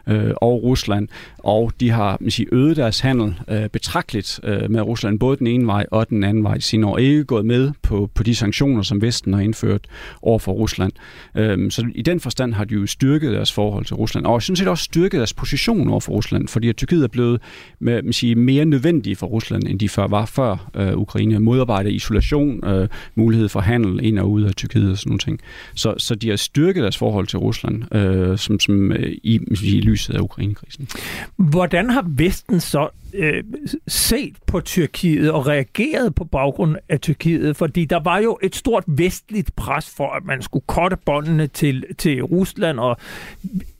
øh, 0.08 0.30
og 0.36 0.62
Rusland, 0.62 1.08
og 1.42 1.72
de 1.80 1.90
har 1.90 2.16
man 2.20 2.30
siger, 2.30 2.48
øget 2.52 2.76
deres 2.76 3.00
handel 3.00 3.34
øh, 3.48 3.68
betragteligt 3.68 4.40
øh, 4.44 4.70
med 4.70 4.80
Rusland, 4.80 5.18
både 5.18 5.36
den 5.36 5.46
ene 5.46 5.66
vej 5.66 5.86
og 5.90 6.10
den 6.10 6.24
anden 6.24 6.44
vej 6.44 6.58
siden 6.58 6.84
år, 6.84 6.98
ikke 6.98 7.24
gået 7.24 7.44
med 7.44 7.70
på, 7.82 8.10
på 8.14 8.22
de 8.22 8.34
sanktioner, 8.34 8.82
som 8.82 9.02
Vesten 9.02 9.34
har 9.34 9.40
indført 9.40 9.86
over 10.22 10.38
for 10.38 10.52
Rusland. 10.52 10.92
Øh, 11.36 11.70
så 11.70 11.86
i 11.94 12.02
den 12.02 12.20
forstand 12.20 12.54
har 12.54 12.64
de 12.64 12.74
jo 12.74 12.86
styrket 12.86 13.32
deres 13.32 13.52
forhold 13.52 13.84
til 13.84 13.96
Rusland, 13.96 14.26
og 14.26 14.42
sådan 14.42 14.56
set 14.56 14.68
også 14.68 14.84
styrket 14.84 15.18
deres 15.18 15.34
position 15.34 15.88
over 15.88 16.00
for 16.00 16.12
Rusland, 16.12 16.48
fordi 16.48 16.68
at 16.68 16.76
Tyrkiet 16.76 17.04
er 17.04 17.08
blevet 17.08 17.40
med, 17.78 18.02
man 18.02 18.12
siger, 18.12 18.36
mere 18.36 18.64
nødvendige 18.64 19.16
for 19.16 19.26
Rusland, 19.26 19.62
end 19.68 19.78
de 19.78 19.88
før 19.88 20.06
var 20.06 20.26
før 20.26 20.70
øh, 20.76 20.98
Ukraine. 20.98 21.38
Modarbejder 21.38 21.90
isolation, 21.90 22.68
øh, 22.68 22.88
mulighed 23.14 23.48
for 23.48 23.60
handel 23.60 24.04
ind 24.04 24.18
og 24.18 24.30
ud 24.30 24.42
af 24.42 24.54
Tyrkiet 24.54 24.90
og 24.90 24.98
sådan 24.98 25.10
nogle 25.10 25.18
ting. 25.18 25.40
Så, 25.74 25.94
så 25.98 26.14
de 26.14 26.28
har 26.28 26.36
styrket 26.36 26.82
deres 26.82 26.98
forhold 26.98 27.26
til 27.26 27.38
Rusland, 27.38 27.94
øh, 27.94 28.38
som, 28.38 28.60
som 28.60 28.92
øh, 28.92 29.12
i, 29.22 29.40
i 29.64 29.80
lyset 29.80 30.14
af 30.14 30.20
Ukrainekrisen. 30.20 30.88
Hvordan 31.36 31.90
har 31.90 32.04
Vesten 32.08 32.60
så 32.60 32.88
øh, 33.14 33.44
set 33.88 34.36
på 34.46 34.60
Tyrkiet 34.60 35.30
og 35.30 35.46
reageret 35.46 36.14
på 36.14 36.24
baggrund 36.24 36.76
af 36.88 37.00
Tyrkiet? 37.00 37.56
Fordi 37.56 37.84
der 37.84 38.00
var 38.00 38.18
jo 38.18 38.38
et 38.42 38.56
stort 38.56 38.84
vestligt 38.86 39.56
pres 39.56 39.90
for, 39.96 40.10
at 40.10 40.24
man 40.24 40.42
skulle 40.42 40.64
korte 40.66 40.96
båndene 40.96 41.46
til, 41.46 41.84
til 41.98 42.22
Rusland, 42.22 42.80
og 42.80 42.96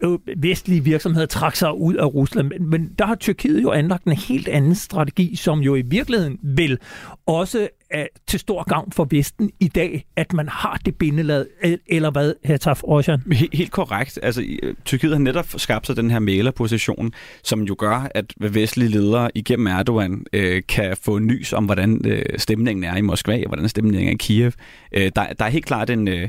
øh, 0.01 0.19
vestlige 0.37 0.85
virksomheder 0.85 1.27
trak 1.27 1.57
sig 1.57 1.79
ud 1.79 1.95
af 1.95 2.15
Rusland. 2.15 2.49
Men, 2.49 2.71
men 2.71 2.95
der 2.99 3.07
har 3.07 3.15
Tyrkiet 3.15 3.63
jo 3.63 3.71
anlagt 3.71 4.05
en 4.05 4.13
helt 4.13 4.49
anden 4.49 4.75
strategi, 4.75 5.37
som 5.37 5.61
jo 5.61 5.75
i 5.75 5.83
virkeligheden 5.83 6.39
vil 6.43 6.79
også 7.27 7.69
er 7.93 8.07
til 8.27 8.41
stor 8.41 8.69
gavn 8.69 8.93
for 8.93 9.07
Vesten 9.11 9.51
i 9.61 9.69
dag, 9.69 10.05
at 10.17 10.33
man 10.33 10.49
har 10.49 10.81
det 10.85 10.97
bindelad, 10.97 11.47
eller 11.87 12.11
hvad, 12.11 12.35
Hetaf 12.45 12.83
Roshan? 12.85 13.23
Helt, 13.33 13.55
helt 13.55 13.73
korrekt. 13.73 14.19
Altså, 14.23 14.45
øh, 14.63 14.75
Tyrkiet 14.85 15.13
har 15.13 15.19
netop 15.19 15.47
skabt 15.57 15.87
sig 15.87 15.97
den 15.97 16.11
her 16.11 16.19
mælerposition, 16.19 17.13
som 17.43 17.63
jo 17.63 17.77
gør, 17.79 18.09
at 18.15 18.35
vestlige 18.39 18.89
ledere 18.89 19.31
igennem 19.35 19.67
Erdogan 19.67 20.25
øh, 20.33 20.63
kan 20.69 20.97
få 21.03 21.19
nys 21.19 21.53
om, 21.53 21.65
hvordan 21.65 22.01
øh, 22.07 22.25
stemningen 22.37 22.85
er 22.85 22.97
i 22.97 23.01
Moskva, 23.01 23.43
og 23.43 23.49
hvordan 23.49 23.69
stemningen 23.69 24.09
er 24.09 24.13
i 24.13 24.17
Kiev. 24.19 24.53
Øh, 24.93 25.13
der, 25.17 25.33
der 25.33 25.45
er 25.45 25.51
helt 25.51 25.67
klart 25.67 25.91
en... 25.91 26.09
Øh, 26.09 26.29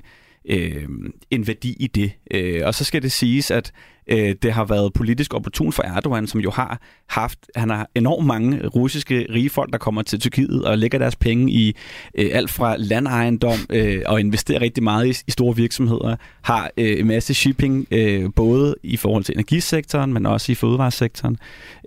øh, 0.49 0.88
en 1.32 1.47
værdi 1.47 1.76
i 1.80 1.88
det. 1.88 2.12
Øh, 2.32 2.62
og 2.65 2.73
så 2.73 2.84
skal 2.84 3.02
det 3.02 3.12
siges, 3.12 3.52
at 3.52 3.71
øh, 4.07 4.35
det 4.41 4.53
har 4.53 4.65
været 4.65 4.93
politisk 4.93 5.33
opportun 5.33 5.71
for 5.71 5.83
Erdogan, 5.83 6.27
som 6.27 6.39
jo 6.39 6.51
har 6.51 6.81
haft, 7.09 7.39
han 7.55 7.69
har 7.69 7.89
enormt 7.95 8.27
mange 8.27 8.67
russiske 8.67 9.27
rige 9.29 9.49
folk, 9.49 9.71
der 9.71 9.77
kommer 9.77 10.01
til 10.01 10.19
Tyrkiet 10.19 10.65
og 10.65 10.77
lægger 10.77 10.97
deres 10.97 11.15
penge 11.15 11.51
i 11.51 11.75
øh, 12.17 12.29
alt 12.33 12.49
fra 12.49 12.75
landejendom 12.77 13.57
øh, 13.69 14.01
og 14.05 14.19
investerer 14.19 14.61
rigtig 14.61 14.83
meget 14.83 15.07
i, 15.07 15.23
i 15.27 15.31
store 15.31 15.55
virksomheder, 15.55 16.15
har 16.41 16.71
øh, 16.77 16.99
en 16.99 17.07
masse 17.07 17.33
shipping, 17.33 17.87
øh, 17.91 18.29
både 18.35 18.75
i 18.83 18.97
forhold 18.97 19.23
til 19.23 19.33
energisektoren, 19.33 20.13
men 20.13 20.25
også 20.25 20.51
i 20.51 20.55
fødevaresektoren 20.55 21.37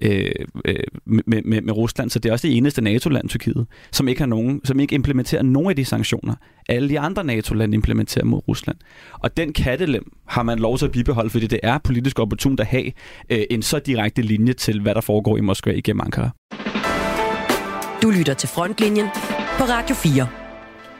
øh, 0.02 0.30
øh, 0.64 0.74
med, 1.04 1.42
med, 1.44 1.60
med 1.60 1.76
Rusland. 1.76 2.10
Så 2.10 2.18
det 2.18 2.28
er 2.28 2.32
også 2.32 2.48
det 2.48 2.56
eneste 2.56 2.82
NATO-land, 2.82 3.28
Tyrkiet, 3.28 3.66
som 3.92 4.08
ikke 4.08 4.20
har 4.20 4.26
nogen, 4.26 4.60
som 4.64 4.80
ikke 4.80 4.94
implementerer 4.94 5.42
nogen 5.42 5.70
af 5.70 5.76
de 5.76 5.84
sanktioner. 5.84 6.34
Alle 6.68 6.88
de 6.88 7.00
andre 7.00 7.24
NATO-lande 7.24 7.74
implementerer 7.74 8.24
mod 8.24 8.48
Rusland. 8.48 8.76
Og 9.12 9.36
den 9.36 9.52
kattelem 9.52 10.12
har 10.26 10.42
man 10.42 10.58
lov 10.58 10.78
til 10.78 10.86
at 10.86 10.92
bibeholde, 10.92 11.30
fordi 11.30 11.46
det 11.46 11.60
er 11.62 11.78
politisk 11.78 12.18
opportunt 12.18 12.60
at 12.60 12.66
have 12.66 12.92
øh, 13.30 13.44
en 13.50 13.62
så 13.62 13.78
direkte 13.78 14.22
linje 14.22 14.52
til, 14.52 14.80
hvad 14.80 14.94
der 14.94 15.00
foregår 15.00 15.36
i 15.36 15.40
Moskva 15.40 15.72
igennem 15.72 16.00
Ankara. 16.00 16.30
Du 18.02 18.10
lytter 18.10 18.34
til 18.34 18.48
Frontlinjen 18.48 19.06
på 19.58 19.64
Radio 19.64 19.94
4. 19.94 20.45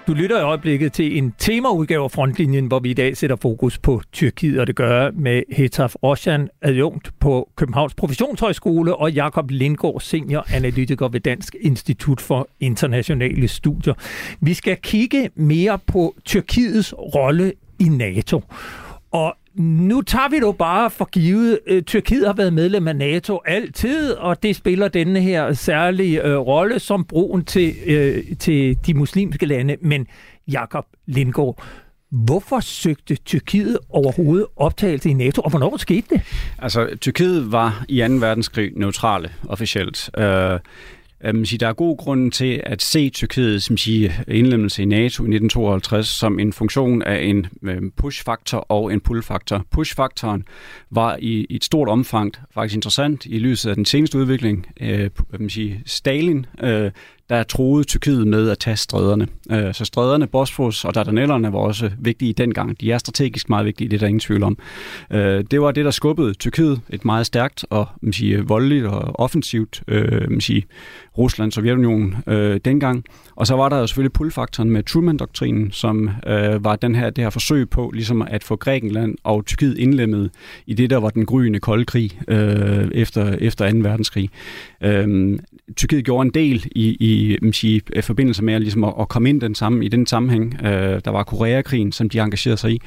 Du 0.06 0.14
lytter 0.14 0.38
i 0.40 0.42
øjeblikket 0.42 0.92
til 0.92 1.18
en 1.18 1.34
temaudgave 1.38 2.04
af 2.04 2.10
Frontlinjen, 2.10 2.66
hvor 2.66 2.78
vi 2.78 2.90
i 2.90 2.94
dag 2.94 3.16
sætter 3.16 3.36
fokus 3.36 3.78
på 3.78 4.02
Tyrkiet, 4.12 4.60
og 4.60 4.66
det 4.66 4.76
gør 4.76 5.10
med 5.10 5.42
Hetaf 5.52 5.94
Roshan, 6.02 6.48
adjunkt 6.62 7.10
på 7.20 7.48
Københavns 7.56 7.94
Professionshøjskole, 7.94 8.96
og 8.96 9.12
Jakob 9.12 9.50
Lindgaard, 9.50 10.00
senior 10.00 10.46
analytiker 10.54 11.08
ved 11.08 11.20
Dansk 11.20 11.56
Institut 11.60 12.20
for 12.20 12.48
Internationale 12.60 13.48
Studier. 13.48 13.94
Vi 14.40 14.54
skal 14.54 14.76
kigge 14.76 15.30
mere 15.34 15.78
på 15.86 16.14
Tyrkiets 16.24 16.94
rolle 17.14 17.52
i 17.78 17.88
NATO. 17.88 18.42
Og 19.10 19.36
nu 19.58 20.02
tager 20.02 20.28
vi 20.28 20.40
det 20.40 20.56
bare 20.58 20.90
for 20.90 21.04
givet. 21.04 21.58
Øh, 21.66 21.82
Tyrkiet 21.82 22.26
har 22.26 22.34
været 22.34 22.52
medlem 22.52 22.88
af 22.88 22.96
NATO 22.96 23.40
altid, 23.46 24.12
og 24.12 24.42
det 24.42 24.56
spiller 24.56 24.88
denne 24.88 25.20
her 25.20 25.52
særlige 25.52 26.22
øh, 26.22 26.36
rolle 26.36 26.78
som 26.78 27.04
broen 27.04 27.44
til, 27.44 27.74
øh, 27.86 28.24
til 28.38 28.78
de 28.86 28.94
muslimske 28.94 29.46
lande. 29.46 29.76
Men 29.80 30.06
Jakob 30.48 30.86
Lindgaard, 31.06 31.62
Hvorfor 32.10 32.60
søgte 32.60 33.14
Tyrkiet 33.14 33.78
overhovedet 33.90 34.46
optagelse 34.56 35.10
i 35.10 35.12
NATO, 35.12 35.42
og 35.42 35.50
hvornår 35.50 35.76
skete 35.76 36.06
det? 36.10 36.20
Altså, 36.58 36.88
Tyrkiet 37.00 37.52
var 37.52 37.84
i 37.88 37.98
2. 38.08 38.14
verdenskrig 38.14 38.72
neutrale 38.76 39.30
officielt. 39.48 40.10
Øh, 40.18 40.60
Um, 41.30 41.44
sige, 41.44 41.58
der 41.58 41.68
er 41.68 41.72
god 41.72 41.96
grund 41.96 42.32
til 42.32 42.62
at 42.64 42.82
se 42.82 43.10
Tyrkiet 43.10 43.62
som 43.62 43.76
sige, 43.76 44.12
indlemmelse 44.28 44.82
i 44.82 44.84
NATO 44.84 45.22
i 45.22 45.26
1952 45.26 46.08
som 46.08 46.38
en 46.38 46.52
funktion 46.52 47.02
af 47.02 47.22
en 47.22 47.46
øh, 47.62 47.82
push-faktor 47.96 48.58
og 48.58 48.92
en 48.92 49.00
pull-faktor. 49.00 49.64
Push-faktoren 49.70 50.44
var 50.90 51.16
i, 51.20 51.46
i 51.50 51.56
et 51.56 51.64
stort 51.64 51.88
omfang 51.88 52.34
faktisk 52.54 52.74
interessant 52.74 53.26
i 53.26 53.38
lyset 53.38 53.70
af 53.70 53.76
den 53.76 53.84
seneste 53.84 54.18
udvikling. 54.18 54.66
Øh, 54.80 55.10
man 55.40 55.50
sige, 55.50 55.82
Stalin 55.86 56.46
øh, 56.62 56.90
der 57.28 57.42
troede 57.42 57.84
Tyrkiet 57.84 58.26
med 58.26 58.50
at 58.50 58.58
tage 58.58 58.76
stræderne. 58.76 59.28
Øh, 59.50 59.74
så 59.74 59.84
stræderne, 59.84 60.26
Bosphorus 60.26 60.84
og 60.84 60.94
Dardanellerne 60.94 61.52
var 61.52 61.58
også 61.58 61.90
vigtige 61.98 62.32
dengang. 62.32 62.80
De 62.80 62.92
er 62.92 62.98
strategisk 62.98 63.48
meget 63.48 63.66
vigtige, 63.66 63.88
det 63.88 63.96
er 63.96 64.00
der 64.00 64.06
ingen 64.06 64.20
tvivl 64.20 64.42
om. 64.42 64.58
Øh, 65.10 65.44
det 65.50 65.60
var 65.60 65.70
det, 65.70 65.84
der 65.84 65.90
skubbede 65.90 66.34
Tyrkiet 66.34 66.80
et 66.90 67.04
meget 67.04 67.26
stærkt 67.26 67.64
og 67.70 67.86
man 68.00 68.12
siger, 68.12 68.42
voldeligt 68.42 68.86
og 68.86 69.20
offensivt 69.20 69.82
øh, 69.88 70.30
man 70.30 70.40
siger, 70.40 70.62
Rusland, 71.18 71.52
Sovjetunionen 71.52 72.16
øh, 72.26 72.60
dengang. 72.64 73.04
Og 73.36 73.46
så 73.46 73.56
var 73.56 73.68
der 73.68 73.78
jo 73.78 73.86
selvfølgelig 73.86 74.12
pull-faktoren 74.12 74.70
med 74.70 74.82
Truman-doktrinen, 74.82 75.72
som 75.72 76.10
øh, 76.26 76.64
var 76.64 76.76
den 76.76 76.94
her, 76.94 77.10
det 77.10 77.24
her 77.24 77.30
forsøg 77.30 77.70
på 77.70 77.90
ligesom 77.94 78.22
at 78.22 78.44
få 78.44 78.56
Grækenland 78.56 79.14
og 79.24 79.46
Tyrkiet 79.46 79.78
indlemmet 79.78 80.30
i 80.66 80.74
det, 80.74 80.90
der 80.90 80.96
var 80.96 81.10
den 81.10 81.26
gryende 81.26 81.60
kolde 81.60 81.84
krig 81.84 82.20
øh, 82.28 82.88
efter, 82.92 83.36
efter 83.40 83.72
2. 83.72 83.78
verdenskrig. 83.78 84.30
Øh, 84.82 85.38
Tyrkiet 85.76 86.04
gjorde 86.04 86.26
en 86.26 86.34
del 86.34 86.66
i, 86.74 86.96
i 87.00 87.15
sige, 87.52 87.80
øh, 87.96 88.02
forbindelse 88.02 88.44
med 88.44 88.54
at, 88.54 88.60
ligesom 88.60 88.84
at, 88.84 88.94
at 89.00 89.08
komme 89.08 89.28
ind 89.28 89.40
den 89.40 89.54
samme, 89.54 89.84
i 89.84 89.88
den 89.88 90.06
sammenhæng. 90.06 90.54
Øh, 90.64 91.00
der 91.04 91.10
var 91.10 91.22
Koreakrigen, 91.22 91.92
som 91.92 92.08
de 92.08 92.20
engagerede 92.20 92.56
sig 92.56 92.70
i. 92.72 92.80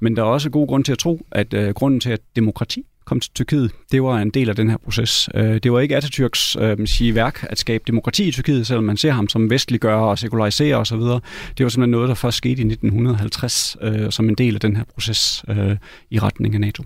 Men 0.00 0.16
der 0.16 0.22
er 0.22 0.26
også 0.26 0.50
god 0.50 0.68
grund 0.68 0.84
til 0.84 0.92
at 0.92 0.98
tro, 0.98 1.26
at 1.32 1.54
øh, 1.54 1.74
grunden 1.74 2.00
til, 2.00 2.10
at 2.10 2.20
demokrati 2.36 2.86
kom 3.06 3.20
til 3.20 3.32
Tyrkiet, 3.34 3.70
det 3.92 4.02
var 4.02 4.18
en 4.18 4.30
del 4.30 4.48
af 4.48 4.56
den 4.56 4.70
her 4.70 4.76
proces. 4.76 5.28
Øh, 5.34 5.58
det 5.62 5.72
var 5.72 5.80
ikke 5.80 5.96
Atatürks 5.96 6.62
øh, 6.62 6.86
sige, 6.86 7.14
værk 7.14 7.46
at 7.50 7.58
skabe 7.58 7.84
demokrati 7.86 8.28
i 8.28 8.30
Tyrkiet, 8.30 8.66
selvom 8.66 8.84
man 8.84 8.96
ser 8.96 9.10
ham 9.10 9.28
som 9.28 9.50
vestliggør 9.50 9.94
og 9.94 10.18
sekularisere 10.18 10.76
osv. 10.76 10.98
Det 10.98 11.20
var 11.60 11.68
simpelthen 11.68 11.90
noget, 11.90 12.08
der 12.08 12.14
først 12.14 12.36
skete 12.36 12.62
i 12.62 12.66
1950 12.66 13.76
øh, 13.82 14.10
som 14.10 14.28
en 14.28 14.34
del 14.34 14.54
af 14.54 14.60
den 14.60 14.76
her 14.76 14.84
proces 14.84 15.44
øh, 15.48 15.76
i 16.10 16.18
retning 16.18 16.54
af 16.54 16.60
NATO. 16.60 16.84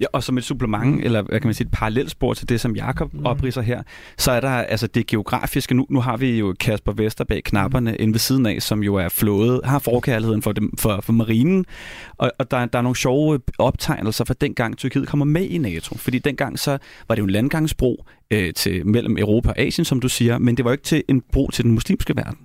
Ja, 0.00 0.06
og 0.12 0.22
som 0.22 0.38
et 0.38 0.44
supplement, 0.44 1.04
eller 1.04 1.22
hvad 1.22 1.40
kan 1.40 1.48
man 1.48 1.54
sige, 1.54 1.66
et 1.66 1.72
parallelspor 1.72 2.34
til 2.34 2.48
det, 2.48 2.60
som 2.60 2.76
Jakob 2.76 3.14
mm. 3.14 3.26
opriser 3.26 3.62
her, 3.62 3.82
så 4.18 4.32
er 4.32 4.40
der 4.40 4.48
altså 4.48 4.86
det 4.86 5.06
geografiske. 5.06 5.74
Nu, 5.74 5.86
nu 5.90 6.00
har 6.00 6.16
vi 6.16 6.38
jo 6.38 6.54
Kasper 6.60 6.92
Vester 6.92 7.24
bag 7.24 7.44
knapperne 7.44 7.90
mm. 7.90 7.96
inde 8.00 8.12
ved 8.12 8.18
siden 8.18 8.46
af, 8.46 8.62
som 8.62 8.82
jo 8.82 8.94
er 8.94 9.08
flået, 9.08 9.60
har 9.64 9.78
forkærligheden 9.78 10.42
for, 10.42 10.52
dem, 10.52 10.76
for, 10.78 11.00
for 11.00 11.12
marinen. 11.12 11.64
Og, 12.16 12.32
og 12.38 12.50
der, 12.50 12.66
der 12.66 12.78
er 12.78 12.82
nogle 12.82 12.96
sjove 12.96 13.40
optegnelser 13.58 14.24
fra 14.24 14.34
dengang 14.40 14.76
Tyrkiet 14.76 15.08
kommer 15.08 15.24
med 15.24 15.42
i 15.42 15.58
NATO. 15.58 15.98
Fordi 15.98 16.18
dengang 16.18 16.58
så 16.58 16.78
var 17.08 17.14
det 17.14 17.20
jo 17.20 17.24
en 17.24 17.30
landgangsbro 17.30 18.04
øh, 18.30 18.54
til, 18.54 18.86
mellem 18.86 19.18
Europa 19.18 19.48
og 19.48 19.58
Asien, 19.58 19.84
som 19.84 20.00
du 20.00 20.08
siger, 20.08 20.38
men 20.38 20.56
det 20.56 20.64
var 20.64 20.72
ikke 20.72 20.84
til 20.84 21.02
en 21.08 21.22
bro 21.32 21.50
til 21.50 21.64
den 21.64 21.72
muslimske 21.72 22.16
verden 22.16 22.38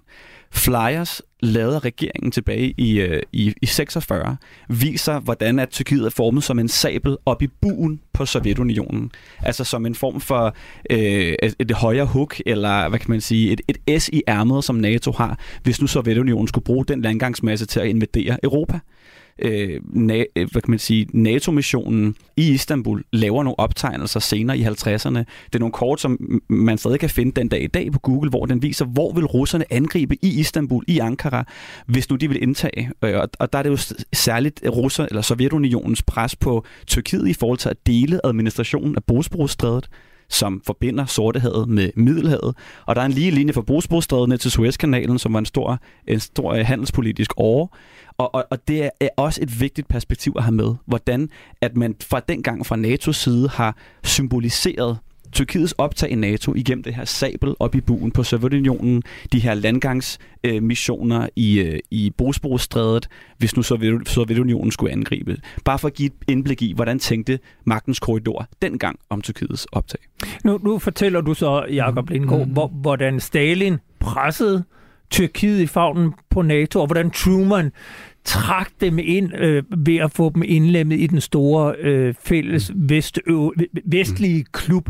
flyers 0.52 1.22
lavet 1.42 1.76
af 1.76 1.86
regeringen 1.86 2.32
tilbage 2.32 2.74
i, 2.78 3.00
øh, 3.00 3.22
i, 3.32 3.54
i 3.62 3.66
46 3.66 4.38
viser, 4.70 5.20
hvordan 5.20 5.60
at 5.60 5.70
Tyrkiet 5.70 6.06
er 6.06 6.10
formet 6.10 6.44
som 6.44 6.60
en 6.60 6.68
sabel 6.68 7.18
op 7.26 7.42
i 7.42 7.48
buen 7.48 8.02
på 8.14 8.26
Sovjetunionen. 8.26 9.12
Altså 9.44 9.64
som 9.64 9.86
en 9.86 9.96
form 9.96 10.22
for 10.22 10.56
øh, 10.90 11.00
et, 11.44 11.56
et 11.60 11.72
højere 11.72 12.06
hook, 12.06 12.42
eller 12.46 12.90
hvad 12.90 13.00
kan 13.00 13.12
man 13.12 13.22
sige, 13.22 13.52
et, 13.52 13.62
et 13.68 14.02
S 14.02 14.10
i 14.10 14.22
ærmet, 14.28 14.64
som 14.64 14.76
NATO 14.76 15.12
har, 15.12 15.40
hvis 15.64 15.82
nu 15.82 15.88
Sovjetunionen 15.88 16.48
skulle 16.48 16.66
bruge 16.66 16.86
den 16.86 17.02
landgangsmasse 17.02 17.66
til 17.66 17.80
at 17.80 17.88
invadere 17.88 18.38
Europa 18.44 18.80
øh, 19.42 19.82
na- 19.96 20.32
øh, 20.36 20.52
hvad 20.52 20.62
kan 20.62 20.72
man 20.72 20.80
sige, 20.80 21.08
NATO-missionen 21.14 22.16
i 22.38 22.52
Istanbul 22.52 23.04
laver 23.14 23.44
nogle 23.44 23.60
optegnelser 23.60 24.20
senere 24.20 24.58
i 24.58 24.64
50'erne. 24.64 25.20
Det 25.20 25.56
er 25.56 25.60
nogle 25.60 25.72
kort, 25.72 26.02
som 26.02 26.42
man 26.50 26.78
stadig 26.78 27.00
kan 27.00 27.10
finde 27.10 27.32
den 27.32 27.48
dag 27.48 27.64
i 27.64 27.68
dag 27.68 27.92
på 27.92 28.00
Google, 28.00 28.30
hvor 28.30 28.46
den 28.46 28.62
viser, 28.62 28.86
hvor 28.86 29.14
vil 29.14 29.26
russerne 29.26 29.74
angribe 29.74 30.26
i 30.26 30.40
Istanbul, 30.40 30.84
i 30.88 31.00
Ankara, 31.00 31.46
hvis 31.86 32.10
nu 32.10 32.16
de 32.16 32.28
vil 32.28 32.44
indtage. 32.44 32.92
Øh, 33.04 33.20
og, 33.20 33.30
og 33.40 33.54
der 33.54 33.60
er 33.60 33.64
det 33.64 33.70
jo 33.70 33.96
særligt 34.14 34.62
russer 34.70 35.06
eller 35.06 35.22
Sovjetunionens 35.22 36.04
pres 36.04 36.36
på 36.36 36.66
Tyrkiet 36.88 37.28
i 37.28 37.34
forhold 37.34 37.58
til 37.58 37.70
at 37.70 37.88
dele 37.88 38.26
administrationen 38.26 38.96
af 38.96 39.04
Bosporusstrædet 39.04 39.90
som 40.32 40.62
forbinder 40.66 41.06
Sortehavet 41.06 41.70
med 41.70 41.90
Middelhavet. 41.96 42.56
Og 42.86 42.96
der 42.96 43.02
er 43.02 43.06
en 43.06 43.12
lige 43.12 43.32
linje 43.32 43.54
fra 43.54 43.62
Bosporusstrædet 43.62 44.30
ned 44.30 44.38
til 44.38 44.52
Suezkanalen, 44.52 45.20
som 45.20 45.34
var 45.34 45.40
en 45.40 45.46
stor, 45.46 45.80
en 46.08 46.20
stor 46.20 46.56
handelspolitisk 46.56 47.32
åre. 47.38 47.68
Og, 48.22 48.36
og, 48.36 48.46
og 48.50 48.68
det 48.68 48.90
er 49.00 49.10
også 49.18 49.40
et 49.44 49.62
vigtigt 49.62 49.88
perspektiv 49.88 50.34
at 50.38 50.44
have 50.44 50.56
med, 50.56 50.76
hvordan 50.86 51.30
at 51.62 51.78
man 51.78 51.96
fra 52.04 52.20
dengang 52.20 52.66
fra 52.66 52.76
NATO's 52.76 53.12
side 53.12 53.50
har 53.50 53.78
symboliseret 54.04 54.98
Tyrkiets 55.32 55.72
optag 55.78 56.10
i 56.10 56.16
NATO 56.16 56.56
igennem 56.56 56.84
det 56.84 56.96
her 56.96 57.06
sabel 57.06 57.56
op 57.60 57.76
i 57.76 57.82
buen 57.82 58.12
på 58.12 58.24
Sovjetunionen, 58.24 59.04
de 59.32 59.40
her 59.40 59.54
landgangsmissioner 59.54 61.22
øh, 61.22 61.28
i, 61.36 61.60
øh, 61.60 61.80
i 61.92 62.12
Bosporusstrædet, 62.18 63.08
hvis 63.38 63.56
nu 63.56 63.64
Sovjetunionen 64.06 64.72
skulle 64.72 64.92
angribe. 64.92 65.38
Bare 65.66 65.80
for 65.80 65.88
at 65.88 65.94
give 65.94 66.08
et 66.08 66.14
indblik 66.28 66.62
i, 66.62 66.74
hvordan 66.74 67.00
tænkte 67.00 67.40
magtens 67.66 68.00
korridor 68.00 68.48
dengang 68.62 69.00
om 69.10 69.22
Tyrkiets 69.22 69.68
optag. 69.72 70.02
Nu, 70.44 70.60
nu 70.64 70.80
fortæller 70.80 71.22
du 71.22 71.34
så, 71.34 71.66
Jakob 71.72 72.10
Lindgaard, 72.10 72.48
mm. 72.48 72.54
hvor, 72.54 72.68
hvordan 72.68 73.20
Stalin 73.20 73.78
pressede 74.00 74.64
Tyrkiet 75.12 75.62
i 75.62 75.68
favnen 75.68 76.14
på 76.30 76.42
NATO, 76.42 76.80
og 76.80 76.86
hvordan 76.86 77.12
Truman 77.12 77.72
trak 78.24 78.70
dem 78.82 79.00
ind 79.00 79.36
øh, 79.36 79.64
ved 79.78 79.98
at 79.98 80.12
få 80.12 80.32
dem 80.36 80.44
indlemmet 80.46 81.00
i 81.00 81.08
den 81.08 81.22
store 81.22 81.76
øh, 81.76 82.14
fælles 82.14 82.72
vest, 82.76 83.20
øh, 83.28 83.50
vestlige 83.86 84.44
klub. 84.44 84.90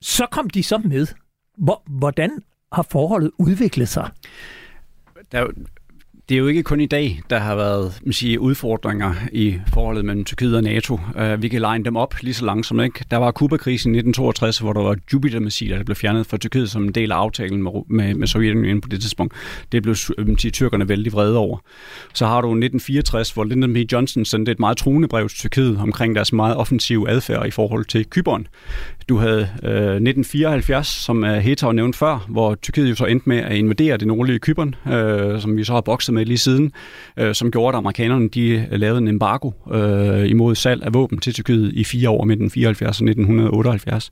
Så 0.00 0.26
kom 0.30 0.50
de 0.50 0.62
så 0.62 0.78
med. 0.78 1.06
Hvor, 1.58 1.82
hvordan 1.86 2.30
har 2.72 2.86
forholdet 2.90 3.30
udviklet 3.38 3.88
sig? 3.88 4.10
Der, 5.32 5.46
det 6.28 6.34
er 6.34 6.38
jo 6.38 6.46
ikke 6.46 6.62
kun 6.62 6.80
i 6.80 6.86
dag, 6.86 7.20
der 7.30 7.38
har 7.38 7.54
været 7.56 8.00
man 8.04 8.12
siger, 8.12 8.38
udfordringer 8.38 9.14
i 9.32 9.58
forholdet 9.72 10.04
mellem 10.04 10.24
Tyrkiet 10.24 10.56
og 10.56 10.62
NATO. 10.62 10.94
Uh, 10.94 11.42
vi 11.42 11.48
kan 11.48 11.60
line 11.60 11.84
dem 11.84 11.96
op 11.96 12.14
lige 12.22 12.34
så 12.34 12.44
langsomt. 12.44 12.82
Ikke? 12.82 13.04
Der 13.10 13.16
var 13.16 13.30
Kuba-krisen 13.30 13.94
i 13.94 13.98
1962, 13.98 14.58
hvor 14.58 14.72
der 14.72 14.80
var 14.80 14.96
Jupiter-missiler, 15.12 15.76
der 15.76 15.84
blev 15.84 15.96
fjernet 15.96 16.26
fra 16.26 16.36
Tyrkiet 16.36 16.70
som 16.70 16.84
en 16.84 16.92
del 16.92 17.12
af 17.12 17.16
aftalen 17.16 17.62
med, 17.62 17.72
med, 17.88 18.14
med 18.14 18.26
Sovjetunionen 18.26 18.80
på 18.80 18.88
det 18.88 19.00
tidspunkt. 19.00 19.34
Det 19.72 19.82
blev 19.82 19.94
øh, 20.18 20.38
siger, 20.38 20.52
tyrkerne 20.52 20.88
vældig 20.88 21.12
vrede 21.12 21.36
over. 21.36 21.58
Så 22.14 22.26
har 22.26 22.40
du 22.40 22.48
1964, 22.48 23.30
hvor 23.30 23.44
Lyndon 23.44 23.74
B. 23.74 23.76
Johnson 23.92 24.24
sendte 24.24 24.52
et 24.52 24.60
meget 24.60 24.76
truende 24.76 25.08
brev 25.08 25.28
til 25.28 25.38
Tyrkiet 25.38 25.78
omkring 25.78 26.14
deres 26.14 26.32
meget 26.32 26.56
offensive 26.56 27.10
adfærd 27.10 27.46
i 27.46 27.50
forhold 27.50 27.84
til 27.84 28.06
Kyberen. 28.10 28.46
Du 29.08 29.16
havde 29.16 29.40
øh, 29.40 29.70
1974, 29.72 30.86
som 30.86 31.24
øh, 31.24 31.30
uh, 31.30 31.36
Heta 31.36 31.72
nævnt 31.72 31.96
før, 31.96 32.26
hvor 32.28 32.54
Tyrkiet 32.54 32.90
jo 32.90 32.94
så 32.94 33.04
endte 33.04 33.28
med 33.28 33.38
at 33.38 33.56
invadere 33.56 33.96
det 33.96 34.06
nordlige 34.06 34.38
Kyberen, 34.38 34.74
øh, 34.92 35.40
som 35.40 35.56
vi 35.56 35.64
så 35.64 35.72
har 35.72 35.80
bokset 35.80 36.17
med 36.18 36.26
lige 36.26 36.38
siden, 36.38 36.72
øh, 37.16 37.34
som 37.34 37.50
gjorde, 37.50 37.76
at 37.76 37.78
amerikanerne 37.78 38.28
de 38.28 38.66
øh, 38.70 38.80
lavede 38.80 38.98
en 38.98 39.08
embargo 39.08 39.50
øh, 39.72 40.30
imod 40.30 40.54
salg 40.54 40.82
af 40.82 40.94
våben 40.94 41.18
til 41.18 41.34
Tyrkiet 41.34 41.72
i 41.72 41.84
fire 41.84 42.10
år 42.10 42.24
mellem 42.24 42.46
1974 42.46 43.00
og 43.00 43.08
1978. 43.08 44.10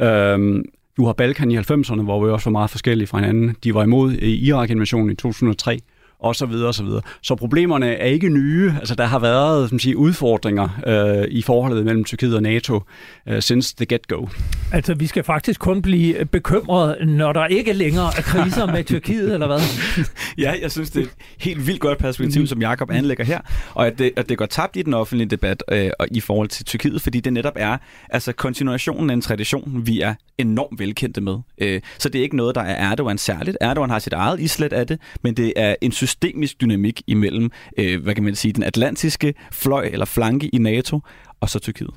Øh, 0.00 0.64
du 0.96 1.06
har 1.06 1.12
Balkan 1.12 1.50
i 1.50 1.58
90'erne, 1.58 2.02
hvor 2.02 2.24
vi 2.24 2.30
også 2.30 2.50
var 2.50 2.52
meget 2.52 2.70
forskellige 2.70 3.06
fra 3.06 3.18
hinanden. 3.18 3.56
De 3.64 3.74
var 3.74 3.82
imod 3.82 4.12
øh, 4.12 4.28
Irak-invasionen 4.28 5.10
i 5.10 5.14
2003 5.14 5.78
og 6.24 6.36
så 6.36 6.46
videre 6.46 6.68
og 6.68 6.74
så 6.74 6.84
videre. 6.84 7.00
Så 7.22 7.34
problemerne 7.34 7.86
er 7.86 8.06
ikke 8.06 8.28
nye. 8.28 8.72
Altså 8.78 8.94
der 8.94 9.04
har 9.04 9.18
været 9.18 9.68
som 9.68 9.78
siger, 9.78 9.96
udfordringer 9.96 10.68
øh, 10.86 11.28
i 11.30 11.42
forholdet 11.42 11.84
mellem 11.84 12.04
Tyrkiet 12.04 12.36
og 12.36 12.42
NATO 12.42 12.82
uh, 13.30 13.38
since 13.40 13.76
the 13.76 13.86
get-go. 13.86 14.26
Altså 14.72 14.94
vi 14.94 15.06
skal 15.06 15.24
faktisk 15.24 15.60
kun 15.60 15.82
blive 15.82 16.24
bekymret, 16.24 17.08
når 17.08 17.32
der 17.32 17.46
ikke 17.46 17.72
længere 17.72 18.06
er 18.06 18.22
kriser 18.22 18.66
med 18.66 18.84
Tyrkiet, 18.84 19.34
eller 19.34 19.46
hvad? 19.46 19.60
ja, 20.44 20.54
jeg 20.62 20.70
synes, 20.70 20.90
det 20.90 21.00
er 21.00 21.04
et 21.04 21.12
helt 21.38 21.66
vildt 21.66 21.80
godt 21.80 21.98
perspektiv, 21.98 22.40
mm. 22.40 22.46
som 22.46 22.60
Jakob 22.60 22.90
anlægger 22.90 23.24
her, 23.24 23.40
og 23.74 23.86
at 23.86 23.98
det, 23.98 24.12
at 24.16 24.28
det 24.28 24.38
går 24.38 24.46
tabt 24.46 24.76
i 24.76 24.82
den 24.82 24.94
offentlige 24.94 25.28
debat 25.28 25.62
øh, 25.72 25.90
i 26.10 26.20
forhold 26.20 26.48
til 26.48 26.64
Tyrkiet, 26.64 27.02
fordi 27.02 27.20
det 27.20 27.32
netop 27.32 27.54
er 27.56 27.76
altså 28.10 28.32
kontinuationen 28.32 29.10
af 29.10 29.14
en 29.14 29.20
tradition, 29.20 29.82
vi 29.86 30.00
er 30.00 30.14
enormt 30.38 30.78
velkendte 30.78 31.20
med. 31.20 31.38
Øh, 31.58 31.80
så 31.98 32.08
det 32.08 32.18
er 32.18 32.22
ikke 32.22 32.36
noget, 32.36 32.54
der 32.54 32.60
er 32.60 32.90
Erdogan 32.90 33.18
særligt. 33.18 33.56
Erdogan 33.60 33.90
har 33.90 33.98
sit 33.98 34.12
eget 34.12 34.40
islet 34.40 34.72
af 34.72 34.86
det, 34.86 35.00
men 35.22 35.34
det 35.34 35.52
er 35.56 35.74
en 35.80 35.92
systemisk 36.14 36.60
dynamik 36.60 37.02
imellem, 37.06 37.50
øh, 37.78 38.02
hvad 38.02 38.14
kan 38.14 38.24
man 38.24 38.34
sige, 38.34 38.52
den 38.52 38.62
atlantiske 38.62 39.34
fløj 39.52 39.88
eller 39.92 40.04
flanke 40.04 40.48
i 40.48 40.58
NATO 40.58 41.00
og 41.40 41.50
så 41.50 41.58
Tyrkiet. 41.58 41.90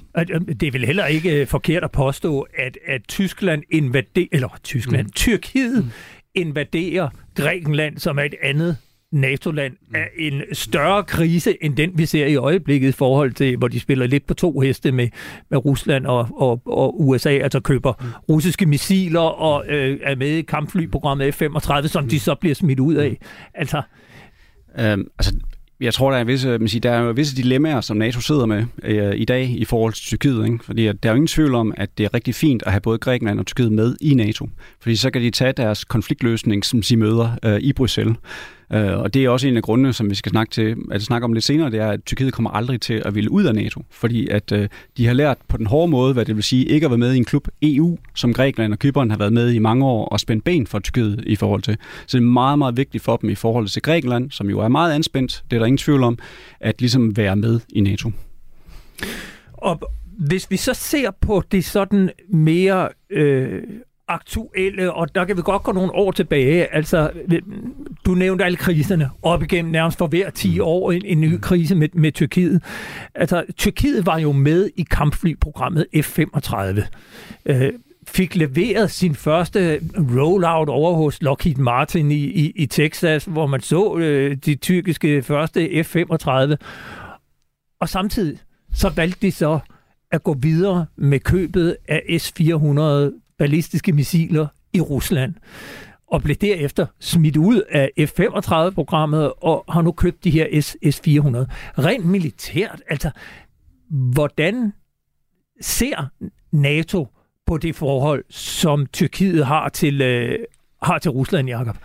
Det 0.60 0.64
er 0.64 0.72
vel 0.72 0.86
heller 0.86 1.06
ikke 1.06 1.42
øh, 1.42 1.48
forkert 1.48 1.84
at 1.84 1.92
påstå, 1.92 2.48
at, 2.58 2.78
at 2.88 3.02
Tyskland 3.08 3.64
invaderer, 3.72 4.28
eller 4.32 4.60
Tyskland, 4.64 5.04
mm. 5.04 5.12
Tyrkiet 5.12 5.84
mm. 5.84 5.92
invaderer 6.36 7.10
Grækenland, 7.36 7.98
som 7.98 8.20
er 8.20 8.24
et 8.24 8.36
andet 8.44 8.78
NATO-land 9.12 9.74
er 9.96 10.06
en 10.18 10.42
større 10.54 11.04
krise 11.04 11.64
end 11.64 11.76
den, 11.76 11.92
vi 11.96 12.06
ser 12.06 12.26
i 12.26 12.36
øjeblikket 12.36 12.90
i 12.90 12.92
forhold 12.92 13.34
til, 13.34 13.58
hvor 13.58 13.68
de 13.68 13.80
spiller 13.80 14.08
lidt 14.08 14.28
på 14.28 14.34
to 14.34 14.60
heste 14.60 14.92
med, 14.92 15.08
med 15.50 15.66
Rusland 15.66 16.06
og, 16.06 16.28
og, 16.36 16.62
og 16.66 17.08
USA, 17.08 17.30
altså 17.30 17.60
køber 17.60 17.94
mm. 18.00 18.08
russiske 18.30 18.66
missiler 18.66 19.20
og 19.20 19.66
øh, 19.68 20.00
er 20.04 20.16
med 20.16 20.28
i 20.28 20.42
kampflyprogrammet 20.42 21.42
F-35, 21.42 21.88
som 21.88 22.04
mm. 22.04 22.10
de 22.10 22.20
så 22.20 22.36
bliver 22.36 22.56
smidt 22.56 22.80
ud 22.80 22.96
af. 22.96 23.18
Altså, 23.54 23.82
øhm, 24.80 25.08
altså 25.20 25.34
jeg 25.80 25.94
tror, 25.94 26.12
der 26.12 26.18
er 26.18 26.24
visse, 26.24 26.58
man 26.58 26.68
siger, 26.68 26.82
der 26.82 26.92
er 26.92 27.14
visse 27.14 27.36
dilemmaer, 27.36 27.82
som 27.82 27.98
NATO 27.98 28.22
sidder 28.22 28.46
med 28.46 28.66
øh, 28.84 29.14
i 29.16 29.26
dag 29.26 29.50
i 29.50 29.66
forhold 29.66 29.94
til 29.94 30.04
Tyrkiet. 30.04 30.46
Ikke? 30.46 30.60
Fordi 30.64 30.88
at 30.88 31.04
der 31.04 31.10
er 31.10 31.14
jo 31.14 31.16
ingen 31.16 31.28
tvivl 31.28 31.56
om, 31.56 31.74
at 31.78 31.98
det 31.98 32.04
er 32.04 32.14
rigtig 32.14 32.36
fint 32.36 32.64
at 32.66 32.72
have 32.72 32.82
både 32.82 32.98
Grækenland 32.98 33.40
og 33.40 33.46
Tyrkiet 33.46 33.72
med 33.72 33.96
i 34.02 34.14
NATO. 34.14 34.50
Fordi 34.82 34.96
så 34.96 35.12
kan 35.12 35.22
de 35.22 35.32
tage 35.32 35.52
deres 35.52 35.84
konfliktløsning, 35.84 36.66
som 36.66 36.82
de 36.82 36.98
møder 36.98 37.38
øh, 37.46 37.60
i 37.60 37.74
Bruxelles. 37.74 38.18
Øh, 38.74 38.98
og 38.98 39.14
det 39.14 39.26
er 39.26 39.30
også 39.30 39.48
en 39.48 39.58
af 39.58 39.64
grundene, 39.64 39.94
som 39.94 40.10
vi 40.10 40.16
skal 40.16 40.30
snakke, 40.30 40.52
til, 40.52 40.76
at 40.92 41.02
snakke 41.02 41.26
om 41.26 41.34
lidt 41.34 41.46
senere, 41.46 41.72
det 41.72 41.80
er, 41.80 41.90
at 41.90 42.00
Tyrkiet 42.06 42.34
kommer 42.34 42.50
aldrig 42.50 42.82
til 42.82 43.02
at 43.06 43.16
ville 43.16 43.32
ud 43.32 43.44
af 43.44 43.56
NATO, 43.56 43.84
fordi 43.90 44.28
at 44.28 44.52
øh, 44.52 44.70
de 44.98 45.08
har 45.08 45.14
lært 45.14 45.38
på 45.48 45.58
den 45.58 45.66
hårde 45.66 45.92
måde, 45.92 46.14
hvad 46.14 46.26
det 46.26 46.36
vil 46.36 46.44
sige 46.44 46.66
ikke 46.66 46.86
at 46.86 46.92
være 46.92 46.98
med 46.98 47.14
i 47.14 47.18
en 47.18 47.26
klub 47.26 47.48
EU, 47.62 47.98
som 48.16 48.34
Grækenland 48.34 48.74
og 48.74 48.80
Kypern 48.80 49.12
har 49.12 49.18
været 49.18 49.34
med 49.34 49.52
i 49.54 49.60
mange 49.60 49.86
år, 49.86 50.06
og 50.06 50.20
spændt 50.20 50.44
ben 50.44 50.68
for 50.68 50.80
Tyrkiet 50.80 51.24
i 51.28 51.36
forhold 51.36 51.62
til. 51.62 51.78
Så 52.08 52.18
det 52.18 52.24
er 52.24 52.28
meget, 52.28 52.60
meget 52.60 52.78
vigtigt 52.78 53.04
for 53.04 53.18
dem 53.18 53.30
i 53.30 53.36
forhold 53.36 53.68
til 53.68 53.82
Grækenland, 53.82 54.32
som 54.32 54.50
jo 54.50 54.60
er 54.60 54.68
meget 54.68 54.94
anspændt, 54.94 55.44
det 55.52 55.58
er 55.58 55.60
der 55.60 55.66
ingen 55.66 55.78
tvivl 55.78 56.04
om, 56.04 56.18
at 56.60 56.82
ligesom 56.82 57.18
være 57.18 57.36
med 57.36 57.60
i 57.70 57.82
NATO. 57.82 58.12
Og 59.54 59.80
hvis 60.18 60.52
vi 60.52 60.58
så 60.58 60.74
ser 60.74 61.12
på 61.12 61.44
det 61.52 61.66
sådan 61.66 62.10
mere 62.30 62.90
øh, 63.10 63.62
aktuelle, 64.08 64.94
og 64.94 65.16
der 65.16 65.26
kan 65.26 65.38
vi 65.38 65.42
godt 65.42 65.64
gå 65.64 65.72
nogle 65.72 65.92
år 65.96 66.12
tilbage. 66.12 66.76
Altså, 66.76 67.12
du 68.06 68.16
nævnte 68.16 68.46
alle 68.46 68.58
kriserne 68.58 69.10
op 69.22 69.44
igennem 69.44 69.72
nærmest 69.72 69.98
for 69.98 70.08
hver 70.08 70.30
10 70.30 70.56
mm. 70.56 70.66
år 70.66 70.92
en, 70.92 71.06
en 71.06 71.22
ny 71.22 71.34
mm. 71.34 71.40
krise 71.40 71.76
med, 71.76 71.90
med 71.94 72.12
Tyrkiet. 72.12 72.64
Altså, 73.16 73.44
Tyrkiet 73.58 74.06
var 74.06 74.18
jo 74.18 74.32
med 74.32 74.70
i 74.76 74.86
kampflyprogrammet 74.92 75.86
F-35. 75.96 76.82
Øh, 77.46 77.74
fik 78.08 78.36
leveret 78.36 78.92
sin 78.92 79.16
første 79.16 79.80
rollout 79.96 80.70
over 80.70 80.94
hos 80.94 81.22
Lockheed 81.22 81.56
Martin 81.56 82.12
i, 82.12 82.26
i, 82.26 82.52
i 82.56 82.66
Texas, 82.66 83.26
hvor 83.26 83.48
man 83.48 83.62
så 83.62 83.98
øh, 83.98 84.38
de 84.46 84.56
tyrkiske 84.56 85.22
første 85.22 85.84
F-35. 85.84 86.56
Og 87.82 87.90
samtidig 87.90 88.40
så 88.74 88.90
valgte 88.90 89.22
de 89.22 89.32
så 89.32 89.60
at 90.12 90.24
gå 90.24 90.34
videre 90.34 90.86
med 90.96 91.20
købet 91.20 91.78
af 91.88 92.20
S-400 92.20 93.27
ballistiske 93.38 93.94
missiler 93.94 94.48
i 94.74 94.82
Rusland 94.82 95.34
og 96.08 96.24
blev 96.24 96.36
derefter 96.36 96.86
smidt 97.00 97.38
ud 97.38 97.62
af 97.70 97.92
F-35-programmet 98.00 99.34
og 99.38 99.66
har 99.70 99.82
nu 99.82 99.92
købt 99.92 100.24
de 100.24 100.30
her 100.30 100.62
S-400. 100.62 101.46
Rent 101.84 102.06
militært, 102.06 102.82
altså, 102.90 103.10
hvordan 103.90 104.74
ser 105.62 106.06
NATO 106.52 107.08
på 107.48 107.58
det 107.58 107.76
forhold, 107.76 108.24
som 108.30 108.86
Tyrkiet 108.86 109.46
har 109.46 109.70
til, 109.70 110.02
øh, 110.02 110.40
har 110.84 111.00
til 111.00 111.12
Rusland, 111.12 111.48
Jakob? 111.48 111.78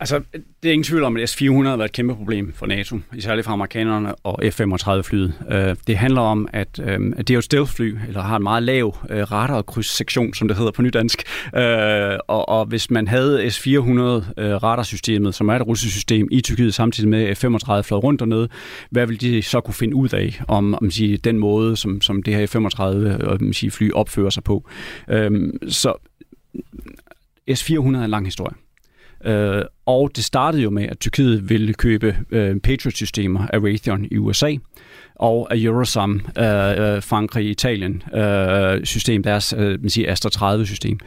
Altså, 0.00 0.22
det 0.62 0.68
er 0.68 0.72
ingen 0.72 0.84
tvivl 0.84 1.04
om, 1.04 1.16
at 1.16 1.28
S-400 1.28 1.52
har 1.52 1.76
været 1.76 1.88
et 1.88 1.92
kæmpe 1.92 2.14
problem 2.14 2.52
for 2.52 2.66
NATO, 2.66 2.98
især 3.14 3.42
for 3.42 3.50
amerikanerne 3.50 4.14
og 4.14 4.40
F-35-flyet. 4.44 5.32
Øh, 5.50 5.76
det 5.86 5.96
handler 5.96 6.20
om, 6.20 6.48
øh, 6.54 6.60
at, 6.60 6.76
det 6.76 7.30
er 7.30 7.34
jo 7.34 7.38
et 7.38 7.44
stealth-fly, 7.44 7.98
eller 8.08 8.20
har 8.20 8.36
en 8.36 8.42
meget 8.42 8.62
lav 8.62 8.96
øh, 9.10 9.32
radarkrydssektion, 9.32 10.34
som 10.34 10.48
det 10.48 10.56
hedder 10.56 10.70
på 10.72 10.82
nydansk. 10.82 11.22
Øh, 11.56 12.18
og, 12.28 12.48
og 12.48 12.66
hvis 12.66 12.90
man 12.90 13.08
havde 13.08 13.50
S-400 13.50 13.68
radarsystemet, 14.38 15.34
som 15.34 15.48
er 15.48 15.56
et 15.56 15.66
russisk 15.66 15.92
system, 15.92 16.28
i 16.30 16.40
Tyrkiet 16.40 16.74
samtidig 16.74 17.10
med 17.10 17.36
F-35 17.36 17.80
fløj 17.80 17.98
rundt 17.98 18.20
dernede, 18.20 18.48
hvad 18.90 19.06
vil 19.06 19.20
de 19.20 19.42
så 19.42 19.60
kunne 19.60 19.74
finde 19.74 19.96
ud 19.96 20.08
af 20.14 20.40
om, 20.48 20.74
om 20.74 20.90
sige, 20.90 21.16
den 21.16 21.38
måde, 21.38 21.76
som, 21.76 22.00
som 22.00 22.22
det 22.22 22.34
her 22.34 22.46
F-35-fly 22.46 23.90
opfører 23.94 24.30
sig 24.30 24.44
på? 24.44 24.68
Så 25.68 25.94
S-400 27.54 27.74
er 27.74 28.04
en 28.04 28.10
lang 28.10 28.24
historie. 28.26 28.65
Øh, 29.24 29.62
og 29.86 30.10
det 30.16 30.24
startede 30.24 30.62
jo 30.62 30.70
med, 30.70 30.88
at 30.88 30.98
Tyrkiet 30.98 31.50
ville 31.50 31.74
købe 31.74 32.16
øh, 32.30 32.60
Patriot-systemer 32.60 33.46
af 33.46 33.58
Raytheon 33.58 34.06
i 34.10 34.16
USA, 34.16 34.54
og 35.14 35.52
af 35.52 35.56
Eurosam, 35.58 36.20
øh, 36.38 36.44
øh 36.44 37.02
Frankrig, 37.02 37.50
Italien 37.50 38.02
øh, 38.14 38.84
system, 38.84 39.22
deres 39.22 39.54
øh, 39.58 39.80
man 39.80 39.90
siger 39.90 40.12
Astra 40.12 40.56
30-system. 40.56 40.98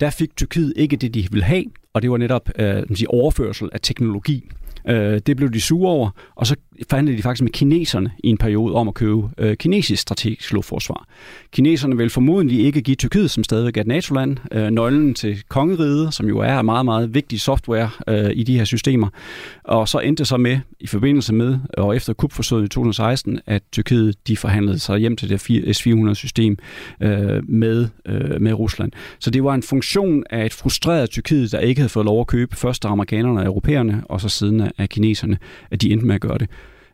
Der 0.00 0.10
fik 0.10 0.36
Tyrkiet 0.36 0.72
ikke 0.76 0.96
det, 0.96 1.14
de 1.14 1.28
ville 1.30 1.44
have, 1.44 1.64
og 1.92 2.02
det 2.02 2.10
var 2.10 2.16
netop 2.16 2.50
øh, 2.58 2.74
man 2.74 2.96
siger, 2.96 3.10
overførsel 3.10 3.68
af 3.72 3.80
teknologi. 3.80 4.50
Øh, 4.88 5.20
det 5.26 5.36
blev 5.36 5.52
de 5.52 5.60
sure 5.60 5.90
over, 5.90 6.10
og 6.34 6.46
så 6.46 6.56
forhandlede 6.90 7.16
de 7.16 7.22
faktisk 7.22 7.42
med 7.42 7.50
kineserne 7.50 8.10
i 8.24 8.28
en 8.28 8.38
periode 8.38 8.74
om 8.74 8.88
at 8.88 8.94
købe 8.94 9.22
øh, 9.38 9.56
kinesisk 9.56 10.02
strategisk 10.02 10.52
luftforsvar. 10.52 11.06
Kineserne 11.52 11.96
vil 11.96 12.10
formodentlig 12.10 12.64
ikke 12.64 12.82
give 12.82 12.94
Tyrkiet, 12.94 13.30
som 13.30 13.44
stadigvæk 13.44 13.76
er 13.76 13.80
et 13.80 13.86
NATO-land, 13.86 14.36
øh, 14.52 14.70
nøglen 14.70 15.14
til 15.14 15.42
kongeriget, 15.48 16.14
som 16.14 16.28
jo 16.28 16.38
er 16.38 16.62
meget, 16.62 16.84
meget 16.84 17.14
vigtig 17.14 17.40
software 17.40 17.90
øh, 18.08 18.30
i 18.34 18.42
de 18.42 18.58
her 18.58 18.64
systemer. 18.64 19.08
Og 19.64 19.88
så 19.88 19.98
endte 19.98 20.20
det 20.20 20.28
så 20.28 20.36
med, 20.36 20.58
i 20.80 20.86
forbindelse 20.86 21.34
med 21.34 21.58
og 21.78 21.96
efter 21.96 22.12
kupforsøget 22.12 22.64
i 22.64 22.68
2016, 22.68 23.40
at 23.46 23.62
Tyrkiet 23.72 24.28
de 24.28 24.36
forhandlede 24.36 24.78
sig 24.78 24.98
hjem 24.98 25.16
til 25.16 25.28
det 25.28 25.40
S-400-system 25.76 26.58
øh, 27.00 27.48
med, 27.48 27.88
øh, 28.06 28.40
med 28.40 28.52
Rusland. 28.52 28.92
Så 29.18 29.30
det 29.30 29.44
var 29.44 29.54
en 29.54 29.62
funktion 29.62 30.24
af 30.30 30.46
et 30.46 30.52
frustreret 30.52 31.10
Tyrkiet, 31.10 31.52
der 31.52 31.58
ikke 31.58 31.80
havde 31.80 31.88
fået 31.88 32.06
lov 32.06 32.20
at 32.20 32.26
købe 32.26 32.56
først 32.56 32.84
af 32.84 32.90
amerikanerne 32.90 33.40
og 33.40 33.46
europæerne, 33.46 34.02
og 34.04 34.20
så 34.20 34.28
siden 34.28 34.60
af 34.60 34.72
kineserne, 34.86 35.38
at 35.70 35.82
de 35.82 35.92
endte 35.92 36.06
med 36.06 36.14
at 36.14 36.20
gøre 36.20 36.38
det. 36.38 36.48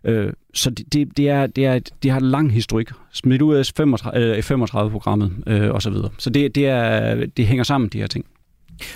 Øh, 0.04 0.32
så 0.54 0.70
det, 0.70 0.92
det, 0.92 1.16
det, 1.16 1.28
er, 1.28 1.46
det, 1.46 1.66
er, 1.66 1.78
det 2.02 2.10
har 2.10 2.18
en 2.18 2.26
lang 2.26 2.52
historik. 2.52 2.90
Smidt 3.12 3.42
ud 3.42 3.54
af 3.54 4.50
35-programmet 4.50 5.32
øh, 5.46 5.70
osv. 5.70 5.92
Øh, 5.92 6.02
så, 6.02 6.10
så 6.18 6.30
det, 6.30 6.54
det, 6.54 6.66
er, 6.66 7.14
det 7.26 7.46
hænger 7.46 7.64
sammen, 7.64 7.90
de 7.90 7.98
her 7.98 8.06
ting. 8.06 8.26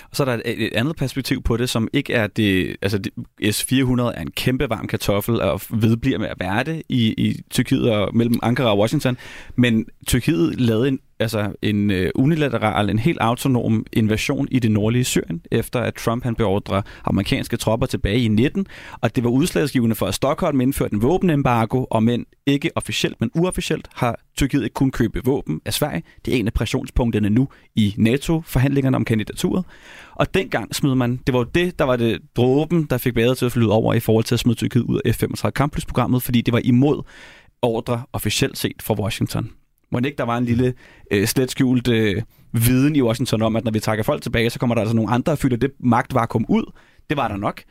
Og 0.09 0.15
så 0.15 0.23
er 0.23 0.25
der 0.25 0.41
et, 0.45 0.65
et 0.65 0.73
andet 0.73 0.95
perspektiv 0.95 1.43
på 1.43 1.57
det, 1.57 1.69
som 1.69 1.87
ikke 1.93 2.13
er 2.13 2.27
det... 2.27 2.75
Altså, 2.81 2.97
det, 2.97 3.11
S-400 3.55 4.01
er 4.01 4.21
en 4.21 4.31
kæmpe 4.31 4.69
varm 4.69 4.87
kartoffel, 4.87 5.41
og 5.41 5.61
vedbliver 5.69 6.19
med 6.19 6.27
at 6.27 6.39
være 6.39 6.63
det 6.63 6.81
i, 6.89 7.13
i 7.17 7.41
Tyrkiet 7.49 7.91
og 7.91 8.15
mellem 8.15 8.39
Ankara 8.43 8.71
og 8.71 8.79
Washington. 8.79 9.17
Men 9.55 9.85
Tyrkiet 10.07 10.61
lavede 10.61 10.87
en 10.87 10.99
altså 11.19 11.53
en 11.61 11.91
øh, 11.91 12.11
unilateral, 12.15 12.89
en 12.89 12.99
helt 12.99 13.17
autonom 13.21 13.85
invasion 13.93 14.47
i 14.51 14.59
det 14.59 14.71
nordlige 14.71 15.03
Syrien, 15.03 15.41
efter 15.51 15.79
at 15.79 15.93
Trump 15.93 16.23
han 16.23 16.35
beordrer 16.35 16.81
amerikanske 17.05 17.57
tropper 17.57 17.87
tilbage 17.87 18.19
i 18.19 18.27
19, 18.27 18.67
og 19.01 19.15
det 19.15 19.23
var 19.23 19.29
udslagsgivende 19.29 19.95
for, 19.95 20.05
at 20.05 20.13
Stockholm 20.13 20.61
indførte 20.61 20.93
en 20.93 21.01
våbenembargo, 21.01 21.85
og 21.91 22.03
men 22.03 22.25
ikke 22.45 22.71
officielt, 22.75 23.15
men 23.19 23.31
uofficielt 23.35 23.87
har 23.93 24.19
Tyrkiet 24.37 24.63
ikke 24.63 24.73
kun 24.73 24.91
købe 24.91 25.21
våben 25.25 25.61
af 25.65 25.73
Sverige. 25.73 26.03
Det 26.25 26.35
er 26.35 26.39
en 26.39 26.47
af 26.47 26.53
pressionspunkterne 26.53 27.29
nu 27.29 27.47
i 27.75 27.95
NATO-forhandlingerne 27.97 28.97
om 28.97 29.05
kandidaturet. 29.05 29.65
Og 30.15 30.33
dengang 30.33 30.75
smed 30.75 30.95
man, 30.95 31.19
det 31.27 31.33
var 31.33 31.43
det, 31.43 31.79
der 31.79 31.85
var 31.85 31.95
det 31.95 32.21
dråben, 32.35 32.87
der 32.89 32.97
fik 32.97 33.13
bedre 33.13 33.35
til 33.35 33.45
at 33.45 33.51
flyde 33.51 33.71
over 33.71 33.93
i 33.93 33.99
forhold 33.99 34.23
til 34.23 34.35
at 34.35 34.39
smide 34.39 34.57
Tyrkiet 34.57 34.83
ud 34.83 35.01
af 35.05 35.15
F-35 35.15 35.49
kampflysprogrammet, 35.49 36.23
fordi 36.23 36.41
det 36.41 36.51
var 36.51 36.61
imod 36.63 37.03
ordre 37.61 38.03
officielt 38.13 38.57
set 38.57 38.81
fra 38.81 38.93
Washington. 38.93 39.51
Må 39.91 39.99
ikke 39.99 40.17
der 40.17 40.23
var 40.23 40.37
en 40.37 40.45
lille 40.45 40.73
øh, 41.11 41.27
slet 41.27 41.51
skjult 41.51 41.87
øh, 41.87 42.21
viden 42.53 42.95
i 42.95 43.01
Washington 43.01 43.41
om, 43.41 43.55
at 43.55 43.63
når 43.63 43.71
vi 43.71 43.79
trækker 43.79 44.03
folk 44.03 44.21
tilbage, 44.21 44.49
så 44.49 44.59
kommer 44.59 44.75
der 44.75 44.81
altså 44.81 44.95
nogle 44.95 45.11
andre 45.11 45.31
og 45.31 45.37
fylder 45.37 45.57
det 45.57 45.71
magtvakuum 45.79 46.45
ud. 46.49 46.71
Det 47.09 47.17
var 47.17 47.27
der 47.27 47.37
nok. 47.37 47.61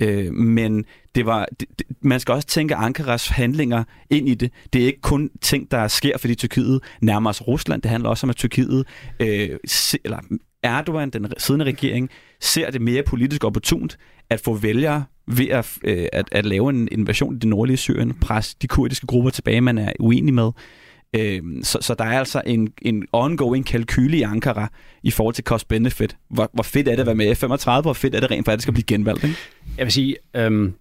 Øh, 0.00 0.32
men 0.32 0.84
det 1.14 1.26
var, 1.26 1.46
det, 1.60 1.68
det, 1.78 1.86
man 2.00 2.20
skal 2.20 2.34
også 2.34 2.48
tænke 2.48 2.74
Ankaras 2.74 3.28
handlinger 3.28 3.84
ind 4.10 4.28
i 4.28 4.34
det. 4.34 4.52
Det 4.72 4.82
er 4.82 4.86
ikke 4.86 5.00
kun 5.00 5.30
ting, 5.42 5.70
der 5.70 5.88
sker, 5.88 6.18
fordi 6.18 6.34
Tyrkiet 6.34 6.80
nærmer 7.02 7.32
sig 7.32 7.48
Rusland. 7.48 7.82
Det 7.82 7.90
handler 7.90 8.10
også 8.10 8.26
om, 8.26 8.30
at 8.30 8.36
Tyrkiet, 8.36 8.86
øh, 9.20 9.50
se, 9.66 9.98
eller 10.04 10.18
Erdogan, 10.62 11.10
den 11.10 11.32
siddende 11.38 11.64
regering, 11.64 12.10
ser 12.40 12.70
det 12.70 12.80
mere 12.80 13.02
politisk 13.02 13.44
opportunt 13.44 13.98
at 14.30 14.40
få 14.40 14.54
vælgere 14.54 15.04
ved 15.28 15.48
at, 15.48 15.78
øh, 15.84 16.06
at, 16.12 16.28
at 16.32 16.46
lave 16.46 16.70
en 16.70 16.88
invasion 16.92 17.36
i 17.36 17.38
det 17.38 17.48
nordlige 17.48 17.76
Syrien, 17.76 18.14
presse 18.14 18.56
de 18.62 18.66
kurdiske 18.66 19.06
grupper 19.06 19.30
tilbage, 19.30 19.60
man 19.60 19.78
er 19.78 19.92
uenig 20.00 20.34
med. 20.34 20.50
Øh, 21.14 21.42
så, 21.62 21.78
så 21.80 21.94
der 21.94 22.04
er 22.04 22.18
altså 22.18 22.42
en, 22.46 22.68
en 22.82 23.06
ongoing 23.12 23.66
kalkyl 23.66 24.14
i 24.14 24.22
Ankara 24.22 24.68
i 25.02 25.10
forhold 25.10 25.34
til 25.34 25.44
cost-benefit. 25.44 26.16
Hvor, 26.28 26.50
hvor 26.52 26.62
fedt 26.62 26.88
er 26.88 26.92
det 26.92 27.00
at 27.00 27.06
være 27.06 27.14
med 27.14 27.36
F-35, 27.36 27.80
hvor 27.80 27.92
fedt 27.92 28.14
er 28.14 28.20
det 28.20 28.30
rent 28.30 28.44
faktisk 28.44 28.68
at 28.68 28.74
blive 28.74 28.84
genvalgt? 28.84 29.24
Ikke? 29.24 29.36
Jeg 29.78 29.86
vil 29.86 29.92
sige, 29.92 30.16
øhm, 30.34 30.74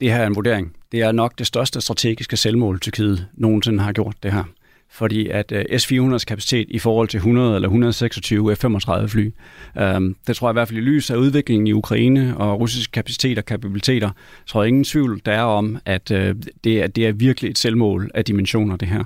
det 0.00 0.12
her 0.12 0.18
er 0.18 0.26
en 0.26 0.34
vurdering. 0.34 0.76
Det 0.92 1.00
er 1.02 1.12
nok 1.12 1.38
det 1.38 1.46
største 1.46 1.80
strategiske 1.80 2.36
selvmål, 2.36 2.80
Tyrkiet 2.80 3.26
nogensinde 3.34 3.82
har 3.82 3.92
gjort 3.92 4.14
det 4.22 4.32
her. 4.32 4.44
Fordi 4.92 5.28
at 5.28 5.52
øh, 5.52 5.78
S-400's 5.78 6.24
kapacitet 6.24 6.66
i 6.70 6.78
forhold 6.78 7.08
til 7.08 7.18
100 7.18 7.54
eller 7.54 7.68
126 7.68 8.56
F-35 8.56 9.06
fly, 9.06 9.32
øhm, 9.78 10.16
det 10.26 10.36
tror 10.36 10.48
jeg 10.48 10.52
i 10.52 10.58
hvert 10.58 10.68
fald 10.68 10.78
i 10.78 10.82
lys 10.82 11.10
af 11.10 11.16
udviklingen 11.16 11.66
i 11.66 11.72
Ukraine 11.72 12.36
og 12.36 12.60
russiske 12.60 12.92
kapaciteter 12.92 13.42
og 13.42 13.46
kapabiliteter, 13.46 14.10
tror 14.46 14.62
jeg 14.62 14.68
ingen 14.68 14.84
tvivl 14.84 15.20
der 15.26 15.32
er 15.32 15.42
om, 15.42 15.78
at 15.84 16.10
øh, 16.10 16.34
det, 16.64 16.82
er, 16.82 16.86
det 16.86 17.06
er 17.06 17.12
virkelig 17.12 17.50
et 17.50 17.58
selvmål 17.58 18.10
af 18.14 18.24
dimensioner, 18.24 18.76
det 18.76 18.88
her 18.88 19.04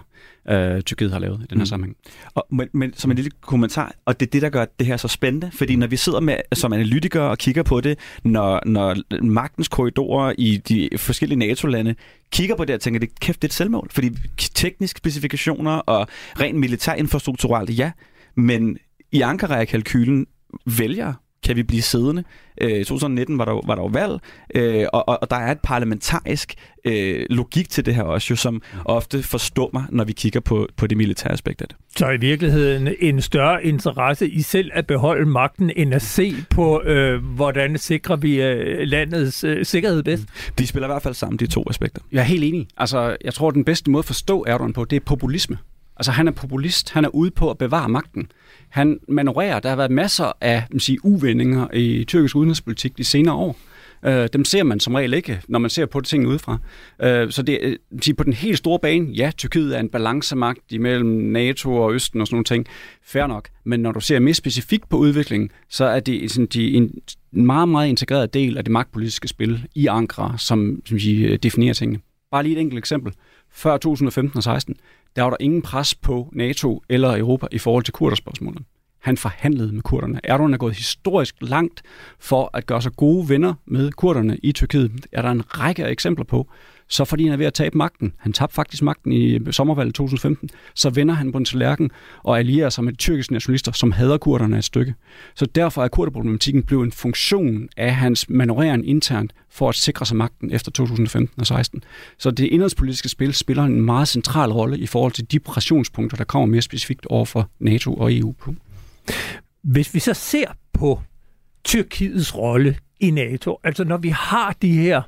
øh, 0.51 0.83
Tyrkiet 0.83 1.13
har 1.13 1.19
lavet 1.19 1.41
i 1.43 1.47
den 1.51 1.59
her 1.59 1.63
mm. 1.63 1.67
sammenhæng. 1.67 1.97
Og, 2.35 2.47
men, 2.51 2.69
men 2.73 2.95
som 2.95 3.11
en 3.11 3.17
lille 3.17 3.31
kommentar, 3.41 3.95
og 4.05 4.21
det 4.21 4.27
er 4.27 4.31
det, 4.31 4.43
der 4.43 4.49
gør 4.49 4.65
det 4.79 4.87
her 4.87 4.97
så 4.97 5.09
spændende, 5.09 5.51
fordi 5.53 5.77
når 5.77 5.87
vi 5.87 5.97
sidder 5.97 6.21
med 6.21 6.37
som 6.53 6.73
analytikere 6.73 7.31
og 7.31 7.39
kigger 7.39 7.63
på 7.63 7.81
det, 7.81 7.99
når, 8.25 8.61
når 8.67 8.97
magtens 9.23 9.69
korridorer 9.69 10.35
i 10.39 10.57
de 10.57 10.89
forskellige 10.97 11.39
NATO-lande 11.39 11.95
kigger 12.33 12.57
på 12.57 12.65
det 12.65 12.75
og 12.75 12.81
tænker, 12.81 13.01
det 13.01 13.21
kæft, 13.21 13.43
det 13.43 13.49
er 13.49 13.51
et 13.51 13.55
selvmål, 13.55 13.89
fordi 13.91 14.11
tekniske 14.55 14.99
specifikationer 14.99 15.73
og 15.73 16.09
rent 16.41 16.59
militær 16.59 16.95
infrastrukturelt, 16.95 17.79
ja, 17.79 17.91
men 18.35 18.79
i 19.13 19.21
Ankara 19.21 19.61
er 19.61 19.65
kalkylen 19.65 20.27
vælger 20.67 21.13
kan 21.45 21.57
vi 21.57 21.63
blive 21.63 21.83
siddende. 21.83 22.25
Øh, 22.61 22.81
I 22.81 22.85
2019 22.85 23.39
var 23.39 23.45
der, 23.45 23.61
var 23.67 23.75
der 23.75 23.83
jo 23.83 23.89
valg, 23.93 24.21
øh, 24.55 24.87
og, 24.93 25.09
og, 25.09 25.19
og 25.23 25.31
der 25.31 25.37
er 25.37 25.53
et 25.53 25.61
parlamentarisk 25.63 26.55
øh, 26.85 27.27
logik 27.31 27.69
til 27.69 27.87
det 27.87 27.95
her 27.95 28.03
også, 28.03 28.27
jo, 28.31 28.37
som 28.37 28.63
ofte 28.85 29.23
forstummer, 29.23 29.83
når 29.91 30.05
vi 30.05 30.13
kigger 30.13 30.41
på, 30.41 30.69
på 30.77 30.87
det 30.87 30.97
militære 30.97 31.33
aspekt 31.33 31.63
af 31.63 31.69
det. 31.69 31.77
Så 31.97 32.11
i 32.11 32.17
virkeligheden 32.17 32.89
en 33.01 33.21
større 33.21 33.65
interesse 33.65 34.29
i 34.29 34.43
selv 34.43 34.71
at 34.75 34.87
beholde 34.87 35.27
magten, 35.27 35.71
end 35.77 35.95
at 35.95 36.03
se 36.03 36.35
på, 36.51 36.83
øh, 36.83 37.25
hvordan 37.25 37.79
sikrer 37.79 38.17
vi 38.17 38.43
øh, 38.43 38.89
landets 38.89 39.45
øh, 39.45 39.65
sikkerhed 39.65 40.03
bedst? 40.03 40.25
De 40.59 40.67
spiller 40.67 40.89
i 40.89 40.93
hvert 40.93 41.03
fald 41.03 41.15
sammen, 41.15 41.39
de 41.39 41.47
to 41.47 41.65
aspekter. 41.71 42.03
Jeg 42.13 42.21
er 42.21 42.25
helt 42.25 42.45
enig. 42.45 42.69
Altså, 42.77 43.17
jeg 43.25 43.35
tror, 43.35 43.49
at 43.49 43.55
den 43.55 43.65
bedste 43.65 43.91
måde 43.91 44.01
at 44.01 44.05
forstå 44.05 44.45
Erdogan 44.49 44.73
på, 44.73 44.85
det 44.85 44.97
er 44.97 45.01
populisme. 45.01 45.59
Altså, 45.97 46.13
han 46.13 46.29
er 46.29 46.33
populist. 46.33 46.91
Han 46.91 47.05
er 47.05 47.09
ude 47.09 47.31
på 47.31 47.51
at 47.51 47.59
bevare 47.59 47.89
magten. 47.89 48.33
Han 48.69 49.01
manøvrerer. 49.09 49.61
Der 49.61 49.69
har 49.69 49.77
været 49.77 49.91
masser 49.91 50.33
af 50.41 50.65
sige, 50.79 51.05
uvendinger 51.05 51.67
i 51.73 52.05
tyrkisk 52.05 52.37
udenrigspolitik 52.37 52.99
de 52.99 53.05
senere 53.05 53.35
år. 53.35 53.57
Øh, 54.05 54.29
dem 54.33 54.45
ser 54.45 54.63
man 54.63 54.81
som 54.81 54.95
regel 54.95 55.15
ikke, 55.15 55.41
når 55.49 55.59
man 55.59 55.71
ser 55.71 55.87
på 55.87 56.01
tingene 56.01 56.31
udefra. 56.31 56.59
Øh, 57.03 57.31
så 57.31 57.43
det, 57.43 57.59
øh, 57.63 57.77
sige, 58.01 58.15
på 58.15 58.25
den 58.25 58.33
helt 58.33 58.59
store 58.59 58.79
bane, 58.79 59.13
ja, 59.13 59.31
Tyrkiet 59.37 59.77
er 59.77 59.81
en 59.81 59.89
balancemagt 59.89 60.73
imellem 60.73 61.11
NATO 61.11 61.77
og 61.77 61.95
Østen 61.95 62.21
og 62.21 62.27
sådan 62.27 62.35
nogle 62.35 62.45
ting. 62.45 62.67
Fair 63.03 63.27
nok. 63.27 63.49
Men 63.65 63.81
når 63.81 63.93
du 63.93 64.01
ser 64.01 64.19
mere 64.19 64.35
specifikt 64.35 64.89
på 64.89 64.97
udviklingen, 64.97 65.51
så 65.69 65.85
er 65.85 66.01
det 66.01 66.31
sådan, 66.31 66.47
de, 66.47 66.75
en 66.75 66.91
meget, 67.33 67.69
meget 67.69 67.89
integreret 67.89 68.35
del 68.35 68.59
af 68.59 68.65
det 68.65 68.73
magtpolitiske 68.73 69.29
spil 69.29 69.67
i 69.75 69.87
Ankara, 69.87 70.39
som, 70.39 70.83
som 70.87 70.99
de 70.99 71.23
øh, 71.23 71.39
definerer 71.43 71.75
tingene. 71.75 72.01
Bare 72.31 72.43
lige 72.43 72.57
et 72.57 72.61
enkelt 72.61 72.79
eksempel. 72.79 73.13
Før 73.53 73.77
2015 73.77 74.37
og 74.37 74.43
16, 74.43 74.77
der 75.17 75.23
var 75.23 75.31
der 75.31 75.37
ingen 75.41 75.63
pres 75.63 75.95
på 75.95 76.31
NATO 76.33 76.83
eller 76.89 77.19
Europa 77.19 77.47
i 77.53 77.59
forhold 77.59 77.85
til 77.85 77.93
kurderspørgsmålet. 77.93 78.63
Han 79.01 79.17
forhandlede 79.17 79.73
med 79.73 79.83
kurderne. 79.83 80.21
Erdogan 80.25 80.55
er 80.55 80.59
gået 80.59 80.77
historisk 80.77 81.37
langt 81.41 81.83
for 82.19 82.51
at 82.55 82.67
gøre 82.67 82.83
sig 82.83 82.93
gode 82.97 83.29
venner 83.29 83.55
med 83.67 83.93
kurderne 83.93 84.39
i 84.43 84.53
Tyrkiet. 84.53 85.07
Er 85.13 85.23
der 85.23 85.31
en 85.31 85.61
række 85.61 85.85
af 85.85 85.91
eksempler 85.91 86.25
på 86.25 86.49
så 86.89 87.05
fordi 87.05 87.25
han 87.25 87.33
er 87.33 87.37
ved 87.37 87.47
at 87.47 87.55
tabe 87.55 87.79
magten, 87.79 88.13
han 88.19 88.33
tabte 88.33 88.55
faktisk 88.55 88.83
magten 88.83 89.13
i 89.13 89.53
sommervalget 89.53 89.95
2015, 89.95 90.51
så 90.75 90.91
vender 90.91 91.15
han 91.15 91.33
på 91.33 91.39
en 91.39 91.45
tallerken 91.45 91.91
og 92.23 92.39
allierer 92.39 92.71
sig 92.71 92.85
med 92.85 92.93
de 92.93 92.97
tyrkiske 92.97 93.33
nationalister, 93.33 93.73
som 93.73 93.93
hader 93.93 94.19
kurderne 94.19 94.59
et 94.59 94.65
stykke. 94.65 94.95
Så 95.35 95.47
derfor 95.47 95.85
er 95.85 95.89
kurderproblematikken 95.89 96.63
blevet 96.63 96.85
en 96.85 96.93
funktion 96.93 97.69
af 97.77 97.95
hans 97.95 98.29
manøvrering 98.29 98.89
internt 98.89 99.33
for 99.51 99.69
at 99.69 99.75
sikre 99.75 100.07
sig 100.07 100.17
magten 100.17 100.53
efter 100.53 100.71
2015 100.71 101.41
og 101.41 101.47
16. 101.47 101.83
Så 102.19 102.31
det 102.31 102.47
indrigspolitiske 102.47 103.09
spil 103.09 103.35
spiller 103.35 103.63
en 103.63 103.81
meget 103.83 104.09
central 104.09 104.53
rolle 104.53 104.79
i 104.79 104.87
forhold 104.87 105.13
til 105.13 105.33
de 105.33 105.41
pressionspunkter, 105.41 106.17
der 106.17 106.25
kommer 106.25 106.47
mere 106.47 106.63
specifikt 106.63 107.07
over 107.07 107.25
for 107.25 107.51
NATO 107.59 107.95
og 107.95 108.15
EU. 108.15 108.35
Hvis 109.63 109.95
vi 109.95 110.01
så 110.01 110.15
ser 110.15 110.47
på 110.73 111.01
Tyrkiets 111.65 112.37
rolle 112.37 112.77
i 113.01 113.11
NATO, 113.11 113.59
altså 113.63 113.85
når 113.85 113.97
vi 113.97 114.09
har 114.09 114.57
de 114.63 114.73
her 114.73 115.03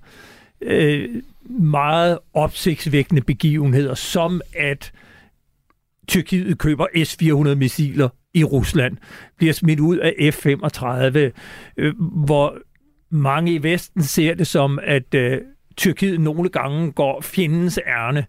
øh, 0.60 1.22
meget 1.48 2.18
opsigtsvækkende 2.34 3.22
begivenheder, 3.22 3.94
som 3.94 4.40
at 4.56 4.92
Tyrkiet 6.08 6.58
køber 6.58 6.86
S-400-missiler 7.04 8.08
i 8.34 8.44
Rusland, 8.44 8.96
bliver 9.36 9.52
smidt 9.52 9.80
ud 9.80 9.96
af 9.96 10.14
F-35, 10.32 11.32
øh, 11.76 11.94
hvor 12.24 12.58
mange 13.10 13.54
i 13.54 13.62
Vesten 13.62 14.02
ser 14.02 14.34
det 14.34 14.46
som, 14.46 14.78
at 14.82 15.14
øh, 15.14 15.40
Tyrkiet 15.76 16.20
nogle 16.20 16.48
gange 16.48 16.92
går 16.92 17.20
fjendens 17.20 17.80
ærne. 17.86 18.26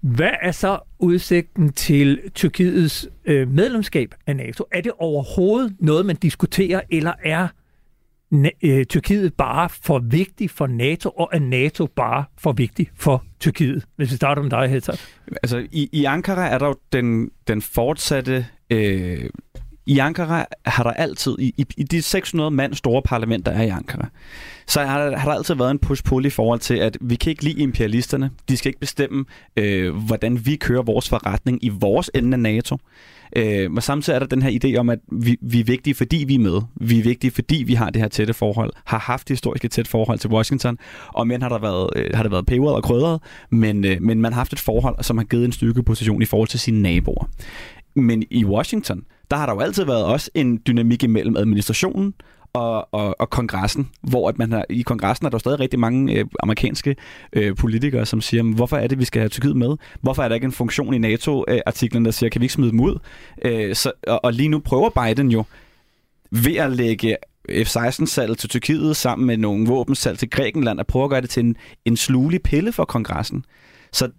Hvad 0.00 0.30
er 0.42 0.52
så 0.52 0.78
udsigten 0.98 1.72
til 1.72 2.20
Tyrkiets 2.34 3.08
øh, 3.24 3.50
medlemskab 3.50 4.14
af 4.26 4.36
NATO? 4.36 4.64
Er 4.72 4.80
det 4.80 4.92
overhovedet 4.98 5.76
noget, 5.80 6.06
man 6.06 6.16
diskuterer, 6.16 6.80
eller 6.90 7.12
er 7.24 7.48
øh, 8.62 8.84
Tyrkiet 8.84 9.34
bare 9.34 9.68
for 9.68 9.98
vigtig 9.98 10.50
for 10.50 10.66
NATO, 10.66 11.10
og 11.10 11.28
er 11.32 11.38
NATO 11.38 11.86
bare 11.86 12.24
for 12.38 12.52
vigtig 12.52 12.90
for 12.96 13.24
Tyrkiet? 13.40 13.84
Hvis 13.96 14.10
vi 14.10 14.16
starter 14.16 14.42
med 14.42 14.50
dig, 14.50 14.68
Hedder. 14.68 15.00
Altså, 15.42 15.66
i, 15.72 15.88
i 15.92 16.04
Ankara 16.04 16.48
er 16.48 16.58
der 16.58 16.66
jo 16.66 16.74
den, 16.92 17.30
den 17.48 17.62
fortsatte... 17.62 18.46
Øh, 18.70 19.30
i 19.86 19.98
Ankara 19.98 20.46
har 20.66 20.84
der 20.84 20.90
altid, 20.90 21.36
i, 21.38 21.54
i, 21.56 21.66
i 21.76 21.82
de 21.82 22.02
600 22.02 22.50
mand 22.50 22.74
store 22.74 23.02
parlament, 23.02 23.46
der 23.46 23.52
er 23.52 23.62
i 23.62 23.68
Ankara, 23.68 24.08
så 24.66 24.80
har 24.80 25.04
der, 25.04 25.16
har 25.16 25.30
der 25.30 25.36
altid 25.38 25.54
været 25.54 25.70
en 25.70 25.78
push-pull 25.78 26.26
i 26.26 26.30
forhold 26.30 26.60
til, 26.60 26.74
at 26.74 26.98
vi 27.00 27.14
kan 27.14 27.30
ikke 27.30 27.44
lide 27.44 27.62
imperialisterne. 27.62 28.30
De 28.48 28.56
skal 28.56 28.68
ikke 28.68 28.80
bestemme, 28.80 29.24
øh, 29.56 29.96
hvordan 29.96 30.46
vi 30.46 30.56
kører 30.56 30.82
vores 30.82 31.08
forretning 31.08 31.64
i 31.64 31.68
vores 31.68 32.10
ende 32.14 32.34
af 32.34 32.40
NATO. 32.40 32.76
Øh, 33.36 33.70
men 33.70 33.80
samtidig 33.80 34.14
er 34.14 34.18
der 34.18 34.26
den 34.26 34.42
her 34.42 34.58
idé 34.64 34.76
om, 34.76 34.90
at 34.90 34.98
vi, 35.12 35.36
vi 35.40 35.60
er 35.60 35.64
vigtige, 35.64 35.94
fordi 35.94 36.24
vi 36.28 36.34
er 36.34 36.38
med. 36.38 36.60
Vi 36.76 36.98
er 36.98 37.02
vigtige, 37.02 37.30
fordi 37.30 37.64
vi 37.66 37.74
har 37.74 37.90
det 37.90 38.02
her 38.02 38.08
tætte 38.08 38.34
forhold, 38.34 38.72
har 38.84 38.98
haft 38.98 39.28
det 39.28 39.32
historiske 39.32 39.68
tæt 39.68 39.88
forhold 39.88 40.18
til 40.18 40.30
Washington, 40.30 40.78
og 41.08 41.26
men 41.26 41.42
har 41.42 41.48
der 41.48 41.58
været, 41.58 41.90
øh, 41.96 42.10
har 42.14 42.22
der 42.22 42.30
været 42.30 42.46
peberet 42.46 42.74
og 42.74 42.82
krydret, 42.82 43.20
men, 43.50 43.84
øh, 43.84 44.02
men 44.02 44.20
man 44.20 44.32
har 44.32 44.40
haft 44.40 44.52
et 44.52 44.60
forhold, 44.60 45.02
som 45.02 45.18
har 45.18 45.24
givet 45.24 45.44
en 45.44 45.52
styrkeposition 45.52 46.22
i 46.22 46.24
forhold 46.24 46.48
til 46.48 46.60
sine 46.60 46.82
naboer. 46.82 47.28
Men 47.94 48.22
i 48.30 48.44
Washington, 48.44 49.04
der 49.32 49.38
har 49.38 49.46
der 49.46 49.52
jo 49.52 49.60
altid 49.60 49.84
været 49.84 50.04
også 50.04 50.30
en 50.34 50.60
dynamik 50.66 51.02
imellem 51.02 51.36
administrationen 51.36 52.14
og, 52.52 52.94
og, 52.94 53.20
og 53.20 53.30
kongressen, 53.30 53.88
hvor 54.02 54.28
at 54.28 54.38
man 54.38 54.52
har, 54.52 54.64
i 54.70 54.82
kongressen 54.82 55.26
er 55.26 55.30
der 55.30 55.38
stadig 55.38 55.60
rigtig 55.60 55.80
mange 55.80 56.12
øh, 56.12 56.24
amerikanske 56.42 56.96
øh, 57.32 57.56
politikere, 57.56 58.06
som 58.06 58.20
siger, 58.20 58.42
hvorfor 58.42 58.76
er 58.76 58.86
det, 58.86 58.98
vi 58.98 59.04
skal 59.04 59.20
have 59.20 59.28
Tyrkiet 59.28 59.56
med? 59.56 59.76
Hvorfor 60.00 60.22
er 60.22 60.28
der 60.28 60.34
ikke 60.34 60.44
en 60.44 60.52
funktion 60.52 60.94
i 60.94 60.98
NATO-artiklen, 60.98 62.02
øh, 62.02 62.04
der 62.04 62.10
siger, 62.10 62.30
kan 62.30 62.40
vi 62.40 62.44
ikke 62.44 62.54
smide 62.54 62.70
dem 62.70 62.80
ud? 62.80 62.98
Øh, 63.44 63.74
så, 63.74 63.92
og, 64.06 64.24
og 64.24 64.32
lige 64.32 64.48
nu 64.48 64.58
prøver 64.58 64.90
Biden 64.90 65.30
jo 65.30 65.44
ved 66.30 66.56
at 66.56 66.72
lægge 66.72 67.16
F-16-salget 67.50 68.38
til 68.38 68.48
Tyrkiet 68.48 68.96
sammen 68.96 69.26
med 69.26 69.36
nogle 69.36 69.66
våbensalg 69.66 70.18
til 70.18 70.30
Grækenland 70.30 70.80
at 70.80 70.86
prøve 70.86 71.04
at 71.04 71.10
gøre 71.10 71.20
det 71.20 71.30
til 71.30 71.44
en, 71.44 71.56
en 71.84 71.96
slulig 71.96 72.42
pille 72.42 72.72
for 72.72 72.84
kongressen. 72.84 73.44
Så, 73.92 74.10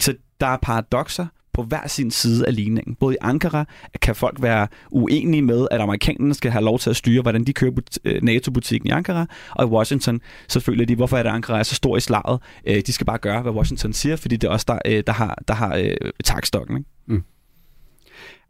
så 0.00 0.14
der 0.40 0.46
er 0.46 0.56
paradoxer 0.62 1.26
på 1.56 1.62
hver 1.62 1.88
sin 1.88 2.10
side 2.10 2.46
af 2.46 2.54
ligningen. 2.54 2.94
Både 2.94 3.14
i 3.14 3.18
Ankara 3.20 3.64
kan 4.02 4.14
folk 4.14 4.42
være 4.42 4.68
uenige 4.90 5.42
med, 5.42 5.68
at 5.70 5.80
amerikanerne 5.80 6.34
skal 6.34 6.50
have 6.50 6.64
lov 6.64 6.78
til 6.78 6.90
at 6.90 6.96
styre, 6.96 7.22
hvordan 7.22 7.44
de 7.44 7.52
kører 7.52 7.72
øh, 8.04 8.22
NATO-butikken 8.22 8.88
i 8.88 8.90
Ankara, 8.90 9.26
og 9.50 9.64
i 9.66 9.68
Washington 9.68 10.20
selvfølgelig 10.48 10.88
de, 10.88 10.96
hvorfor 10.96 11.16
er 11.16 11.22
det, 11.22 11.30
Ankara 11.30 11.58
er 11.58 11.62
så 11.62 11.74
stor 11.74 11.96
i 11.96 12.00
slaget. 12.00 12.40
Øh, 12.66 12.82
de 12.86 12.92
skal 12.92 13.06
bare 13.06 13.18
gøre, 13.18 13.42
hvad 13.42 13.52
Washington 13.52 13.92
siger, 13.92 14.16
fordi 14.16 14.36
det 14.36 14.48
er 14.48 14.52
også 14.52 14.64
der, 14.68 14.78
øh, 14.86 15.02
der 15.06 15.12
har, 15.12 15.38
der 15.48 15.54
har 15.54 15.94
takstokken. 16.24 16.76
Ikke? 16.76 16.90
Mm. 17.06 17.22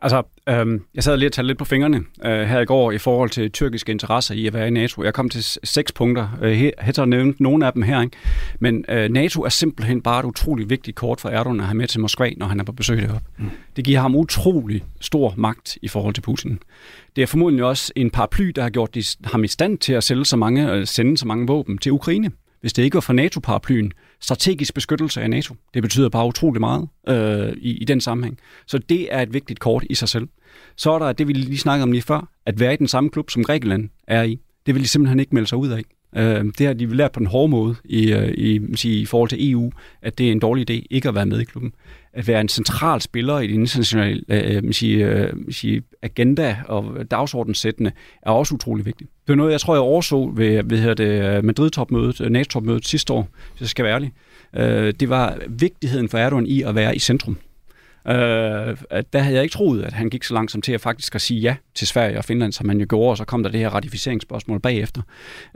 Altså, 0.02 0.22
øhm, 0.48 0.82
jeg 0.94 1.02
sad 1.02 1.16
lige 1.16 1.28
og 1.28 1.32
talte 1.32 1.46
lidt 1.46 1.58
på 1.58 1.64
fingrene 1.64 1.96
øh, 2.24 2.40
her 2.40 2.60
i 2.60 2.64
går 2.64 2.92
i 2.92 2.98
forhold 2.98 3.30
til 3.30 3.52
tyrkiske 3.52 3.92
interesser 3.92 4.34
i 4.34 4.46
at 4.46 4.52
være 4.52 4.66
i 4.66 4.70
NATO. 4.70 5.04
Jeg 5.04 5.14
kom 5.14 5.28
til 5.28 5.44
seks 5.64 5.92
punkter. 5.92 6.28
Øh, 6.42 6.70
Hætter 6.80 7.04
nævnt 7.04 7.40
nogle 7.40 7.66
af 7.66 7.72
dem 7.72 7.82
her, 7.82 8.02
ikke? 8.02 8.16
Men 8.60 8.84
øh, 8.88 9.08
NATO 9.08 9.42
er 9.42 9.48
simpelthen 9.48 10.02
bare 10.02 10.20
et 10.20 10.24
utroligt 10.24 10.70
vigtigt 10.70 10.96
kort 10.96 11.20
for 11.20 11.28
Erdogan 11.28 11.60
at 11.60 11.66
have 11.66 11.76
med 11.76 11.86
til 11.86 12.00
Moskva, 12.00 12.30
når 12.36 12.46
han 12.46 12.60
er 12.60 12.64
på 12.64 12.72
besøg 12.72 13.02
deroppe. 13.02 13.28
Mm. 13.38 13.50
Det 13.76 13.84
giver 13.84 14.00
ham 14.00 14.16
utrolig 14.16 14.84
stor 15.00 15.34
magt 15.36 15.78
i 15.82 15.88
forhold 15.88 16.14
til 16.14 16.22
Putin. 16.22 16.58
Det 17.16 17.22
er 17.22 17.26
formodentlig 17.26 17.64
også 17.64 17.92
en 17.96 18.10
paraply, 18.10 18.46
der 18.48 18.62
har 18.62 18.70
gjort 18.70 18.96
ham 19.24 19.44
i 19.44 19.48
stand 19.48 19.78
til 19.78 19.92
at 19.92 20.04
sælge 20.04 20.24
så 20.24 20.36
mange, 20.36 20.72
øh, 20.72 20.86
sende 20.86 21.18
så 21.18 21.26
mange 21.26 21.46
våben 21.46 21.78
til 21.78 21.92
Ukraine. 21.92 22.30
Hvis 22.60 22.72
det 22.72 22.82
ikke 22.82 22.94
var 22.94 23.00
for 23.00 23.12
NATO-paraplyen, 23.12 23.92
strategisk 24.20 24.74
beskyttelse 24.74 25.22
af 25.22 25.30
NATO. 25.30 25.54
Det 25.74 25.82
betyder 25.82 26.08
bare 26.08 26.26
utrolig 26.26 26.60
meget 26.60 26.88
øh, 27.08 27.52
i, 27.56 27.76
i 27.76 27.84
den 27.84 28.00
sammenhæng. 28.00 28.38
Så 28.66 28.78
det 28.78 29.14
er 29.14 29.22
et 29.22 29.32
vigtigt 29.32 29.60
kort 29.60 29.84
i 29.90 29.94
sig 29.94 30.08
selv. 30.08 30.28
Så 30.76 30.92
er 30.92 30.98
der 30.98 31.12
det, 31.12 31.28
vi 31.28 31.32
lige 31.32 31.58
snakkede 31.58 31.82
om 31.82 31.92
lige 31.92 32.02
før, 32.02 32.28
at 32.46 32.60
være 32.60 32.72
i 32.74 32.76
den 32.76 32.88
samme 32.88 33.10
klub, 33.10 33.30
som 33.30 33.44
Grækenland 33.44 33.88
er 34.08 34.22
i. 34.22 34.38
Det 34.66 34.74
vil 34.74 34.82
de 34.82 34.88
simpelthen 34.88 35.20
ikke 35.20 35.34
melde 35.34 35.48
sig 35.48 35.58
ud 35.58 35.68
af. 35.68 35.82
Øh, 36.16 36.44
det 36.58 36.66
har 36.66 36.74
de 36.74 36.96
lært 36.96 37.12
på 37.12 37.18
den 37.18 37.26
hårde 37.26 37.48
måde 37.50 37.74
i, 37.84 38.12
øh, 38.12 38.28
i, 38.28 38.60
i, 38.84 39.00
i 39.00 39.06
forhold 39.06 39.28
til 39.28 39.50
EU, 39.50 39.72
at 40.02 40.18
det 40.18 40.28
er 40.28 40.32
en 40.32 40.40
dårlig 40.40 40.70
idé 40.70 40.86
ikke 40.90 41.08
at 41.08 41.14
være 41.14 41.26
med 41.26 41.40
i 41.40 41.44
klubben. 41.44 41.72
At 42.12 42.28
være 42.28 42.40
en 42.40 42.48
central 42.48 43.00
spiller 43.00 43.38
i 43.40 43.46
den 43.46 43.60
internationale 43.60 44.22
øh, 44.28 44.56
øh 44.64 44.72
sige, 44.72 45.06
øh, 45.06 45.32
sige, 45.50 45.82
agenda 46.02 46.56
og 46.68 47.10
dagsordenssættende 47.10 47.92
er 48.22 48.30
også 48.30 48.54
utrolig 48.54 48.86
vigtigt. 48.86 49.10
Det 49.26 49.32
er 49.32 49.36
noget, 49.36 49.52
jeg 49.52 49.60
tror, 49.60 49.74
jeg 49.74 49.80
overså 49.80 50.32
ved, 50.34 50.62
ved 50.64 50.96
det 50.96 51.44
Madrid-topmødet, 51.44 52.32
NATO-topmødet 52.32 52.86
sidste 52.86 53.12
år, 53.12 53.28
hvis 53.52 53.60
jeg 53.60 53.68
skal 53.68 53.84
være 53.84 53.94
ærlig. 53.94 54.12
Øh, 54.56 54.94
det 55.00 55.08
var 55.08 55.38
vigtigheden 55.48 56.08
for 56.08 56.18
Erdogan 56.18 56.46
i 56.46 56.62
at 56.62 56.74
være 56.74 56.96
i 56.96 56.98
centrum. 56.98 57.36
Øh, 58.08 58.76
der 59.12 59.18
havde 59.18 59.34
jeg 59.34 59.42
ikke 59.42 59.52
troet, 59.52 59.82
at 59.82 59.92
han 59.92 60.10
gik 60.10 60.24
så 60.24 60.34
langsomt 60.34 60.64
til 60.64 60.72
at 60.72 60.80
faktisk 60.80 61.14
at 61.14 61.20
sige 61.20 61.40
ja 61.40 61.56
til 61.74 61.86
Sverige 61.86 62.18
og 62.18 62.24
Finland, 62.24 62.52
som 62.52 62.68
han 62.68 62.80
jo 62.80 62.86
gjorde, 62.88 63.10
og 63.10 63.16
så 63.16 63.24
kom 63.24 63.42
der 63.42 63.50
det 63.50 63.60
her 63.60 63.70
ratificeringsspørgsmål 63.70 64.60
bagefter. 64.60 65.02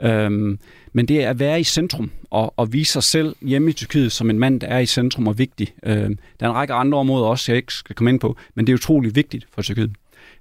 Øh, 0.01 0.57
men 0.93 1.05
det 1.07 1.23
er 1.23 1.29
at 1.29 1.39
være 1.39 1.59
i 1.59 1.63
centrum 1.63 2.11
og, 2.29 2.53
og 2.57 2.73
vise 2.73 2.91
sig 2.91 3.03
selv 3.03 3.35
hjemme 3.41 3.69
i 3.69 3.73
Tyrkiet 3.73 4.11
som 4.11 4.29
en 4.29 4.39
mand, 4.39 4.61
der 4.61 4.67
er 4.67 4.79
i 4.79 4.85
centrum 4.85 5.27
og 5.27 5.37
vigtig. 5.37 5.73
Øh, 5.83 5.95
der 6.39 6.45
er 6.45 6.49
en 6.49 6.55
række 6.55 6.73
andre 6.73 6.97
områder 6.97 7.25
også, 7.25 7.51
jeg 7.51 7.57
ikke 7.57 7.73
skal 7.73 7.95
komme 7.95 8.09
ind 8.09 8.19
på, 8.19 8.37
men 8.55 8.67
det 8.67 8.73
er 8.73 8.77
utrolig 8.77 9.15
vigtigt 9.15 9.47
for 9.53 9.61
Tyrkiet. 9.61 9.91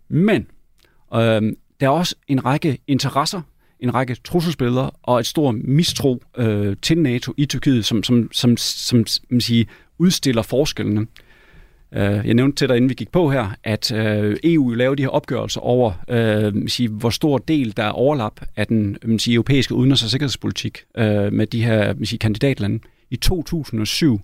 Men 0.09 0.47
øh, 1.15 1.43
der 1.81 1.87
er 1.87 1.89
også 1.89 2.15
en 2.29 2.45
række 2.45 2.79
interesser, 2.87 3.43
en 3.81 3.95
række 3.95 4.15
trusselsbilleder 4.15 4.91
og 5.03 5.21
et 5.21 5.27
stort 5.27 5.55
mistro 5.55 6.23
øh, 6.37 6.77
til 6.83 6.99
NATO 6.99 7.35
i 7.37 7.47
Tyrkiet, 7.47 7.85
som, 7.85 8.03
som, 8.03 8.29
som, 8.33 8.57
som, 8.57 9.07
som 9.07 9.41
siger, 9.41 9.65
udstiller 9.99 10.43
forskellene. 10.43 11.01
Øh, 11.01 11.07
Øh, 11.93 12.27
jeg 12.27 12.35
nævnte 12.35 12.57
til 12.57 12.69
dig, 12.69 12.77
inden 12.77 12.89
vi 12.89 12.95
gik 12.95 13.13
på 13.13 13.31
her, 13.31 13.49
at 13.65 13.93
øh, 13.93 14.37
EU 14.45 14.71
laver 14.71 14.95
de 14.95 15.03
her 15.03 15.09
opgørelser 15.09 15.61
over, 15.61 15.93
øh, 16.09 16.69
sige, 16.69 16.89
hvor 16.89 17.11
stor 17.11 17.39
del 17.39 17.77
der 17.77 17.85
er 17.85 17.91
overlap 17.91 18.41
af 18.57 18.67
den 18.67 19.19
sige, 19.19 19.35
europæiske 19.35 19.75
udenrigs- 19.75 20.05
og 20.05 20.11
sikkerhedspolitik 20.11 20.79
øh, 20.97 21.33
med 21.33 21.47
de 21.47 21.65
her 21.65 21.95
sige, 22.05 22.19
kandidatlande. 22.19 22.79
I 23.11 23.17
2007, 23.17 24.21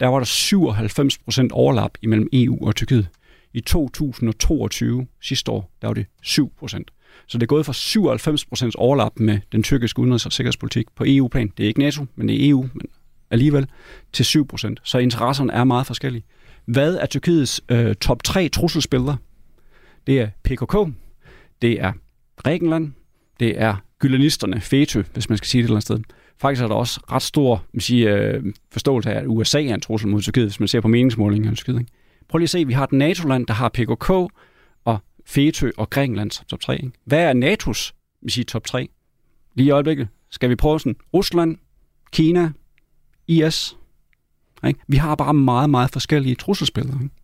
der 0.00 0.06
var 0.06 0.18
der 0.18 0.24
97 0.24 1.18
procent 1.18 1.52
overlap 1.52 1.90
imellem 2.02 2.28
EU 2.32 2.66
og 2.66 2.76
Tyrkiet. 2.76 3.08
I 3.52 3.60
2022, 3.60 5.06
sidste 5.22 5.50
år, 5.50 5.70
der 5.82 5.88
var 5.88 5.94
det 5.94 6.06
7 6.22 6.52
procent. 6.58 6.90
Så 7.26 7.38
det 7.38 7.42
er 7.42 7.46
gået 7.46 7.66
fra 7.66 7.72
97 7.72 8.44
procents 8.44 8.76
overlap 8.76 9.12
med 9.16 9.38
den 9.52 9.62
tyrkiske 9.62 10.00
udenrigs- 10.00 10.26
og 10.26 10.32
sikkerhedspolitik 10.32 10.86
på 10.96 11.04
EU-plan. 11.06 11.52
Det 11.56 11.64
er 11.64 11.68
ikke 11.68 11.80
NATO, 11.80 12.06
men 12.16 12.28
det 12.28 12.44
er 12.44 12.50
EU, 12.50 12.62
men 12.74 12.86
alligevel 13.30 13.66
til 14.12 14.24
7 14.24 14.46
procent. 14.46 14.80
Så 14.84 14.98
interesserne 14.98 15.52
er 15.52 15.64
meget 15.64 15.86
forskellige. 15.86 16.24
Hvad 16.64 16.94
er 16.96 17.06
Tyrkiets 17.06 17.60
øh, 17.68 17.94
top 17.94 18.22
3 18.22 18.48
trusselsbilleder? 18.48 19.16
Det 20.06 20.20
er 20.20 20.28
PKK, 20.44 20.94
det 21.62 21.80
er 21.80 21.92
Grækenland, 22.36 22.92
det 23.40 23.60
er 23.60 23.76
gyllenisterne, 23.98 24.60
FETÖ, 24.60 25.02
hvis 25.12 25.28
man 25.28 25.38
skal 25.38 25.48
sige 25.48 25.62
det 25.62 25.64
et 25.64 25.68
eller 25.68 25.76
andet 25.76 25.84
sted. 25.84 26.00
Faktisk 26.38 26.62
er 26.62 26.68
der 26.68 26.74
også 26.74 27.00
ret 27.12 27.22
stor 27.22 27.64
man 27.72 27.80
siger, 27.80 28.16
øh, 28.16 28.44
forståelse 28.72 29.10
af, 29.12 29.20
at 29.20 29.26
USA 29.26 29.64
er 29.64 29.74
en 29.74 29.80
trussel 29.80 30.08
mod 30.08 30.22
Tyrkiet, 30.22 30.46
hvis 30.46 30.60
man 30.60 30.68
ser 30.68 30.80
på 30.80 30.88
meningsmålingen 30.88 31.50
af 31.50 31.56
Tyrkiet. 31.56 31.78
Ikke? 31.78 31.92
Prøv 32.28 32.38
lige 32.38 32.46
at 32.46 32.50
se, 32.50 32.66
vi 32.66 32.72
har 32.72 32.84
et 32.84 32.92
NATO-land, 32.92 33.46
der 33.46 33.54
har 33.54 33.68
PKK 33.68 34.10
og 34.84 34.98
FETÖ 35.26 35.70
og 35.76 35.90
Grækenland 35.90 36.30
som 36.30 36.46
top 36.46 36.60
3. 36.60 36.76
Ikke? 36.76 36.90
Hvad 37.04 37.18
er 37.18 37.32
NATO's 37.32 37.92
man 38.22 38.30
siger, 38.30 38.44
top 38.44 38.64
3? 38.64 38.88
Lige 39.54 39.66
i 39.66 39.70
øjeblikket 39.70 40.08
skal 40.30 40.50
vi 40.50 40.56
prøve 40.56 40.80
sådan 40.80 40.96
Rusland, 41.14 41.56
Kina, 42.12 42.52
IS, 43.26 43.76
ikke? 44.68 44.80
Vi 44.88 44.96
har 44.96 45.14
bare 45.14 45.34
meget, 45.34 45.70
meget 45.70 45.90
forskellige 45.90 46.34
trusselsbilleder. 46.34 47.00
Ikke? 47.02 47.14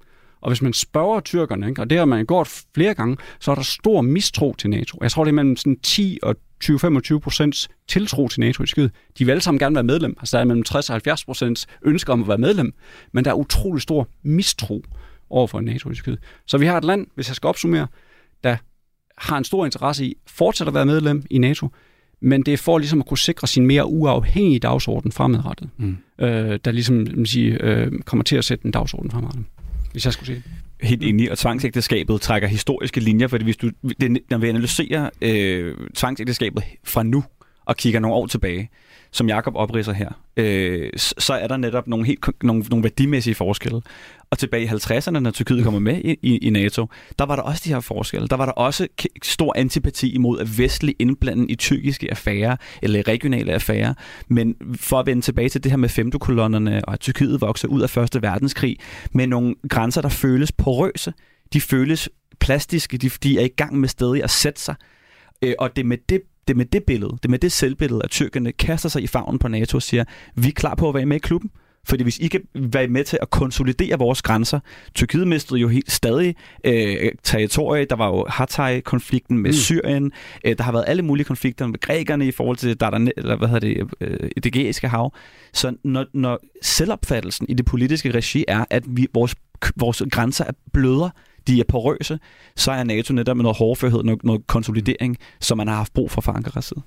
Og 0.40 0.50
hvis 0.50 0.62
man 0.62 0.72
spørger 0.72 1.20
tyrkerne, 1.20 1.68
ikke, 1.68 1.82
og 1.82 1.90
det 1.90 1.98
har 1.98 2.04
man 2.04 2.26
gjort 2.26 2.64
flere 2.74 2.94
gange, 2.94 3.16
så 3.40 3.50
er 3.50 3.54
der 3.54 3.62
stor 3.62 4.00
mistro 4.00 4.54
til 4.58 4.70
NATO. 4.70 4.98
Jeg 5.02 5.10
tror, 5.10 5.24
det 5.24 5.30
er 5.30 5.34
mellem 5.34 5.56
sådan 5.56 5.78
10 5.82 6.18
og 6.22 6.36
20-25 6.64 7.18
procents 7.18 7.68
tiltro 7.88 8.28
til 8.28 8.40
NATO 8.40 8.62
i 8.62 8.66
Tyrkiet. 8.66 8.90
De 9.18 9.24
vil 9.24 9.30
alle 9.30 9.42
sammen 9.42 9.58
gerne 9.58 9.74
være 9.74 9.84
medlem. 9.84 10.16
Altså 10.18 10.36
der 10.36 10.40
er 10.40 10.46
mellem 10.46 10.62
60 10.62 10.90
og 10.90 10.94
70 10.94 11.24
procents 11.24 11.66
ønsker 11.82 12.12
om 12.12 12.22
at 12.22 12.28
være 12.28 12.38
medlem, 12.38 12.74
men 13.12 13.24
der 13.24 13.30
er 13.30 13.34
utrolig 13.34 13.82
stor 13.82 14.08
mistro 14.22 14.82
over 15.30 15.46
for 15.46 15.60
NATO 15.60 15.90
i 15.90 15.94
Tyrkiet. 15.94 16.18
Så 16.46 16.58
vi 16.58 16.66
har 16.66 16.78
et 16.78 16.84
land, 16.84 17.06
hvis 17.14 17.28
jeg 17.28 17.36
skal 17.36 17.48
opsummere, 17.48 17.86
der 18.44 18.56
har 19.18 19.38
en 19.38 19.44
stor 19.44 19.64
interesse 19.64 20.04
i 20.04 20.14
fortsat 20.26 20.68
at 20.68 20.74
være 20.74 20.86
medlem 20.86 21.24
i 21.30 21.38
NATO, 21.38 21.68
men 22.20 22.42
det 22.42 22.54
er 22.54 22.58
for 22.58 22.78
ligesom 22.78 23.00
at 23.00 23.06
kunne 23.06 23.18
sikre 23.18 23.46
sin 23.46 23.66
mere 23.66 23.86
uafhængige 23.86 24.58
dagsorden 24.58 25.12
fremadrettet, 25.12 25.68
mm. 25.76 25.96
øh, 26.18 26.58
der 26.64 26.70
ligesom 26.70 26.94
man 26.94 27.26
sige, 27.26 27.64
øh, 27.64 27.92
kommer 28.04 28.22
til 28.22 28.36
at 28.36 28.44
sætte 28.44 28.66
en 28.66 28.70
dagsorden 28.70 29.10
fremadrettet, 29.10 29.44
hvis 29.92 30.04
jeg 30.04 30.12
skulle 30.12 30.26
sige 30.26 30.36
det. 30.36 30.88
Helt 30.88 31.02
enig, 31.02 31.30
og 31.30 31.38
tvangsægteskabet 31.38 32.20
trækker 32.20 32.48
historiske 32.48 33.00
linjer, 33.00 33.28
fordi 33.28 33.44
hvis 33.44 33.56
du, 33.56 33.70
det, 34.00 34.18
når 34.30 34.38
vi 34.38 34.48
analyserer 34.48 35.10
øh, 35.22 35.74
tvangsægteskabet 35.94 36.64
fra 36.84 37.02
nu 37.02 37.24
og 37.64 37.76
kigger 37.76 38.00
nogle 38.00 38.16
år 38.16 38.26
tilbage, 38.26 38.70
som 39.10 39.28
Jakob 39.28 39.54
opridser 39.56 39.92
her, 39.92 40.08
øh, 40.36 40.90
så 40.96 41.32
er 41.32 41.46
der 41.46 41.56
netop 41.56 41.88
nogle, 41.88 42.06
helt, 42.06 42.28
nogle, 42.42 42.64
nogle 42.70 42.82
værdimæssige 42.82 43.34
forskelle. 43.34 43.80
Og 44.30 44.38
tilbage 44.38 44.64
i 44.64 44.66
50'erne, 44.66 45.10
når 45.10 45.30
Tyrkiet 45.30 45.64
kommer 45.64 45.80
med 45.80 46.00
i, 46.04 46.16
i, 46.22 46.38
i 46.38 46.50
NATO, 46.50 46.86
der 47.18 47.26
var 47.26 47.36
der 47.36 47.42
også 47.42 47.62
de 47.64 47.68
her 47.72 47.80
forskelle. 47.80 48.28
Der 48.28 48.36
var 48.36 48.44
der 48.44 48.52
også 48.52 48.88
stor 49.22 49.52
antipati 49.56 50.14
imod 50.14 50.40
at 50.40 50.58
vestlig 50.58 50.96
indblanden 50.98 51.50
i 51.50 51.54
tyrkiske 51.54 52.10
affærer 52.10 52.56
eller 52.82 53.08
regionale 53.08 53.52
affærer. 53.52 53.94
Men 54.28 54.54
for 54.74 54.98
at 54.98 55.06
vende 55.06 55.22
tilbage 55.22 55.48
til 55.48 55.64
det 55.64 55.72
her 55.72 55.76
med 55.76 55.88
femtekolonnerne 55.88 56.84
og 56.84 56.92
at 56.92 57.00
Tyrkiet 57.00 57.40
vokser 57.40 57.68
ud 57.68 57.80
af 57.82 57.90
Første 57.90 58.22
Verdenskrig 58.22 58.76
med 59.12 59.26
nogle 59.26 59.54
grænser, 59.68 60.00
der 60.00 60.08
føles 60.08 60.52
porøse, 60.52 61.12
de 61.52 61.60
føles 61.60 62.08
plastiske, 62.40 62.98
de, 62.98 63.08
de 63.08 63.38
er 63.38 63.44
i 63.44 63.48
gang 63.48 63.80
med 63.80 63.88
stadig 63.88 64.24
at 64.24 64.30
sætte 64.30 64.60
sig. 64.60 64.74
Øh, 65.42 65.54
og 65.58 65.76
det 65.76 65.82
er 65.82 65.86
med 65.86 65.98
det 66.08 66.20
det 66.48 66.54
er 66.54 66.58
med 66.58 66.66
det 66.66 66.84
billede, 66.84 67.10
det 67.10 67.24
er 67.24 67.28
med 67.30 67.38
det 67.38 67.52
selvbillede, 67.52 68.00
at 68.04 68.10
tyrkerne 68.10 68.52
kaster 68.52 68.88
sig 68.88 69.02
i 69.02 69.06
favnen 69.06 69.38
på 69.38 69.48
NATO 69.48 69.76
og 69.76 69.82
siger, 69.82 70.04
vi 70.34 70.48
er 70.48 70.52
klar 70.52 70.74
på 70.74 70.88
at 70.88 70.94
være 70.94 71.06
med 71.06 71.16
i 71.16 71.18
klubben. 71.18 71.50
Fordi 71.88 72.02
hvis 72.02 72.18
I 72.18 72.28
kan 72.28 72.40
være 72.54 72.88
med 72.88 73.04
til 73.04 73.18
at 73.22 73.30
konsolidere 73.30 73.98
vores 73.98 74.22
grænser, 74.22 74.60
Tyrkiet 74.94 75.28
mistede 75.28 75.60
jo 75.60 75.68
helt 75.68 75.92
stadig 75.92 76.34
øh, 76.64 77.12
territorie. 77.22 77.84
Der 77.84 77.96
var 77.96 78.06
jo 78.06 78.26
Hatay-konflikten 78.28 79.38
med 79.38 79.50
mm. 79.50 79.56
Syrien. 79.56 80.12
Øh, 80.44 80.58
der 80.58 80.64
har 80.64 80.72
været 80.72 80.84
alle 80.86 81.02
mulige 81.02 81.24
konflikter 81.24 81.66
med 81.66 81.80
grækerne 81.80 82.26
i 82.26 82.30
forhold 82.30 82.56
til 82.56 82.80
der, 82.80 83.10
eller 83.16 83.36
hvad 83.36 83.48
hedder 83.48 83.68
det, 83.68 83.90
øh, 84.00 84.30
det 84.44 84.52
gæiske 84.52 84.88
hav. 84.88 85.14
Så 85.52 85.76
når, 85.84 86.06
når 86.14 86.38
selvopfattelsen 86.62 87.46
i 87.48 87.54
det 87.54 87.66
politiske 87.66 88.10
regi 88.10 88.44
er, 88.48 88.64
at 88.70 88.84
vi, 88.86 89.06
vores, 89.14 89.34
vores 89.76 90.02
grænser 90.10 90.44
er 90.44 90.52
blødere, 90.72 91.10
de 91.46 91.60
er 91.60 91.64
porøse, 91.68 92.18
så 92.56 92.72
er 92.72 92.84
NATO 92.84 93.14
netop 93.14 93.36
med 93.36 93.42
noget 93.42 93.58
hårdførhed, 93.58 94.02
noget, 94.02 94.24
noget 94.24 94.46
konsolidering, 94.46 95.16
som 95.40 95.58
man 95.58 95.68
har 95.68 95.76
haft 95.76 95.92
brug 95.92 96.10
for 96.10 96.20
fra 96.20 96.36
Ankaras 96.36 96.64
side. 96.64 96.82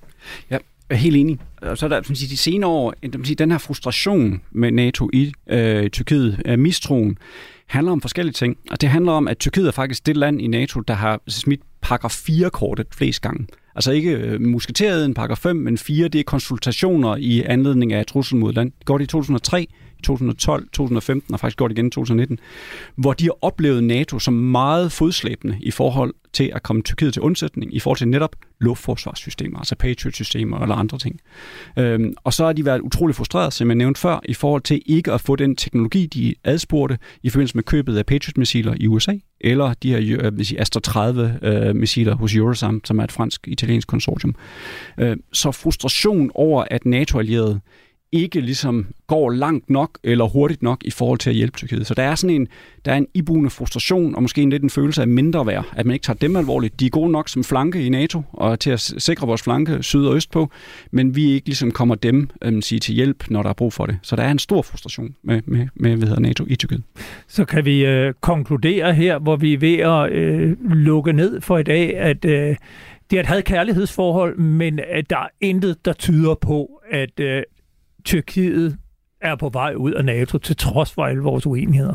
Ja, 0.50 0.58
jeg 0.90 0.94
er 0.96 1.00
helt 1.00 1.16
enig. 1.16 1.38
Så 1.74 1.86
er 1.86 1.88
der 1.88 1.96
sige, 2.14 2.30
de 2.30 2.36
senere 2.36 2.70
år, 2.70 2.94
den 3.34 3.50
her 3.50 3.58
frustration 3.58 4.40
med 4.50 4.72
NATO 4.72 5.10
i 5.12 5.32
øh, 5.50 5.90
Tyrkiet, 5.90 6.42
øh, 6.46 6.58
mistroen, 6.58 7.18
handler 7.66 7.92
om 7.92 8.00
forskellige 8.00 8.32
ting. 8.32 8.56
Og 8.70 8.80
det 8.80 8.88
handler 8.88 9.12
om, 9.12 9.28
at 9.28 9.38
Tyrkiet 9.38 9.66
er 9.66 9.70
faktisk 9.70 10.06
det 10.06 10.16
land 10.16 10.40
i 10.40 10.46
NATO, 10.46 10.80
der 10.80 10.94
har 10.94 11.20
smidt 11.28 11.60
paragraf 11.80 12.28
4-kortet 12.28 12.86
flest 12.92 13.22
gange. 13.22 13.46
Altså 13.74 13.92
ikke 13.92 14.10
øh, 14.10 14.40
musketeriet 14.40 15.04
paragraf 15.14 15.38
5, 15.38 15.56
men 15.56 15.78
4, 15.78 16.08
det 16.08 16.18
er 16.18 16.24
konsultationer 16.24 17.16
i 17.16 17.42
anledning 17.42 17.92
af 17.92 18.06
trussel 18.06 18.36
mod 18.36 18.52
land. 18.52 18.72
Det 18.78 18.86
går 18.86 18.98
det 18.98 19.04
i 19.04 19.06
2003, 19.06 19.66
2012, 20.04 20.68
2015 20.72 21.34
og 21.34 21.40
faktisk 21.40 21.58
gjort 21.58 21.72
igen 21.72 21.86
i 21.86 21.90
2019, 21.90 22.38
hvor 22.96 23.12
de 23.12 23.24
har 23.24 23.36
oplevet 23.42 23.84
NATO 23.84 24.18
som 24.18 24.34
meget 24.34 24.92
fodslæbende 24.92 25.58
i 25.60 25.70
forhold 25.70 26.14
til 26.32 26.50
at 26.54 26.62
komme 26.62 26.82
Tyrkiet 26.82 27.12
til 27.12 27.22
undsætning, 27.22 27.74
i 27.74 27.80
forhold 27.80 27.98
til 27.98 28.08
netop 28.08 28.36
luftforsvarssystemer, 28.60 29.58
altså 29.58 29.76
Patriot-systemer 29.76 30.58
eller 30.58 30.74
andre 30.74 30.98
ting. 30.98 31.20
Øhm, 31.78 32.14
og 32.24 32.32
så 32.32 32.44
har 32.44 32.52
de 32.52 32.64
været 32.64 32.80
utrolig 32.80 33.16
frustreret, 33.16 33.52
som 33.52 33.68
jeg 33.68 33.74
nævnte 33.74 34.00
før, 34.00 34.20
i 34.24 34.34
forhold 34.34 34.62
til 34.62 34.82
ikke 34.86 35.12
at 35.12 35.20
få 35.20 35.36
den 35.36 35.56
teknologi, 35.56 36.06
de 36.06 36.34
adspurgte 36.44 36.98
i 37.22 37.30
forbindelse 37.30 37.56
med 37.56 37.64
købet 37.64 37.98
af 37.98 38.06
Patriot-missiler 38.06 38.74
i 38.80 38.86
USA, 38.86 39.14
eller 39.40 39.74
de 39.74 39.90
her 39.90 40.18
øh, 40.22 40.32
Astra 40.58 40.80
30-missiler 40.88 42.12
øh, 42.12 42.18
hos 42.18 42.34
Eurosam, 42.34 42.80
som 42.84 42.98
er 42.98 43.04
et 43.04 43.12
fransk-italiensk 43.12 43.88
konsortium. 43.88 44.34
Øh, 44.98 45.16
så 45.32 45.52
frustration 45.52 46.30
over, 46.34 46.64
at 46.70 46.86
NATO-allierede 46.86 47.60
ikke 48.14 48.40
ligesom 48.40 48.86
går 49.06 49.30
langt 49.30 49.70
nok 49.70 49.98
eller 50.04 50.24
hurtigt 50.24 50.62
nok 50.62 50.82
i 50.84 50.90
forhold 50.90 51.18
til 51.18 51.30
at 51.30 51.36
hjælpe 51.36 51.56
Tyrkiet. 51.56 51.86
Så 51.86 51.94
der 51.94 52.02
er 52.02 52.14
sådan 52.14 52.36
en, 52.36 52.48
der 52.84 52.92
er 52.92 52.96
en 52.96 53.06
iboende 53.14 53.50
frustration 53.50 54.14
og 54.14 54.22
måske 54.22 54.42
en 54.42 54.50
lidt 54.50 54.62
en 54.62 54.70
følelse 54.70 55.00
af 55.00 55.08
mindre 55.08 55.46
værd, 55.46 55.64
at 55.76 55.86
man 55.86 55.94
ikke 55.94 56.04
tager 56.04 56.16
dem 56.16 56.36
alvorligt. 56.36 56.80
De 56.80 56.86
er 56.86 56.90
gode 56.90 57.12
nok 57.12 57.28
som 57.28 57.44
flanke 57.44 57.86
i 57.86 57.88
NATO 57.88 58.22
og 58.32 58.60
til 58.60 58.70
at 58.70 58.80
sikre 58.80 59.26
vores 59.26 59.42
flanke 59.42 59.82
syd 59.82 60.04
og 60.04 60.16
øst 60.16 60.30
på, 60.30 60.50
men 60.90 61.16
vi 61.16 61.30
ikke 61.30 61.46
ligesom 61.46 61.70
kommer 61.70 61.94
dem 61.94 62.30
øhm, 62.42 62.62
sige, 62.62 62.78
til 62.78 62.94
hjælp, 62.94 63.30
når 63.30 63.42
der 63.42 63.48
er 63.50 63.54
brug 63.54 63.72
for 63.72 63.86
det. 63.86 63.98
Så 64.02 64.16
der 64.16 64.22
er 64.22 64.30
en 64.30 64.38
stor 64.38 64.62
frustration 64.62 65.14
med, 65.22 65.40
med, 65.44 65.66
med 65.74 65.96
hvad 65.96 66.08
hedder 66.08 66.22
NATO 66.22 66.44
i 66.48 66.56
Tyrkiet. 66.56 66.82
Så 67.28 67.44
kan 67.44 67.64
vi 67.64 67.86
øh, 67.86 68.14
konkludere 68.20 68.94
her, 68.94 69.18
hvor 69.18 69.36
vi 69.36 69.52
er 69.52 69.58
ved 69.58 69.78
at 69.78 70.12
øh, 70.12 70.56
lukke 70.70 71.12
ned 71.12 71.40
for 71.40 71.58
i 71.58 71.62
dag, 71.62 71.96
at 71.96 72.24
øh, 72.24 72.56
det 73.10 73.16
er 73.16 73.20
et 73.20 73.26
had-kærlighedsforhold, 73.26 74.38
men 74.38 74.80
at 74.90 75.10
der 75.10 75.16
er 75.16 75.28
intet, 75.40 75.84
der 75.84 75.92
tyder 75.92 76.34
på, 76.34 76.82
at 76.90 77.20
øh, 77.20 77.42
Tyrkiet 78.04 78.78
er 79.20 79.36
på 79.36 79.48
vej 79.48 79.74
ud 79.74 79.92
af 79.92 80.04
NATO, 80.04 80.38
til 80.38 80.56
trods 80.56 80.92
for 80.92 81.04
alle 81.04 81.22
vores 81.22 81.46
uenigheder. 81.46 81.94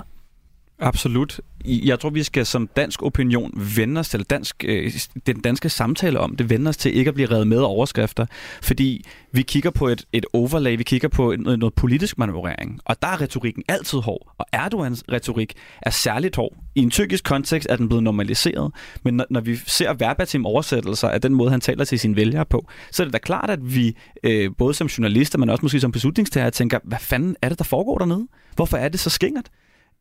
Absolut. 0.79 1.39
Jeg 1.65 1.99
tror, 1.99 2.09
vi 2.09 2.23
skal 2.23 2.45
som 2.45 2.67
dansk 2.75 3.03
opinion 3.03 3.51
vende 3.77 3.99
os 3.99 4.09
til, 4.09 4.23
dansk, 4.23 4.63
øh, 4.67 4.91
den 5.27 5.41
danske 5.41 5.69
samtale 5.69 6.19
om 6.19 6.35
det, 6.35 6.49
vende 6.49 6.69
os 6.69 6.77
til 6.77 6.97
ikke 6.97 7.09
at 7.09 7.15
blive 7.15 7.31
reddet 7.31 7.47
med 7.47 7.57
overskrifter, 7.57 8.25
fordi 8.61 9.05
vi 9.31 9.41
kigger 9.41 9.69
på 9.69 9.87
et, 9.87 10.05
et 10.13 10.25
overlay, 10.33 10.77
vi 10.77 10.83
kigger 10.83 11.07
på 11.07 11.35
noget, 11.39 11.59
noget 11.59 11.73
politisk 11.73 12.17
manøvrering, 12.17 12.79
og 12.85 13.01
der 13.01 13.07
er 13.07 13.21
retorikken 13.21 13.63
altid 13.67 13.99
hård, 13.99 14.33
og 14.37 14.45
Erdogans 14.53 15.03
retorik 15.11 15.53
er 15.81 15.89
særligt 15.89 16.35
hård. 16.35 16.53
I 16.75 16.79
en 16.81 16.89
tyrkisk 16.89 17.23
kontekst 17.23 17.67
er 17.69 17.75
den 17.75 17.87
blevet 17.87 18.03
normaliseret, 18.03 18.71
men 19.03 19.13
når, 19.13 19.25
når 19.29 19.41
vi 19.41 19.55
ser 19.55 19.93
verbatim 19.93 20.45
oversættelser 20.45 21.09
af 21.09 21.21
den 21.21 21.33
måde, 21.33 21.51
han 21.51 21.61
taler 21.61 21.85
til 21.85 21.99
sine 21.99 22.15
vælgere 22.15 22.45
på, 22.45 22.67
så 22.91 23.03
er 23.03 23.05
det 23.05 23.13
da 23.13 23.17
klart, 23.17 23.49
at 23.49 23.75
vi 23.75 23.95
øh, 24.23 24.51
både 24.57 24.73
som 24.73 24.87
journalister, 24.87 25.37
men 25.37 25.49
også 25.49 25.61
måske 25.61 25.79
som 25.79 25.91
beslutningstager, 25.91 26.49
tænker, 26.49 26.79
hvad 26.83 26.99
fanden 27.01 27.35
er 27.41 27.49
det, 27.49 27.57
der 27.57 27.65
foregår 27.65 27.97
dernede? 27.97 28.27
Hvorfor 28.55 28.77
er 28.77 28.89
det 28.89 28.99
så 28.99 29.09
skingert? 29.09 29.49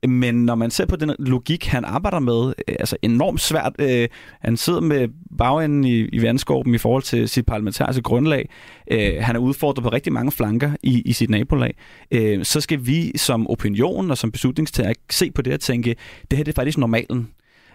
Men 0.07 0.45
når 0.45 0.55
man 0.55 0.71
ser 0.71 0.87
på 0.87 0.97
den 0.97 1.15
logik, 1.19 1.67
han 1.67 1.85
arbejder 1.85 2.19
med, 2.19 2.47
øh, 2.69 2.77
altså 2.81 2.97
enormt 3.03 3.41
svært, 3.41 3.73
øh, 3.79 4.09
han 4.41 4.57
sidder 4.57 4.81
med 4.81 5.09
bagenden 5.39 5.85
i, 5.85 6.01
i 6.01 6.23
vandskorben 6.23 6.75
i 6.75 6.79
forhold 6.79 7.03
til 7.03 7.29
sit 7.29 7.47
parlamentariske 7.47 8.03
grundlag, 8.03 8.49
øh, 8.91 9.15
han 9.21 9.37
er 9.37 9.41
udfordret 9.41 9.83
på 9.83 9.89
rigtig 9.89 10.13
mange 10.13 10.33
flanker 10.33 10.73
i, 10.83 11.03
i 11.03 11.13
sit 11.13 11.31
nabolag, 11.31 11.75
øh, 12.11 12.45
så 12.45 12.61
skal 12.61 12.87
vi 12.87 13.19
som 13.19 13.51
opinion 13.51 14.11
og 14.11 14.19
som 14.19 14.33
beslutningstager 14.33 14.93
se 15.11 15.31
på 15.31 15.43
det 15.43 15.53
og 15.53 15.61
tænke, 15.61 15.97
det 16.31 16.37
her 16.37 16.45
det 16.45 16.53
er 16.53 16.57
faktisk 16.57 16.79
normalen 16.79 17.29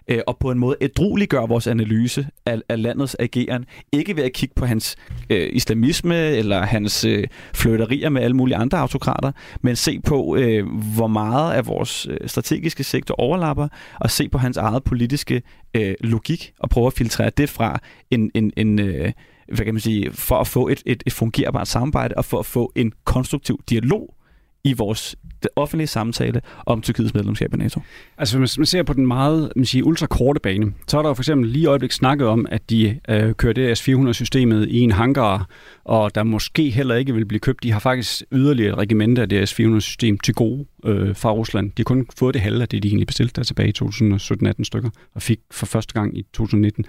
øh, 0.08 0.20
og 0.28 0.38
på 0.38 0.51
en 0.51 0.60
måde 0.60 0.76
ædrueliggør 0.82 1.45
vores 1.45 1.68
analyse 1.68 2.28
af, 2.45 2.62
af 2.70 2.82
landets 2.82 3.16
ageren. 3.20 3.66
Ikke 3.91 4.16
ved 4.16 4.24
at 4.24 4.34
kigge 4.34 4.56
på 4.56 4.66
hans 4.66 4.95
øh, 5.30 5.49
islamisme 5.54 6.16
eller 6.16 6.62
hans 6.62 7.06
øh, 7.06 7.28
flytterier 7.56 8.10
med 8.10 8.22
alle 8.22 8.36
mulige 8.36 8.58
andre 8.58 8.80
autokrater, 8.80 9.32
men 9.62 9.76
se 9.76 9.99
på, 9.99 10.36
øh, 10.36 10.68
hvor 10.95 11.08
meget 11.08 11.54
af 11.54 11.68
vores 11.68 12.08
øh, 12.10 12.18
strategiske 12.26 12.84
sektor 12.84 13.16
overlapper, 13.18 13.68
og 13.99 14.12
se 14.12 14.30
på 14.30 14.38
hans 14.38 14.58
eget 14.58 14.84
politiske 14.84 15.41
øh, 15.74 15.95
logik, 16.01 16.54
og 16.60 16.70
prøve 16.70 16.88
at 16.88 16.93
filtrere 16.93 17.32
det 17.38 17.49
fra 17.49 17.80
en, 18.12 18.32
en, 18.34 18.51
en 18.58 18.80
øh, 18.80 19.12
hvad 19.47 19.66
kan 19.66 19.74
man 19.74 19.82
sige, 19.82 20.12
for 20.12 20.36
at 20.36 20.47
få 20.47 20.68
et, 20.68 20.84
et, 20.86 21.04
et 21.06 21.14
fungerbart 21.14 21.68
samarbejde, 21.68 22.16
og 22.18 22.26
for 22.26 22.39
at 22.39 22.45
få 22.45 22.72
en 22.76 22.91
konstruktiv 23.06 23.60
dialog 23.70 24.16
i 24.64 24.74
vores 24.74 25.16
det 25.44 25.52
offentlige 25.56 25.88
samtale 25.88 26.41
om 26.66 26.82
Tyrkiets 26.82 27.14
medlemskab 27.14 27.54
i 27.54 27.58
NATO? 27.58 27.82
Altså 28.18 28.39
hvis 28.39 28.58
man 28.58 28.66
ser 28.66 28.84
på 28.84 28.94
den 28.94 29.08
meget 29.08 29.52
man 29.56 29.66
siger, 29.66 29.86
ultrakorte 29.86 30.39
bane, 30.39 30.74
så 30.88 30.98
er 30.98 31.02
der 31.02 31.10
jo 31.10 31.14
for 31.14 31.22
eksempel 31.22 31.50
lige 31.50 31.64
i 31.64 31.66
øjeblik 31.66 31.91
snakket 31.91 32.28
om, 32.28 32.46
at 32.50 32.70
de 32.70 33.00
øh, 33.10 33.34
kører 33.34 33.54
det 33.54 33.78
S-400-systemet 33.78 34.70
i 34.70 34.80
en 34.80 34.91
hangar, 34.91 35.48
og 35.86 36.16
der 36.16 36.24
måske 36.24 36.70
heller 36.70 36.96
ikke 36.96 37.14
vil 37.14 37.26
blive 37.26 37.39
købt. 37.39 37.64
De 37.64 37.72
har 37.72 37.80
faktisk 37.80 38.24
yderligere 38.32 38.76
regimente 38.76 39.22
af 39.22 39.30
det 39.30 39.50
S-400-system 39.50 40.18
til 40.18 40.34
gode 40.34 40.66
øh, 40.86 41.16
fra 41.16 41.32
Rusland. 41.32 41.68
De 41.68 41.74
har 41.78 41.84
kun 41.84 42.08
fået 42.20 42.34
det 42.34 42.41
halve 42.41 42.62
af 42.62 42.68
det, 42.68 42.84
de 42.84 42.88
egentlig 42.88 43.08
bestilte 43.08 43.34
der 43.36 43.44
tilbage 43.44 43.70
i 43.70 43.74
2017-18 43.84 44.64
stykker, 44.64 44.89
og 45.16 45.22
fik 45.22 45.39
for 45.52 45.66
første 45.66 45.94
gang 45.94 46.18
i 46.18 46.26
2019. 46.34 46.86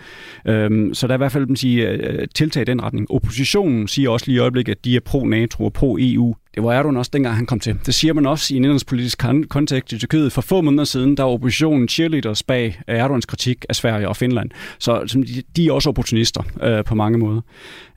Øhm, 0.47 0.95
så 0.95 1.07
der 1.07 1.13
er 1.13 1.17
i 1.17 1.19
hvert 1.19 1.33
fald 1.33 1.47
man 1.47 1.57
siger, 1.57 1.93
øh, 1.93 2.29
tiltag 2.35 2.61
i 2.61 2.65
den 2.65 2.83
retning. 2.83 3.11
Oppositionen 3.11 3.89
siger 3.89 4.11
også 4.11 4.27
lige 4.27 4.37
i 4.37 4.39
øjeblikket, 4.39 4.73
at 4.73 4.85
de 4.85 4.97
er 4.97 5.01
pro-NATO 5.01 5.65
og 5.65 5.73
pro-EU. 5.73 6.35
Det 6.55 6.63
var 6.63 6.73
Erdogan 6.73 6.97
også 6.97 7.11
dengang, 7.15 7.37
han 7.37 7.47
kom 7.47 7.61
til. 7.61 7.79
Det 7.87 7.95
siger 7.95 8.13
man 8.13 8.27
også 8.27 8.44
også 8.45 8.55
i 8.55 8.57
en 8.57 8.65
indrigspolitisk 8.65 9.25
kontekst 9.49 9.93
i 9.93 9.99
Tyrkiet. 9.99 10.33
For 10.33 10.41
få 10.41 10.61
måneder 10.61 10.85
siden, 10.85 11.17
der 11.17 11.23
var 11.23 11.31
oppositionen 11.31 11.89
cheerleaders 11.89 12.43
bag 12.43 12.81
øh, 12.89 12.97
Erdogans 12.97 13.27
kritik 13.27 13.65
af 13.69 13.77
Sverige 13.77 14.09
og 14.09 14.17
Finland. 14.17 14.51
Så 14.79 15.23
de, 15.27 15.43
de 15.57 15.67
er 15.67 15.73
også 15.73 15.89
opportunister 15.89 16.43
øh, 16.63 16.85
på 16.85 16.95
mange 16.95 17.19
måder. 17.19 17.41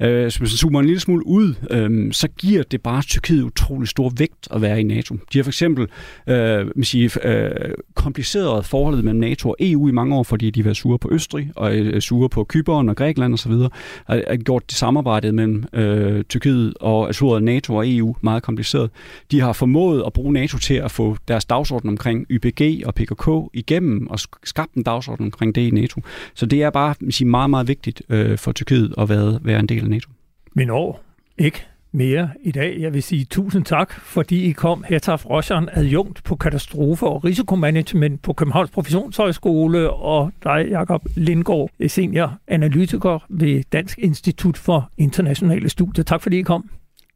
Øh, 0.02 0.22
hvis 0.22 0.39
man 0.39 0.48
zoomer 0.48 0.80
en 0.80 0.86
lille 0.86 1.00
smule 1.00 1.28
ud, 1.28 1.54
øh, 1.72 2.14
så 2.14 2.28
giver 2.28 2.64
det 2.64 2.82
bare 2.82 3.02
Tyrkiet 3.02 3.43
utrolig 3.43 3.88
stor 3.88 4.12
vægt 4.18 4.48
at 4.52 4.62
være 4.62 4.80
i 4.80 4.84
NATO. 4.84 5.16
De 5.34 5.38
har 5.38 5.43
for 5.43 5.50
eksempel 5.50 5.88
øh, 6.28 6.66
man 6.76 6.84
siger, 6.84 7.18
øh, 7.24 7.72
kompliceret 7.95 8.66
forholdet 8.66 9.04
mellem 9.04 9.20
NATO 9.20 9.50
og 9.50 9.56
EU 9.60 9.88
i 9.88 9.91
mange 9.91 10.16
år, 10.16 10.24
fordi 10.24 10.50
de 10.50 10.66
var 10.66 10.74
sure 10.74 11.00
på 11.00 11.10
Østrig 11.12 11.52
og 11.56 11.76
øh, 11.76 12.02
sure 12.02 12.30
på 12.30 12.43
Kypern 12.43 12.89
og 12.89 12.95
Grækenland 12.95 13.34
osv., 13.34 13.52
og 13.52 13.72
har 14.08 14.24
øh, 14.32 14.39
gjort 14.39 14.64
det 14.70 14.78
samarbejdet 14.78 15.34
mellem 15.34 15.64
øh, 15.74 16.24
Tyrkiet 16.24 16.74
og 16.80 17.08
altså 17.08 17.39
NATO 17.39 17.76
og 17.76 17.84
EU 17.88 18.16
meget 18.22 18.43
kompliceret. 18.43 18.89
De 19.32 19.41
har 19.41 19.54
formået 19.54 20.04
at 20.06 20.14
bruge 20.14 20.34
NATO 20.40 20.58
til 20.58 20.74
at 20.74 20.92
få 20.92 21.18
deres 21.28 21.46
dagsorden 21.46 21.90
omkring 21.90 22.26
YPG 22.30 22.84
og 22.86 22.96
PKK 22.96 23.30
igennem 23.54 24.08
og 24.08 24.20
skabt 24.44 24.74
en 24.74 24.84
dagsorden 24.84 25.26
omkring 25.26 25.56
det 25.56 25.62
i 25.62 25.72
NATO. 25.72 26.02
Så 26.34 26.46
det 26.46 26.64
er 26.64 26.70
bare 26.70 26.96
sige, 27.10 27.28
meget, 27.28 27.50
meget 27.50 27.68
vigtigt 27.68 28.02
øh, 28.10 28.38
for 28.38 28.52
Tyrkiet 28.52 28.94
at 28.98 29.10
være, 29.10 29.40
være 29.42 29.60
en 29.60 29.70
del 29.70 29.84
af 29.84 29.90
NATO. 29.90 30.10
Men 30.54 30.70
år, 30.70 31.04
ikke? 31.38 31.66
mere 31.92 32.30
i 32.44 32.52
dag. 32.52 32.78
Jeg 32.80 32.94
vil 32.94 33.04
sige 33.04 33.26
tusind 33.26 33.66
tak, 33.66 33.94
fordi 33.94 34.50
I 34.50 34.52
kom. 34.52 34.84
Hetaf 34.90 35.26
Roshan, 35.26 35.70
adjunkt 35.72 36.24
på 36.24 36.36
katastrofe- 36.36 37.06
og 37.06 37.24
risikomanagement 37.24 38.22
på 38.22 38.34
Københavns 38.34 38.72
Professionshøjskole, 38.72 39.90
og 39.90 40.32
dig, 40.44 40.68
Jakob 40.70 41.08
Lindgaard, 41.16 41.70
senior 41.88 42.38
analytiker 42.48 43.26
ved 43.30 43.64
Dansk 43.72 44.00
Institut 44.00 44.58
for 44.58 44.92
Internationale 44.98 45.70
Studier. 45.70 46.04
Tak 46.04 46.22
fordi 46.22 46.40
I 46.40 46.42
kom. 46.42 46.70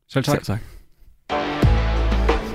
Selv 0.10 0.24
tak. 0.24 0.36
Selv 0.36 0.44
tak. 0.46 0.71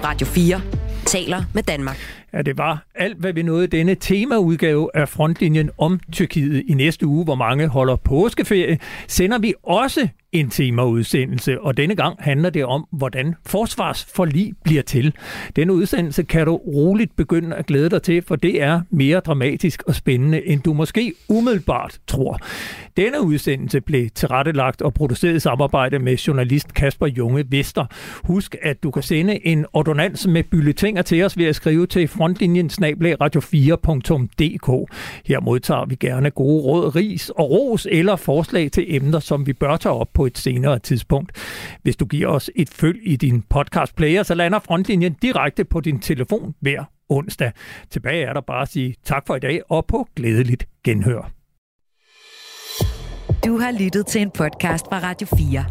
Radio 0.05 0.26
4 0.26 0.61
taler 1.07 1.42
med 1.55 1.62
Danmark. 1.62 1.97
Ja, 2.32 2.42
det 2.42 2.59
var 2.59 2.86
alt, 2.94 3.18
hvad 3.18 3.32
vi 3.32 3.42
nåede 3.42 3.66
denne 3.66 3.94
temaudgave 3.94 4.90
af 4.94 5.09
Frontlinjen 5.09 5.70
om 5.78 6.01
Tyrkiet. 6.12 6.64
I 6.68 6.74
næste 6.74 7.07
uge, 7.07 7.24
hvor 7.24 7.34
mange 7.34 7.68
holder 7.68 7.97
påskeferie, 7.97 8.78
sender 9.09 9.38
vi 9.38 9.55
også 9.62 10.09
en 10.33 10.51
temaudsendelse, 10.51 11.61
og 11.61 11.77
denne 11.77 11.95
gang 11.95 12.16
handler 12.18 12.51
det 12.51 12.64
om, 12.64 12.87
hvordan 12.93 13.35
forsvarsforlig 13.47 14.53
bliver 14.64 14.83
til. 14.83 15.14
Denne 15.57 15.72
udsendelse 15.72 16.22
kan 16.22 16.47
du 16.47 16.57
roligt 16.57 17.16
begynde 17.16 17.57
at 17.57 17.66
glæde 17.66 17.91
dig 17.91 18.03
til, 18.03 18.22
for 18.22 18.37
det 18.37 18.62
er 18.62 18.81
mere 18.91 19.20
dramatisk 19.20 19.83
og 19.83 19.95
spændende, 19.95 20.47
end 20.47 20.61
du 20.61 20.72
måske 20.72 21.12
umiddelbart 21.29 21.99
tror. 22.07 22.39
Denne 22.97 23.22
udsendelse 23.22 23.81
blev 23.81 24.11
tilrettelagt 24.11 24.83
og 24.83 24.95
produceret 24.95 25.35
i 25.35 25.41
samarbejde 25.41 25.99
med 25.99 26.16
journalist 26.16 26.74
Kasper 26.74 27.07
Junge 27.07 27.45
Vester. 27.51 27.87
Husk, 28.24 28.57
at 28.62 28.83
du 28.83 28.91
kan 28.91 29.03
sende 29.03 29.47
en 29.47 29.66
ordonans 29.72 30.27
med 30.27 30.43
bylletænger 30.43 31.03
til 31.03 31.24
os 31.24 31.39
ved 31.39 31.47
at 31.47 31.57
skrive 31.57 31.87
til 31.87 32.09
frontlinjen 32.09 32.70
radio4.dk. 32.70 34.93
Her 35.27 35.41
modtager 35.41 35.87
vi 35.87 35.95
gerne 35.95 36.31
gode 36.31 36.62
råd, 36.62 36.97
ris 36.97 37.31
og 37.31 37.51
ros 37.51 37.87
eller 37.91 38.16
forslag 38.16 38.70
til 38.70 38.95
emner, 38.95 39.18
som 39.18 39.47
vi 39.47 39.53
bør 39.53 39.77
tage 39.77 39.93
op 39.93 40.09
på 40.17 40.27
et 40.27 40.39
senere 40.39 40.79
tidspunkt. 40.79 41.33
Hvis 41.83 41.97
du 41.97 42.05
giver 42.07 42.29
os 42.29 42.51
et 42.57 42.69
følg 42.69 42.99
i 43.03 43.17
din 43.17 43.43
podcast 43.43 43.97
player, 43.97 44.23
så 44.23 44.35
lander 44.35 44.59
frontlinjen 44.59 45.12
direkte 45.12 45.64
på 45.64 45.81
din 45.81 46.01
telefon 46.01 46.55
hver 46.61 46.85
onsdag. 47.09 47.53
Tilbage 47.91 48.25
er 48.25 48.33
der 48.33 48.41
bare 48.41 48.62
at 48.62 48.69
sige 48.69 48.95
tak 49.05 49.27
for 49.27 49.37
i 49.37 49.41
dag 49.41 49.61
og 49.69 49.87
på 49.87 50.09
glædeligt 50.17 50.69
genhør. 50.85 51.31
Du 53.45 53.59
har 53.59 53.83
lyttet 53.83 54.07
til 54.07 54.21
en 54.21 54.31
podcast 54.31 54.85
fra 54.91 54.99
Radio 54.99 55.27
4. 55.27 55.64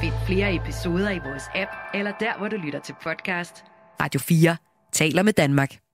Find 0.00 0.14
flere 0.26 0.54
episoder 0.54 1.10
i 1.10 1.18
vores 1.18 1.44
app, 1.54 1.70
eller 1.94 2.12
der, 2.20 2.38
hvor 2.38 2.48
du 2.48 2.56
lytter 2.56 2.80
til 2.80 2.94
podcast. 3.02 3.64
Radio 4.02 4.20
4 4.20 4.56
taler 4.92 5.22
med 5.22 5.32
Danmark. 5.32 5.85